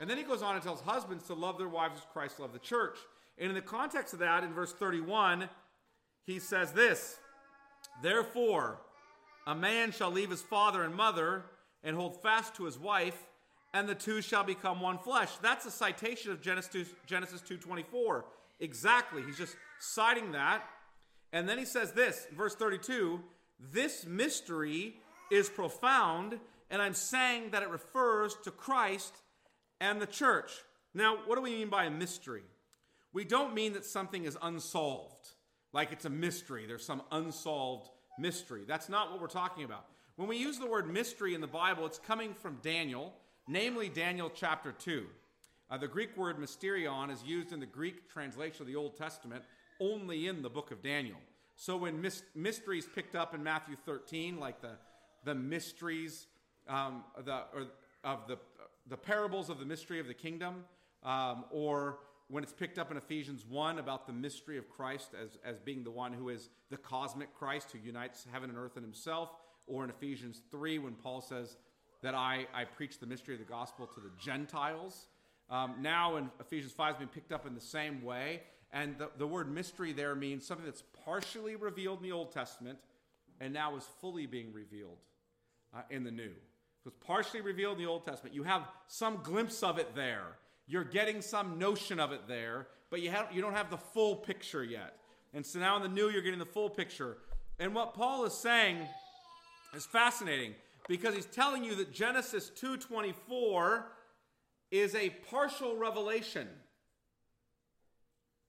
And 0.00 0.08
then 0.08 0.16
he 0.16 0.24
goes 0.24 0.42
on 0.42 0.54
and 0.54 0.64
tells 0.64 0.80
husbands 0.80 1.24
to 1.26 1.34
love 1.34 1.58
their 1.58 1.68
wives 1.68 1.98
as 1.98 2.06
Christ 2.12 2.40
loved 2.40 2.54
the 2.54 2.58
church. 2.58 2.96
And 3.38 3.48
in 3.48 3.54
the 3.54 3.60
context 3.60 4.12
of 4.12 4.20
that, 4.20 4.44
in 4.44 4.52
verse 4.52 4.72
31, 4.72 5.48
he 6.24 6.38
says 6.38 6.72
this 6.72 7.18
Therefore, 8.02 8.80
a 9.46 9.54
man 9.54 9.92
shall 9.92 10.10
leave 10.10 10.30
his 10.30 10.42
father 10.42 10.82
and 10.82 10.94
mother 10.94 11.44
and 11.82 11.96
hold 11.96 12.22
fast 12.22 12.54
to 12.56 12.64
his 12.64 12.78
wife, 12.78 13.16
and 13.72 13.88
the 13.88 13.94
two 13.94 14.20
shall 14.20 14.44
become 14.44 14.80
one 14.80 14.98
flesh. 14.98 15.30
That's 15.42 15.66
a 15.66 15.70
citation 15.70 16.32
of 16.32 16.40
Genesis 16.40 16.72
2, 16.72 16.86
Genesis 17.06 17.42
2.24. 17.42 18.24
Exactly. 18.60 19.22
He's 19.22 19.38
just 19.38 19.56
citing 19.78 20.32
that. 20.32 20.62
And 21.32 21.48
then 21.48 21.58
he 21.58 21.64
says 21.64 21.92
this, 21.92 22.26
verse 22.36 22.54
32, 22.54 23.20
this 23.72 24.06
mystery 24.06 24.94
is 25.30 25.48
profound, 25.48 26.38
and 26.70 26.82
I'm 26.82 26.94
saying 26.94 27.50
that 27.50 27.62
it 27.62 27.68
refers 27.68 28.34
to 28.44 28.50
Christ 28.50 29.14
and 29.80 30.00
the 30.00 30.06
church. 30.06 30.50
Now, 30.94 31.18
what 31.26 31.36
do 31.36 31.42
we 31.42 31.50
mean 31.50 31.68
by 31.68 31.84
a 31.84 31.90
mystery? 31.90 32.42
We 33.12 33.24
don't 33.24 33.54
mean 33.54 33.74
that 33.74 33.84
something 33.84 34.24
is 34.24 34.36
unsolved, 34.42 35.34
like 35.72 35.92
it's 35.92 36.04
a 36.04 36.10
mystery, 36.10 36.66
there's 36.66 36.84
some 36.84 37.02
unsolved 37.12 37.90
mystery. 38.18 38.64
That's 38.66 38.88
not 38.88 39.10
what 39.10 39.20
we're 39.20 39.28
talking 39.28 39.64
about. 39.64 39.86
When 40.16 40.28
we 40.28 40.36
use 40.36 40.58
the 40.58 40.66
word 40.66 40.92
mystery 40.92 41.34
in 41.34 41.40
the 41.40 41.46
Bible, 41.46 41.86
it's 41.86 41.98
coming 41.98 42.34
from 42.34 42.58
Daniel, 42.62 43.14
namely 43.48 43.88
Daniel 43.88 44.30
chapter 44.34 44.72
2. 44.72 45.06
Uh, 45.70 45.78
the 45.78 45.88
Greek 45.88 46.16
word 46.16 46.38
mysterion 46.38 47.10
is 47.10 47.22
used 47.22 47.52
in 47.52 47.60
the 47.60 47.66
Greek 47.66 48.10
translation 48.10 48.62
of 48.62 48.66
the 48.66 48.76
Old 48.76 48.96
Testament 48.96 49.44
only 49.80 50.26
in 50.26 50.42
the 50.42 50.50
book 50.50 50.70
of 50.70 50.82
Daniel. 50.82 51.18
So 51.56 51.76
when 51.76 52.00
mysteries 52.34 52.86
picked 52.94 53.14
up 53.14 53.34
in 53.34 53.42
Matthew 53.42 53.76
13, 53.76 54.38
like 54.38 54.60
the, 54.60 54.72
the 55.24 55.34
mysteries 55.34 56.26
um, 56.68 57.04
the, 57.24 57.42
or 57.54 57.66
of 58.04 58.26
the, 58.28 58.38
the 58.88 58.96
parables 58.96 59.50
of 59.50 59.58
the 59.58 59.66
mystery 59.66 60.00
of 60.00 60.06
the 60.06 60.14
kingdom, 60.14 60.64
um, 61.02 61.44
or 61.50 61.98
when 62.28 62.44
it's 62.44 62.52
picked 62.52 62.78
up 62.78 62.90
in 62.90 62.96
Ephesians 62.96 63.44
1 63.48 63.78
about 63.78 64.06
the 64.06 64.12
mystery 64.12 64.56
of 64.56 64.68
Christ 64.70 65.10
as, 65.20 65.36
as 65.44 65.58
being 65.58 65.82
the 65.82 65.90
one 65.90 66.12
who 66.12 66.28
is 66.28 66.48
the 66.70 66.76
cosmic 66.76 67.34
Christ 67.34 67.72
who 67.72 67.78
unites 67.78 68.26
heaven 68.32 68.50
and 68.50 68.58
earth 68.58 68.76
in 68.76 68.82
himself, 68.82 69.30
or 69.66 69.84
in 69.84 69.90
Ephesians 69.90 70.40
3 70.50 70.78
when 70.78 70.94
Paul 70.94 71.20
says 71.20 71.56
that 72.02 72.14
I, 72.14 72.46
I 72.54 72.64
preach 72.64 72.98
the 72.98 73.06
mystery 73.06 73.34
of 73.34 73.40
the 73.40 73.46
gospel 73.46 73.86
to 73.86 74.00
the 74.00 74.10
Gentiles. 74.18 75.06
Um, 75.50 75.74
now 75.80 76.16
in 76.16 76.30
Ephesians 76.40 76.72
5 76.72 76.94
has 76.94 76.98
been 76.98 77.08
picked 77.08 77.32
up 77.32 77.46
in 77.46 77.54
the 77.54 77.60
same 77.60 78.02
way. 78.02 78.42
And 78.72 78.96
the, 78.98 79.10
the 79.18 79.26
word 79.26 79.52
mystery 79.52 79.92
there 79.92 80.14
means 80.14 80.46
something 80.46 80.64
that's 80.64 80.84
partially 81.04 81.56
revealed 81.56 81.98
in 81.98 82.04
the 82.04 82.12
Old 82.12 82.32
Testament 82.32 82.78
and 83.40 83.52
now 83.52 83.76
is 83.76 83.84
fully 84.00 84.26
being 84.26 84.52
revealed 84.52 84.98
uh, 85.74 85.82
in 85.90 86.04
the 86.04 86.10
New. 86.10 86.32
So 86.82 86.88
it's 86.88 87.06
partially 87.06 87.40
revealed 87.40 87.78
in 87.78 87.84
the 87.84 87.90
Old 87.90 88.04
Testament. 88.04 88.34
You 88.34 88.44
have 88.44 88.62
some 88.86 89.20
glimpse 89.22 89.62
of 89.62 89.78
it 89.78 89.94
there. 89.94 90.36
You're 90.66 90.84
getting 90.84 91.20
some 91.20 91.58
notion 91.58 91.98
of 91.98 92.12
it 92.12 92.28
there, 92.28 92.68
but 92.90 93.02
you, 93.02 93.10
have, 93.10 93.28
you 93.32 93.42
don't 93.42 93.54
have 93.54 93.70
the 93.70 93.76
full 93.76 94.16
picture 94.16 94.62
yet. 94.62 94.96
And 95.34 95.44
so 95.44 95.58
now 95.58 95.76
in 95.76 95.82
the 95.82 95.88
New, 95.88 96.08
you're 96.08 96.22
getting 96.22 96.38
the 96.38 96.46
full 96.46 96.70
picture. 96.70 97.18
And 97.58 97.74
what 97.74 97.94
Paul 97.94 98.24
is 98.24 98.34
saying 98.34 98.78
is 99.74 99.84
fascinating 99.84 100.54
because 100.88 101.14
he's 101.14 101.26
telling 101.26 101.64
you 101.64 101.74
that 101.76 101.92
Genesis 101.92 102.50
2:24 102.50 103.84
is 104.70 104.94
a 104.94 105.10
partial 105.10 105.76
revelation 105.76 106.48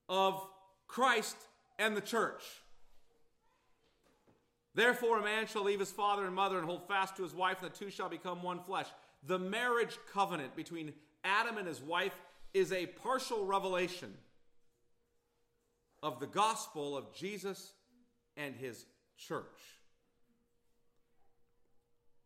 of 0.08 0.40
Christ 0.86 1.36
and 1.78 1.96
the 1.96 2.00
church. 2.00 2.42
Therefore, 4.74 5.18
a 5.18 5.22
man 5.22 5.46
shall 5.46 5.64
leave 5.64 5.80
his 5.80 5.90
father 5.90 6.24
and 6.24 6.34
mother 6.34 6.58
and 6.58 6.66
hold 6.66 6.88
fast 6.88 7.16
to 7.16 7.22
his 7.22 7.34
wife, 7.34 7.62
and 7.62 7.70
the 7.70 7.76
two 7.76 7.90
shall 7.90 8.08
become 8.08 8.42
one 8.42 8.60
flesh. 8.60 8.86
The 9.26 9.38
marriage 9.38 9.98
covenant 10.12 10.56
between 10.56 10.92
Adam 11.24 11.58
and 11.58 11.68
his 11.68 11.82
wife 11.82 12.14
is 12.54 12.72
a 12.72 12.86
partial 12.86 13.44
revelation 13.44 14.12
of 16.02 16.20
the 16.20 16.26
gospel 16.26 16.96
of 16.96 17.14
Jesus 17.14 17.72
and 18.36 18.54
his 18.56 18.86
church. 19.16 19.44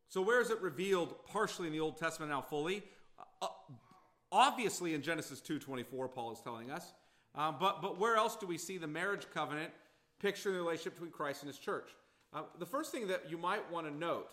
So, 0.09 0.23
where 0.23 0.41
is 0.41 0.51
it 0.51 0.63
revealed 0.63 1.15
partially 1.27 1.67
in 1.67 1.73
the 1.73 1.81
Old 1.81 1.99
Testament, 1.99 2.31
now 2.31 2.41
fully? 2.41 2.83
Uh, 3.43 3.49
obviously 4.33 4.95
in 4.95 5.03
Genesis 5.03 5.41
2:24 5.41 6.09
Paul 6.09 6.33
is 6.33 6.41
telling 6.41 6.71
us. 6.71 6.93
Um, 7.37 7.57
but 7.61 7.83
but 7.83 7.99
where 7.99 8.17
else 8.17 8.37
do 8.37 8.47
we 8.47 8.59
see 8.59 8.79
the 8.79 8.87
marriage 8.87 9.27
covenant 9.33 9.71
picturing 10.21 10.55
the 10.55 10.63
relationship 10.63 10.95
between 10.95 11.13
Christ 11.13 11.43
and 11.43 11.49
his 11.49 11.59
church? 11.59 11.91
Uh, 12.33 12.43
the 12.59 12.67
first 12.67 12.93
thing 12.93 13.07
that 13.09 13.31
you 13.31 13.39
might 13.39 13.71
want 13.71 13.87
to 13.87 13.95
note 13.95 14.31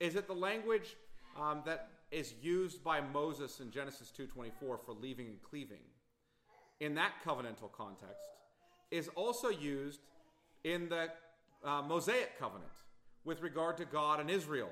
is 0.00 0.14
that 0.14 0.26
the 0.26 0.34
language 0.34 0.96
um, 1.40 1.62
that 1.66 1.88
is 2.10 2.34
used 2.40 2.82
by 2.84 3.00
Moses 3.00 3.60
in 3.60 3.70
Genesis 3.70 4.12
2:24 4.16 4.52
for 4.60 4.92
leaving 5.00 5.26
and 5.26 5.42
cleaving 5.42 5.82
in 6.80 6.94
that 6.94 7.12
covenantal 7.24 7.70
context 7.72 8.22
is 8.90 9.08
also 9.16 9.48
used 9.48 10.00
in 10.62 10.88
the 10.88 11.08
uh, 11.64 11.82
Mosaic 11.82 12.38
covenant 12.38 12.70
with 13.24 13.42
regard 13.42 13.76
to 13.78 13.84
God 13.84 14.20
and 14.20 14.30
Israel 14.30 14.70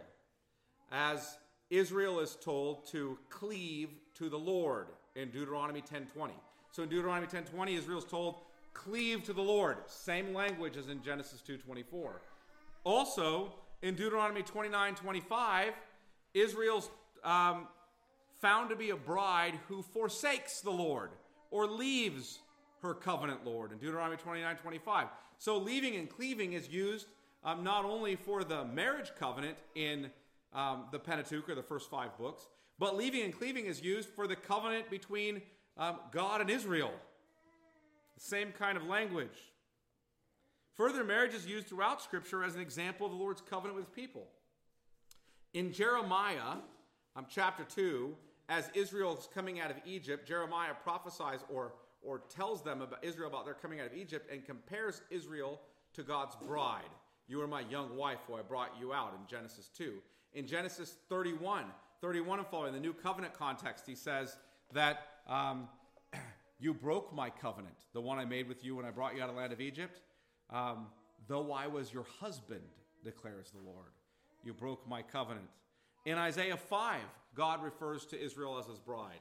as 0.93 1.37
Israel 1.71 2.21
is 2.21 2.37
told 2.37 2.87
to 2.89 3.19
cleave 3.31 3.89
to 4.15 4.29
the 4.29 4.39
Lord 4.39 4.89
in 5.17 5.31
Deuteronomy 5.31 5.83
10:20. 5.83 6.33
So 6.73 6.83
in 6.83 6.89
Deuteronomy 6.89 7.27
10:20, 7.27 7.75
Israel 7.75 7.99
is 7.99 8.05
told, 8.05 8.41
"Cleave 8.73 9.23
to 9.25 9.33
the 9.33 9.43
Lord." 9.43 9.89
Same 9.89 10.35
language 10.35 10.77
as 10.77 10.89
in 10.89 11.03
Genesis 11.03 11.43
2:24. 11.43 12.21
Also 12.85 13.55
in 13.83 13.95
Deuteronomy 13.95 14.43
29:25, 14.43 15.75
Israel's 16.35 16.91
um, 17.23 17.69
found 18.41 18.71
to 18.71 18.77
be 18.77 18.91
a 18.91 18.97
bride 18.97 19.61
who 19.69 19.83
forsakes 19.83 20.61
the 20.63 20.71
Lord 20.71 21.11
or 21.51 21.67
leaves 21.67 22.41
her 22.81 22.95
covenant 22.95 23.45
Lord 23.45 23.71
in 23.71 23.79
Deuteronomy 23.79 24.17
29:25. 24.17 25.09
So 25.39 25.59
leaving 25.59 25.97
and 25.97 26.09
cleaving 26.09 26.55
is 26.55 26.69
used 26.69 27.07
um, 27.45 27.63
not 27.63 27.85
only 27.85 28.17
for 28.17 28.45
the 28.45 28.65
marriage 28.65 29.13
covenant 29.19 29.59
in 29.75 30.11
um, 30.53 30.87
the 30.91 30.99
Pentateuch, 30.99 31.49
or 31.49 31.55
the 31.55 31.63
first 31.63 31.91
five 31.91 32.17
books. 32.19 32.47
But 32.79 32.97
leaving 32.97 33.23
and 33.23 33.33
cleaving 33.33 33.67
is 33.67 33.83
used 33.83 34.09
for 34.09 34.27
the 34.27 34.37
covenant 34.37 34.91
between 34.91 35.43
um, 35.77 35.97
God 36.11 36.41
and 36.41 36.51
Israel. 36.51 36.93
The 38.15 38.21
same 38.21 38.53
kind 38.53 38.77
of 38.77 38.85
language. 38.85 39.29
Further, 40.75 41.05
marriage 41.05 41.35
is 41.35 41.47
used 41.47 41.67
throughout 41.67 42.03
Scripture 42.03 42.43
as 42.45 42.55
an 42.55 42.61
example 42.61 43.07
of 43.07 43.13
the 43.13 43.19
Lord's 43.19 43.43
covenant 43.43 43.79
with 43.79 43.95
people. 43.95 44.27
In 45.53 45.73
Jeremiah, 45.73 46.57
um, 47.15 47.27
chapter 47.29 47.65
2, 47.65 48.15
as 48.49 48.71
Israel 48.75 49.17
is 49.19 49.29
coming 49.35 49.61
out 49.61 49.71
of 49.71 49.77
Egypt, 49.85 50.27
Jeremiah 50.27 50.73
prophesies 50.83 51.41
or, 51.51 51.75
or 52.03 52.21
tells 52.31 52.63
them 52.63 52.81
about 52.81 53.05
Israel 53.05 53.29
about 53.29 53.45
their 53.45 53.55
coming 53.55 53.81
out 53.81 53.87
of 53.87 53.95
Egypt 53.95 54.31
and 54.33 54.45
compares 54.45 55.03
Israel 55.11 55.61
to 55.95 56.03
God's 56.03 56.37
bride. 56.37 56.83
You 57.29 57.41
are 57.43 57.47
my 57.47 57.61
young 57.61 57.97
wife 57.97 58.19
who 58.27 58.35
I 58.35 58.43
brought 58.43 58.75
you 58.81 58.93
out 58.93 59.15
in 59.19 59.27
Genesis 59.29 59.69
2. 59.77 59.95
In 60.35 60.47
Genesis 60.47 60.97
31, 61.09 61.65
31 62.01 62.39
and 62.39 62.49
following, 62.49 62.73
the 62.73 62.81
new 62.81 62.95
covenant 62.95 63.35
context, 63.35 63.87
he 63.87 63.95
says 63.95 64.37
that 64.73 65.12
um, 65.27 65.69
you 66.59 66.75
broke 66.75 67.15
my 67.15 67.31
covenant, 67.31 67.77
the 67.93 68.01
one 68.01 68.19
I 68.19 68.25
made 68.25 68.49
with 68.49 68.65
you 68.65 68.77
when 68.77 68.85
I 68.85 68.91
brought 68.91 69.15
you 69.15 69.23
out 69.23 69.29
of 69.29 69.35
the 69.35 69.41
land 69.41 69.53
of 69.53 69.61
Egypt. 69.61 70.01
Um, 70.51 70.87
though 71.29 71.53
I 71.53 71.67
was 71.67 71.93
your 71.93 72.07
husband, 72.21 72.63
declares 73.05 73.51
the 73.51 73.61
Lord, 73.65 73.93
you 74.45 74.53
broke 74.53 74.89
my 74.89 75.03
covenant. 75.03 75.49
In 76.05 76.19
Isaiah 76.19 76.57
5, 76.57 77.01
God 77.35 77.63
refers 77.63 78.05
to 78.07 78.21
Israel 78.21 78.59
as 78.59 78.67
his 78.67 78.79
bride. 78.79 79.21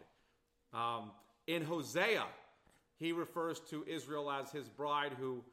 Um, 0.74 1.12
in 1.48 1.64
Hosea, 1.64 2.26
he 2.98 3.12
refers 3.12 3.60
to 3.72 3.86
Israel 3.88 4.32
as 4.32 4.52
his 4.52 4.68
bride 4.68 5.14
who 5.20 5.44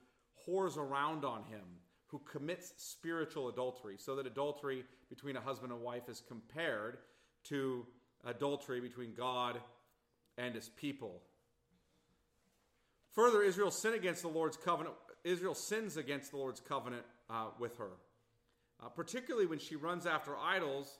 whores 0.47 0.77
around 0.77 1.25
on 1.25 1.43
him, 1.45 1.65
who 2.07 2.21
commits 2.31 2.73
spiritual 2.77 3.49
adultery, 3.49 3.97
so 3.99 4.17
that 4.17 4.27
adultery 4.27 4.85
between 5.11 5.37
a 5.37 5.41
husband 5.41 5.73
and 5.73 5.83
wife 5.83 6.09
is 6.09 6.23
compared 6.27 6.99
to 7.45 7.87
adultery 8.25 8.81
between 8.81 9.15
God 9.15 9.61
and 10.39 10.55
his 10.55 10.71
people. 10.71 11.21
Further, 13.13 13.43
Israel 13.43 13.71
sin 13.71 13.95
against 13.95 14.23
the 14.23 14.29
Lord's 14.29 14.57
covenant. 14.57 14.95
Israel 15.25 15.55
sins 15.55 15.97
against 15.97 16.31
the 16.31 16.37
Lord's 16.37 16.61
covenant 16.61 17.03
uh, 17.29 17.49
with 17.59 17.77
her, 17.77 17.91
uh, 18.83 18.89
particularly 18.89 19.47
when 19.47 19.59
she 19.59 19.77
runs 19.77 20.07
after 20.07 20.39
idols 20.39 20.99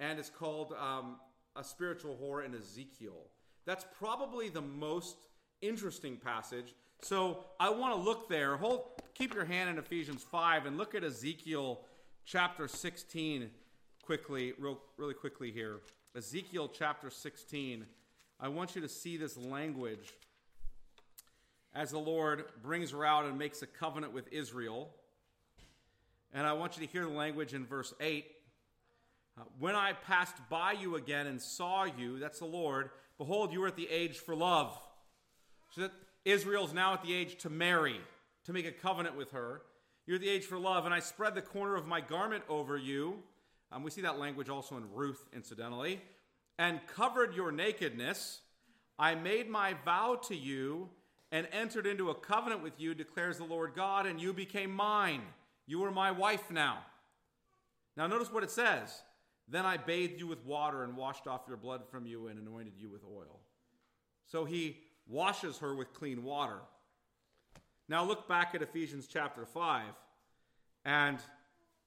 and 0.00 0.18
is 0.18 0.28
called 0.28 0.74
um, 0.78 1.16
a 1.56 1.62
spiritual 1.62 2.18
whore 2.20 2.44
in 2.44 2.54
Ezekiel. 2.54 3.26
That's 3.64 3.86
probably 3.98 4.48
the 4.48 4.60
most 4.60 5.16
interesting 5.62 6.16
passage. 6.16 6.74
So 7.02 7.44
I 7.58 7.70
want 7.70 7.94
to 7.94 8.00
look 8.00 8.28
there. 8.28 8.56
Hold, 8.56 8.82
keep 9.14 9.32
your 9.32 9.44
hand 9.44 9.70
in 9.70 9.78
Ephesians 9.78 10.22
5 10.24 10.66
and 10.66 10.76
look 10.76 10.94
at 10.94 11.04
Ezekiel 11.04 11.82
chapter 12.24 12.66
16 12.68 13.48
quickly, 14.02 14.52
real, 14.58 14.80
really 14.96 15.14
quickly 15.14 15.52
here. 15.52 15.80
Ezekiel 16.16 16.68
chapter 16.68 17.10
16. 17.10 17.86
I 18.42 18.48
want 18.48 18.74
you 18.74 18.80
to 18.80 18.88
see 18.88 19.18
this 19.18 19.36
language 19.36 20.14
as 21.74 21.90
the 21.90 21.98
Lord 21.98 22.44
brings 22.62 22.92
her 22.92 23.04
out 23.04 23.26
and 23.26 23.38
makes 23.38 23.60
a 23.60 23.66
covenant 23.66 24.14
with 24.14 24.32
Israel. 24.32 24.88
And 26.32 26.46
I 26.46 26.54
want 26.54 26.78
you 26.78 26.86
to 26.86 26.90
hear 26.90 27.02
the 27.02 27.10
language 27.10 27.52
in 27.52 27.66
verse 27.66 27.92
8. 28.00 28.24
Uh, 29.36 29.42
when 29.58 29.74
I 29.74 29.92
passed 29.92 30.36
by 30.48 30.72
you 30.72 30.96
again 30.96 31.26
and 31.26 31.40
saw 31.40 31.84
you, 31.84 32.18
that's 32.18 32.38
the 32.38 32.46
Lord, 32.46 32.88
behold, 33.18 33.52
you 33.52 33.60
were 33.60 33.68
at 33.68 33.76
the 33.76 33.88
age 33.90 34.16
for 34.16 34.34
love. 34.34 34.76
So 35.72 35.82
that 35.82 35.92
Israel's 36.24 36.72
now 36.72 36.94
at 36.94 37.02
the 37.02 37.12
age 37.12 37.36
to 37.42 37.50
marry, 37.50 38.00
to 38.46 38.54
make 38.54 38.66
a 38.66 38.72
covenant 38.72 39.18
with 39.18 39.32
her. 39.32 39.60
You're 40.06 40.16
at 40.16 40.22
the 40.22 40.30
age 40.30 40.46
for 40.46 40.58
love, 40.58 40.86
and 40.86 40.94
I 40.94 41.00
spread 41.00 41.34
the 41.34 41.42
corner 41.42 41.76
of 41.76 41.86
my 41.86 42.00
garment 42.00 42.44
over 42.48 42.78
you. 42.78 43.18
Um, 43.70 43.82
we 43.82 43.90
see 43.90 44.00
that 44.00 44.18
language 44.18 44.48
also 44.48 44.78
in 44.78 44.84
Ruth, 44.94 45.28
incidentally. 45.34 46.00
And 46.60 46.78
covered 46.86 47.34
your 47.34 47.50
nakedness. 47.50 48.42
I 48.98 49.14
made 49.14 49.48
my 49.48 49.74
vow 49.82 50.20
to 50.28 50.36
you 50.36 50.90
and 51.32 51.48
entered 51.52 51.86
into 51.86 52.10
a 52.10 52.14
covenant 52.14 52.62
with 52.62 52.78
you, 52.78 52.94
declares 52.94 53.38
the 53.38 53.44
Lord 53.44 53.72
God, 53.74 54.04
and 54.04 54.20
you 54.20 54.34
became 54.34 54.70
mine. 54.70 55.22
You 55.66 55.82
are 55.84 55.90
my 55.90 56.10
wife 56.10 56.50
now. 56.50 56.80
Now, 57.96 58.06
notice 58.08 58.30
what 58.30 58.42
it 58.42 58.50
says. 58.50 59.02
Then 59.48 59.64
I 59.64 59.78
bathed 59.78 60.20
you 60.20 60.26
with 60.26 60.44
water 60.44 60.84
and 60.84 60.98
washed 60.98 61.26
off 61.26 61.40
your 61.48 61.56
blood 61.56 61.80
from 61.90 62.04
you 62.04 62.26
and 62.26 62.38
anointed 62.38 62.74
you 62.76 62.90
with 62.90 63.04
oil. 63.04 63.40
So 64.26 64.44
he 64.44 64.80
washes 65.08 65.56
her 65.58 65.74
with 65.74 65.94
clean 65.94 66.22
water. 66.22 66.60
Now 67.88 68.04
look 68.04 68.28
back 68.28 68.54
at 68.54 68.60
Ephesians 68.60 69.08
chapter 69.10 69.46
5 69.46 69.86
and 70.84 71.18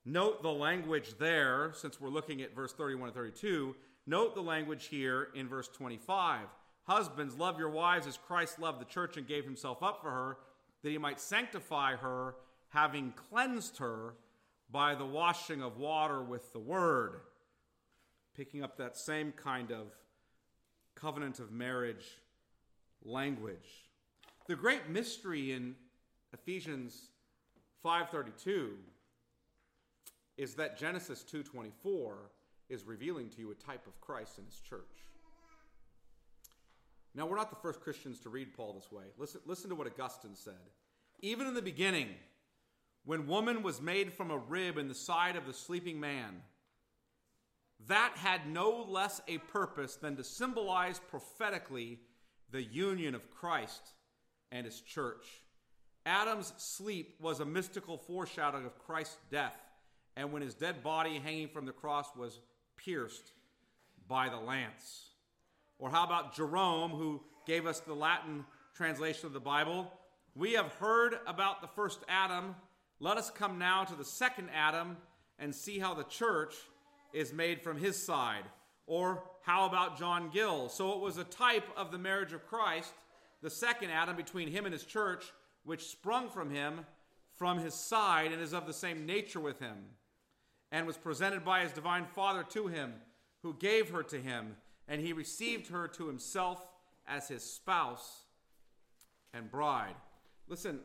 note 0.03 0.41
the 0.41 0.51
language 0.51 1.13
there, 1.19 1.71
since 1.75 2.01
we're 2.01 2.09
looking 2.09 2.41
at 2.41 2.55
verse 2.55 2.73
31 2.73 3.09
and 3.09 3.15
32. 3.15 3.75
Note 4.05 4.35
the 4.35 4.41
language 4.41 4.87
here 4.87 5.29
in 5.33 5.47
verse 5.47 5.67
25. 5.69 6.47
Husbands, 6.83 7.37
love 7.37 7.57
your 7.57 7.69
wives 7.69 8.07
as 8.07 8.17
Christ 8.17 8.59
loved 8.59 8.81
the 8.81 8.85
church 8.85 9.15
and 9.15 9.27
gave 9.27 9.45
himself 9.45 9.81
up 9.81 10.01
for 10.01 10.11
her, 10.11 10.37
that 10.81 10.89
he 10.89 10.97
might 10.97 11.21
sanctify 11.21 11.95
her, 11.95 12.35
having 12.69 13.13
cleansed 13.29 13.77
her 13.77 14.15
by 14.69 14.95
the 14.95 15.05
washing 15.05 15.61
of 15.61 15.77
water 15.77 16.21
with 16.21 16.51
the 16.51 16.59
word 16.59 17.21
picking 18.35 18.63
up 18.63 18.77
that 18.77 18.97
same 18.97 19.31
kind 19.31 19.71
of 19.71 19.93
covenant 20.95 21.39
of 21.39 21.51
marriage 21.51 22.17
language. 23.03 23.87
The 24.47 24.55
great 24.55 24.89
mystery 24.89 25.51
in 25.51 25.75
Ephesians 26.33 27.11
5:32 27.83 28.77
is 30.35 30.55
that 30.55 30.77
Genesis 30.77 31.23
2:24 31.23 32.31
is 32.69 32.83
revealing 32.85 33.29
to 33.29 33.39
you 33.39 33.51
a 33.51 33.55
type 33.55 33.87
of 33.87 33.99
Christ 34.01 34.37
and 34.37 34.47
his 34.47 34.59
church. 34.59 34.81
Now, 37.15 37.27
we're 37.27 37.37
not 37.37 37.49
the 37.49 37.55
first 37.57 37.81
Christians 37.81 38.19
to 38.21 38.29
read 38.29 38.55
Paul 38.55 38.73
this 38.73 38.91
way. 38.91 39.03
Listen, 39.17 39.41
listen 39.45 39.69
to 39.69 39.75
what 39.75 39.87
Augustine 39.87 40.35
said. 40.35 40.53
Even 41.21 41.45
in 41.45 41.53
the 41.53 41.61
beginning, 41.61 42.09
when 43.05 43.27
woman 43.27 43.61
was 43.61 43.81
made 43.81 44.13
from 44.13 44.31
a 44.31 44.37
rib 44.37 44.77
in 44.77 44.87
the 44.87 44.95
side 44.95 45.35
of 45.35 45.45
the 45.45 45.53
sleeping 45.53 45.99
man, 45.99 46.41
that 47.87 48.13
had 48.15 48.47
no 48.47 48.85
less 48.87 49.21
a 49.27 49.37
purpose 49.37 49.95
than 49.95 50.15
to 50.15 50.23
symbolize 50.23 50.99
prophetically 50.99 51.99
the 52.49 52.63
union 52.63 53.13
of 53.13 53.29
Christ 53.29 53.81
and 54.51 54.65
his 54.65 54.81
church. 54.81 55.25
Adam's 56.05 56.53
sleep 56.57 57.15
was 57.19 57.39
a 57.39 57.45
mystical 57.45 57.97
foreshadowing 57.97 58.65
of 58.65 58.79
Christ's 58.79 59.17
death, 59.29 59.57
and 60.15 60.31
when 60.31 60.41
his 60.41 60.53
dead 60.53 60.83
body 60.83 61.19
hanging 61.19 61.47
from 61.47 61.65
the 61.65 61.71
cross 61.71 62.07
was 62.15 62.39
pierced 62.83 63.31
by 64.07 64.29
the 64.29 64.37
lance. 64.37 65.09
Or 65.79 65.89
how 65.89 66.03
about 66.03 66.35
Jerome, 66.35 66.91
who 66.91 67.21
gave 67.45 67.65
us 67.65 67.79
the 67.79 67.93
Latin 67.93 68.45
translation 68.75 69.27
of 69.27 69.33
the 69.33 69.39
Bible? 69.39 69.91
We 70.35 70.53
have 70.53 70.73
heard 70.73 71.19
about 71.27 71.61
the 71.61 71.67
first 71.67 71.99
Adam. 72.07 72.55
Let 72.99 73.17
us 73.17 73.29
come 73.29 73.59
now 73.59 73.83
to 73.83 73.95
the 73.95 74.05
second 74.05 74.49
Adam 74.53 74.97
and 75.39 75.53
see 75.53 75.79
how 75.79 75.93
the 75.93 76.03
church 76.03 76.55
is 77.13 77.33
made 77.33 77.61
from 77.61 77.77
his 77.77 78.01
side. 78.01 78.43
Or 78.87 79.23
how 79.43 79.65
about 79.65 79.97
John 79.97 80.29
Gill? 80.33 80.69
So 80.69 80.93
it 80.93 80.99
was 80.99 81.17
a 81.17 81.23
type 81.23 81.67
of 81.77 81.91
the 81.91 81.97
marriage 81.97 82.33
of 82.33 82.47
Christ, 82.47 82.93
the 83.41 83.49
second 83.49 83.91
Adam 83.91 84.15
between 84.15 84.49
him 84.49 84.65
and 84.65 84.73
his 84.73 84.85
church, 84.85 85.25
which 85.63 85.87
sprung 85.87 86.29
from 86.29 86.49
him 86.49 86.85
from 87.37 87.59
his 87.59 87.73
side 87.73 88.31
and 88.31 88.41
is 88.41 88.53
of 88.53 88.67
the 88.67 88.73
same 88.73 89.05
nature 89.05 89.39
with 89.39 89.59
him, 89.59 89.77
and 90.73 90.87
was 90.87 90.97
presented 90.97 91.45
by 91.45 91.61
his 91.61 91.71
divine 91.71 92.03
Father 92.03 92.43
to 92.49 92.67
him, 92.67 92.95
who 93.43 93.53
gave 93.53 93.91
her 93.91 94.01
to 94.01 94.17
him, 94.17 94.57
and 94.87 94.99
he 94.99 95.13
received 95.13 95.67
her 95.67 95.87
to 95.87 96.07
himself 96.07 96.67
as 97.07 97.27
his 97.27 97.43
spouse 97.43 98.23
and 99.35 99.51
bride. 99.51 99.95
Listen, 100.47 100.79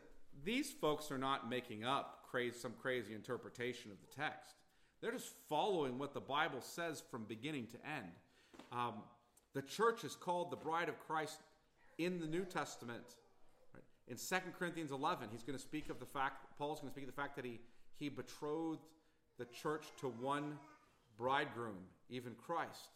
these 0.44 0.70
folks 0.70 1.10
are 1.10 1.18
not 1.18 1.48
making 1.48 1.84
up 1.84 2.26
crazy, 2.30 2.56
some 2.56 2.74
crazy 2.80 3.14
interpretation 3.14 3.90
of 3.90 3.96
the 4.00 4.14
text. 4.14 4.54
They're 5.00 5.10
just 5.10 5.32
following 5.48 5.98
what 5.98 6.12
the 6.12 6.20
Bible 6.20 6.60
says 6.60 7.02
from 7.10 7.24
beginning 7.24 7.68
to 7.68 7.76
end. 7.88 8.12
Um, 8.70 8.94
the 9.54 9.62
church 9.62 10.04
is 10.04 10.14
called 10.14 10.50
the 10.50 10.56
bride 10.56 10.90
of 10.90 10.98
Christ 11.00 11.40
in 11.96 12.20
the 12.20 12.26
New 12.26 12.44
Testament. 12.44 13.04
Right? 13.72 13.82
In 14.06 14.18
2 14.18 14.50
Corinthians 14.58 14.90
11, 14.90 15.28
he's 15.32 15.42
going 15.42 15.56
to 15.56 15.62
speak 15.62 15.88
of 15.88 15.98
the 15.98 16.06
fact, 16.06 16.44
Paul's 16.58 16.80
going 16.80 16.90
to 16.90 16.94
speak 16.94 17.04
of 17.08 17.14
the 17.14 17.20
fact 17.20 17.36
that 17.36 17.46
he, 17.46 17.60
he 17.96 18.10
betrothed 18.10 18.84
the 19.38 19.46
church 19.46 19.86
to 20.00 20.08
one 20.08 20.58
bridegroom, 21.16 21.78
even 22.10 22.34
Christ. 22.34 22.88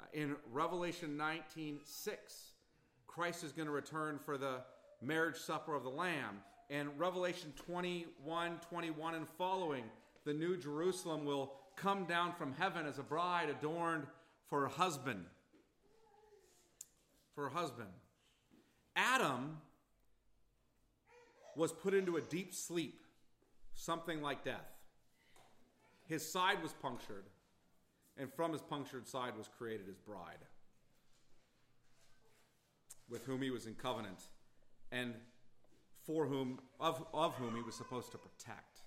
Uh, 0.00 0.04
in 0.12 0.36
Revelation 0.52 1.16
19 1.16 1.80
6, 1.84 2.52
Christ 3.06 3.44
is 3.44 3.52
going 3.52 3.66
to 3.66 3.72
return 3.72 4.18
for 4.18 4.36
the 4.36 4.60
marriage 5.00 5.36
supper 5.36 5.74
of 5.74 5.84
the 5.84 5.90
Lamb. 5.90 6.40
In 6.70 6.90
Revelation 6.96 7.52
21 7.66 8.58
21 8.68 9.14
and 9.14 9.28
following, 9.28 9.84
the 10.24 10.32
new 10.32 10.56
Jerusalem 10.56 11.24
will 11.24 11.52
come 11.76 12.04
down 12.04 12.32
from 12.32 12.52
heaven 12.52 12.86
as 12.86 12.98
a 12.98 13.02
bride 13.02 13.50
adorned 13.50 14.06
for 14.48 14.64
a 14.64 14.68
husband. 14.68 15.24
For 17.34 17.46
a 17.46 17.50
husband. 17.50 17.88
Adam 18.94 19.58
was 21.56 21.72
put 21.72 21.94
into 21.94 22.16
a 22.16 22.20
deep 22.20 22.54
sleep, 22.54 23.00
something 23.74 24.22
like 24.22 24.44
death. 24.44 24.72
His 26.06 26.30
side 26.30 26.62
was 26.62 26.72
punctured, 26.72 27.24
and 28.16 28.32
from 28.32 28.52
his 28.52 28.62
punctured 28.62 29.06
side 29.06 29.36
was 29.36 29.48
created 29.58 29.86
his 29.86 29.98
bride, 29.98 30.44
with 33.08 33.24
whom 33.24 33.42
he 33.42 33.50
was 33.50 33.66
in 33.66 33.74
covenant, 33.74 34.20
and 34.90 35.14
for 36.04 36.26
whom 36.26 36.60
of, 36.80 37.04
of 37.14 37.34
whom 37.34 37.54
he 37.54 37.62
was 37.62 37.74
supposed 37.74 38.10
to 38.12 38.18
protect 38.18 38.80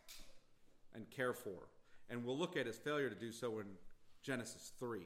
and 0.93 1.09
care 1.09 1.34
for. 1.34 1.70
And 2.09 2.24
we'll 2.24 2.38
look 2.38 2.57
at 2.57 2.68
his 2.68 2.78
failure 2.78 3.09
to 3.09 3.16
do 3.16 3.32
so 3.32 3.59
in 3.59 3.66
Genesis 4.22 4.72
3. 4.80 5.01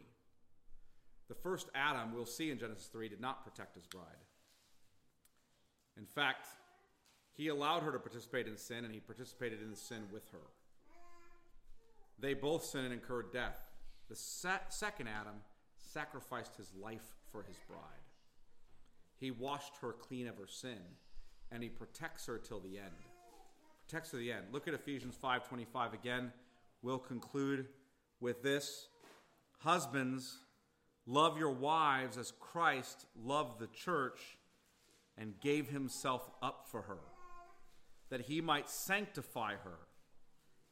The 1.28 1.36
first 1.36 1.70
Adam, 1.76 2.14
we'll 2.14 2.26
see 2.26 2.51
in 2.51 2.57
Genesis 2.57 2.88
3, 2.88 3.10
did 3.10 3.22
not 3.22 3.43
protect 3.43 3.76
his 3.76 3.86
bride. 3.86 4.05
In 5.97 6.05
fact, 6.05 6.47
he 7.34 7.49
allowed 7.49 7.84
her 7.84 7.91
to 7.91 7.99
participate 7.99 8.47
in 8.47 8.57
sin, 8.57 8.84
and 8.84 8.93
he 8.93 8.99
participated 8.99 9.62
in 9.62 9.70
the 9.70 9.76
sin 9.76 10.03
with 10.12 10.28
her. 10.32 10.39
They 12.20 12.34
both 12.34 12.66
sinned 12.66 12.86
and 12.86 12.94
incurred 12.94 13.32
death. 13.32 13.60
The 14.10 14.16
se- 14.16 14.68
second 14.70 15.08
Adam 15.08 15.36
sacrificed 15.78 16.56
his 16.58 16.74
life 16.74 17.16
for 17.32 17.44
his 17.44 17.58
bride. 17.68 17.80
He 19.18 19.32
washed 19.32 19.78
her 19.82 19.94
clean 19.94 20.28
of 20.28 20.38
her 20.38 20.48
sin, 20.48 20.80
and 21.52 21.62
he 21.62 21.70
protects 21.70 22.26
her 22.26 22.38
till 22.38 22.60
the 22.60 22.78
end. 22.78 22.96
Protects 23.88 24.12
her 24.12 24.18
to 24.18 24.24
the 24.24 24.32
end. 24.32 24.46
Look 24.52 24.68
at 24.68 24.74
Ephesians 24.74 25.16
5:25 25.16 25.94
again. 25.94 26.34
We'll 26.82 27.00
conclude 27.00 27.68
with 28.20 28.42
this. 28.42 28.88
Husbands, 29.60 30.40
love 31.06 31.38
your 31.38 31.52
wives 31.52 32.18
as 32.18 32.32
Christ 32.40 33.06
loved 33.16 33.60
the 33.60 33.68
church 33.68 34.38
and 35.18 35.40
gave 35.42 35.70
himself 35.70 36.30
up 36.42 36.66
for 36.70 36.84
her, 36.84 37.00
that 38.10 38.22
he 38.22 38.40
might 38.40 38.70
sanctify 38.70 39.56
her, 39.56 39.80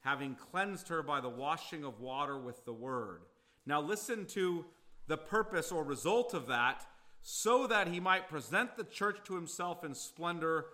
having 0.08 0.36
cleansed 0.36 0.88
her 0.88 1.04
by 1.04 1.20
the 1.20 1.28
washing 1.28 1.84
of 1.84 2.00
water 2.00 2.38
with 2.38 2.64
the 2.64 2.72
word. 2.72 3.24
Now, 3.66 3.82
listen 3.82 4.26
to 4.28 4.64
the 5.08 5.18
purpose 5.18 5.70
or 5.70 5.84
result 5.84 6.34
of 6.34 6.48
that, 6.48 6.86
so 7.22 7.68
that 7.68 7.90
he 7.90 8.00
might 8.00 8.30
present 8.30 8.78
the 8.78 8.86
church 8.86 9.18
to 9.26 9.36
himself 9.36 9.84
in 9.84 9.94
splendor, 9.94 10.68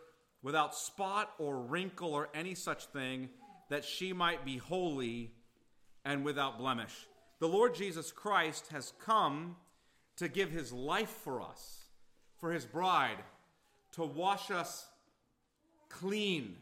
without 0.43 0.75
spot 0.75 1.31
or 1.39 1.57
wrinkle 1.57 2.13
or 2.13 2.29
any 2.35 2.53
such 2.53 2.85
thing, 2.85 3.27
that 3.71 3.83
she 3.83 4.13
might 4.13 4.45
be 4.45 4.57
holy 4.57 5.31
and 6.05 6.23
without 6.23 6.59
blemish. 6.59 7.07
The 7.39 7.49
Lord 7.49 7.73
Jesus 7.73 8.11
Christ 8.11 8.67
has 8.67 8.93
come 9.03 9.55
to 10.17 10.27
give 10.27 10.51
his 10.51 10.71
life 10.71 11.09
for 11.23 11.41
us, 11.41 11.85
for 12.37 12.51
his 12.51 12.65
bride, 12.65 13.23
to 13.93 14.03
wash 14.03 14.51
us 14.51 14.85
clean 15.89 16.57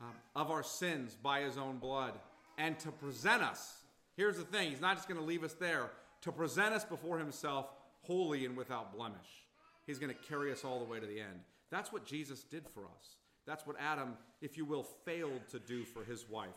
um, 0.00 0.12
of 0.36 0.50
our 0.50 0.62
sins 0.62 1.16
by 1.22 1.40
his 1.40 1.58
own 1.58 1.78
blood, 1.78 2.12
and 2.56 2.78
to 2.80 2.90
present 2.90 3.42
us. 3.42 3.78
Here's 4.16 4.36
the 4.36 4.44
thing 4.44 4.70
He's 4.70 4.80
not 4.80 4.96
just 4.96 5.08
going 5.08 5.20
to 5.20 5.26
leave 5.26 5.44
us 5.44 5.54
there, 5.54 5.90
to 6.22 6.32
present 6.32 6.74
us 6.74 6.84
before 6.84 7.18
himself 7.18 7.66
holy 8.02 8.44
and 8.44 8.56
without 8.56 8.96
blemish. 8.96 9.44
He's 9.86 9.98
going 9.98 10.12
to 10.12 10.28
carry 10.28 10.52
us 10.52 10.64
all 10.64 10.78
the 10.78 10.84
way 10.84 11.00
to 11.00 11.06
the 11.06 11.20
end. 11.20 11.40
That's 11.70 11.92
what 11.92 12.04
Jesus 12.04 12.42
did 12.42 12.66
for 12.68 12.82
us. 12.82 13.16
That's 13.46 13.66
what 13.66 13.76
Adam, 13.80 14.14
if 14.42 14.56
you 14.56 14.64
will, 14.64 14.82
failed 14.82 15.40
to 15.50 15.58
do 15.58 15.84
for 15.84 16.04
his 16.04 16.28
wife. 16.28 16.48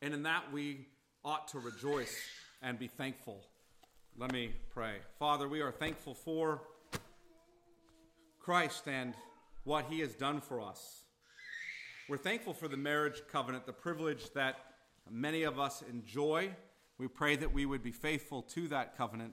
And 0.00 0.14
in 0.14 0.22
that 0.22 0.52
we 0.52 0.86
ought 1.24 1.48
to 1.48 1.58
rejoice 1.58 2.16
and 2.62 2.78
be 2.78 2.88
thankful. 2.88 3.44
Let 4.18 4.32
me 4.32 4.52
pray. 4.72 4.96
Father, 5.18 5.48
we 5.48 5.60
are 5.60 5.72
thankful 5.72 6.14
for 6.14 6.62
Christ 8.40 8.88
and 8.88 9.14
what 9.64 9.86
he 9.88 10.00
has 10.00 10.14
done 10.14 10.40
for 10.40 10.60
us. 10.60 11.04
We're 12.12 12.18
thankful 12.18 12.52
for 12.52 12.68
the 12.68 12.76
marriage 12.76 13.22
covenant, 13.32 13.64
the 13.64 13.72
privilege 13.72 14.34
that 14.34 14.56
many 15.10 15.44
of 15.44 15.58
us 15.58 15.82
enjoy. 15.90 16.50
We 16.98 17.08
pray 17.08 17.36
that 17.36 17.54
we 17.54 17.64
would 17.64 17.82
be 17.82 17.90
faithful 17.90 18.42
to 18.42 18.68
that 18.68 18.98
covenant. 18.98 19.32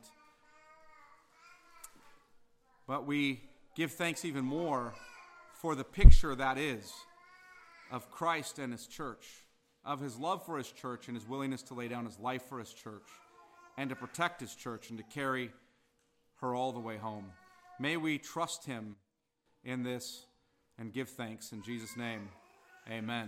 But 2.87 3.05
we 3.05 3.41
give 3.75 3.91
thanks 3.91 4.23
even 4.23 4.45
more 4.45 4.93
for 5.55 5.75
the 5.75 5.83
picture 5.83 6.33
that 6.35 6.57
is 6.57 6.89
of 7.91 8.09
Christ 8.11 8.59
and 8.59 8.71
his 8.71 8.87
church, 8.87 9.25
of 9.83 9.99
his 9.99 10.17
love 10.17 10.45
for 10.45 10.57
his 10.57 10.71
church 10.71 11.09
and 11.09 11.17
his 11.17 11.27
willingness 11.27 11.63
to 11.63 11.73
lay 11.73 11.89
down 11.89 12.05
his 12.05 12.17
life 12.17 12.43
for 12.47 12.59
his 12.59 12.73
church 12.73 13.09
and 13.77 13.89
to 13.89 13.95
protect 13.97 14.39
his 14.39 14.55
church 14.55 14.89
and 14.89 14.97
to 14.99 15.03
carry 15.03 15.51
her 16.39 16.55
all 16.55 16.71
the 16.71 16.79
way 16.79 16.95
home. 16.95 17.25
May 17.77 17.97
we 17.97 18.19
trust 18.19 18.63
him 18.63 18.95
in 19.65 19.83
this 19.83 20.27
and 20.77 20.93
give 20.93 21.09
thanks 21.09 21.51
in 21.51 21.61
Jesus' 21.61 21.97
name. 21.97 22.29
Amen. 22.91 23.27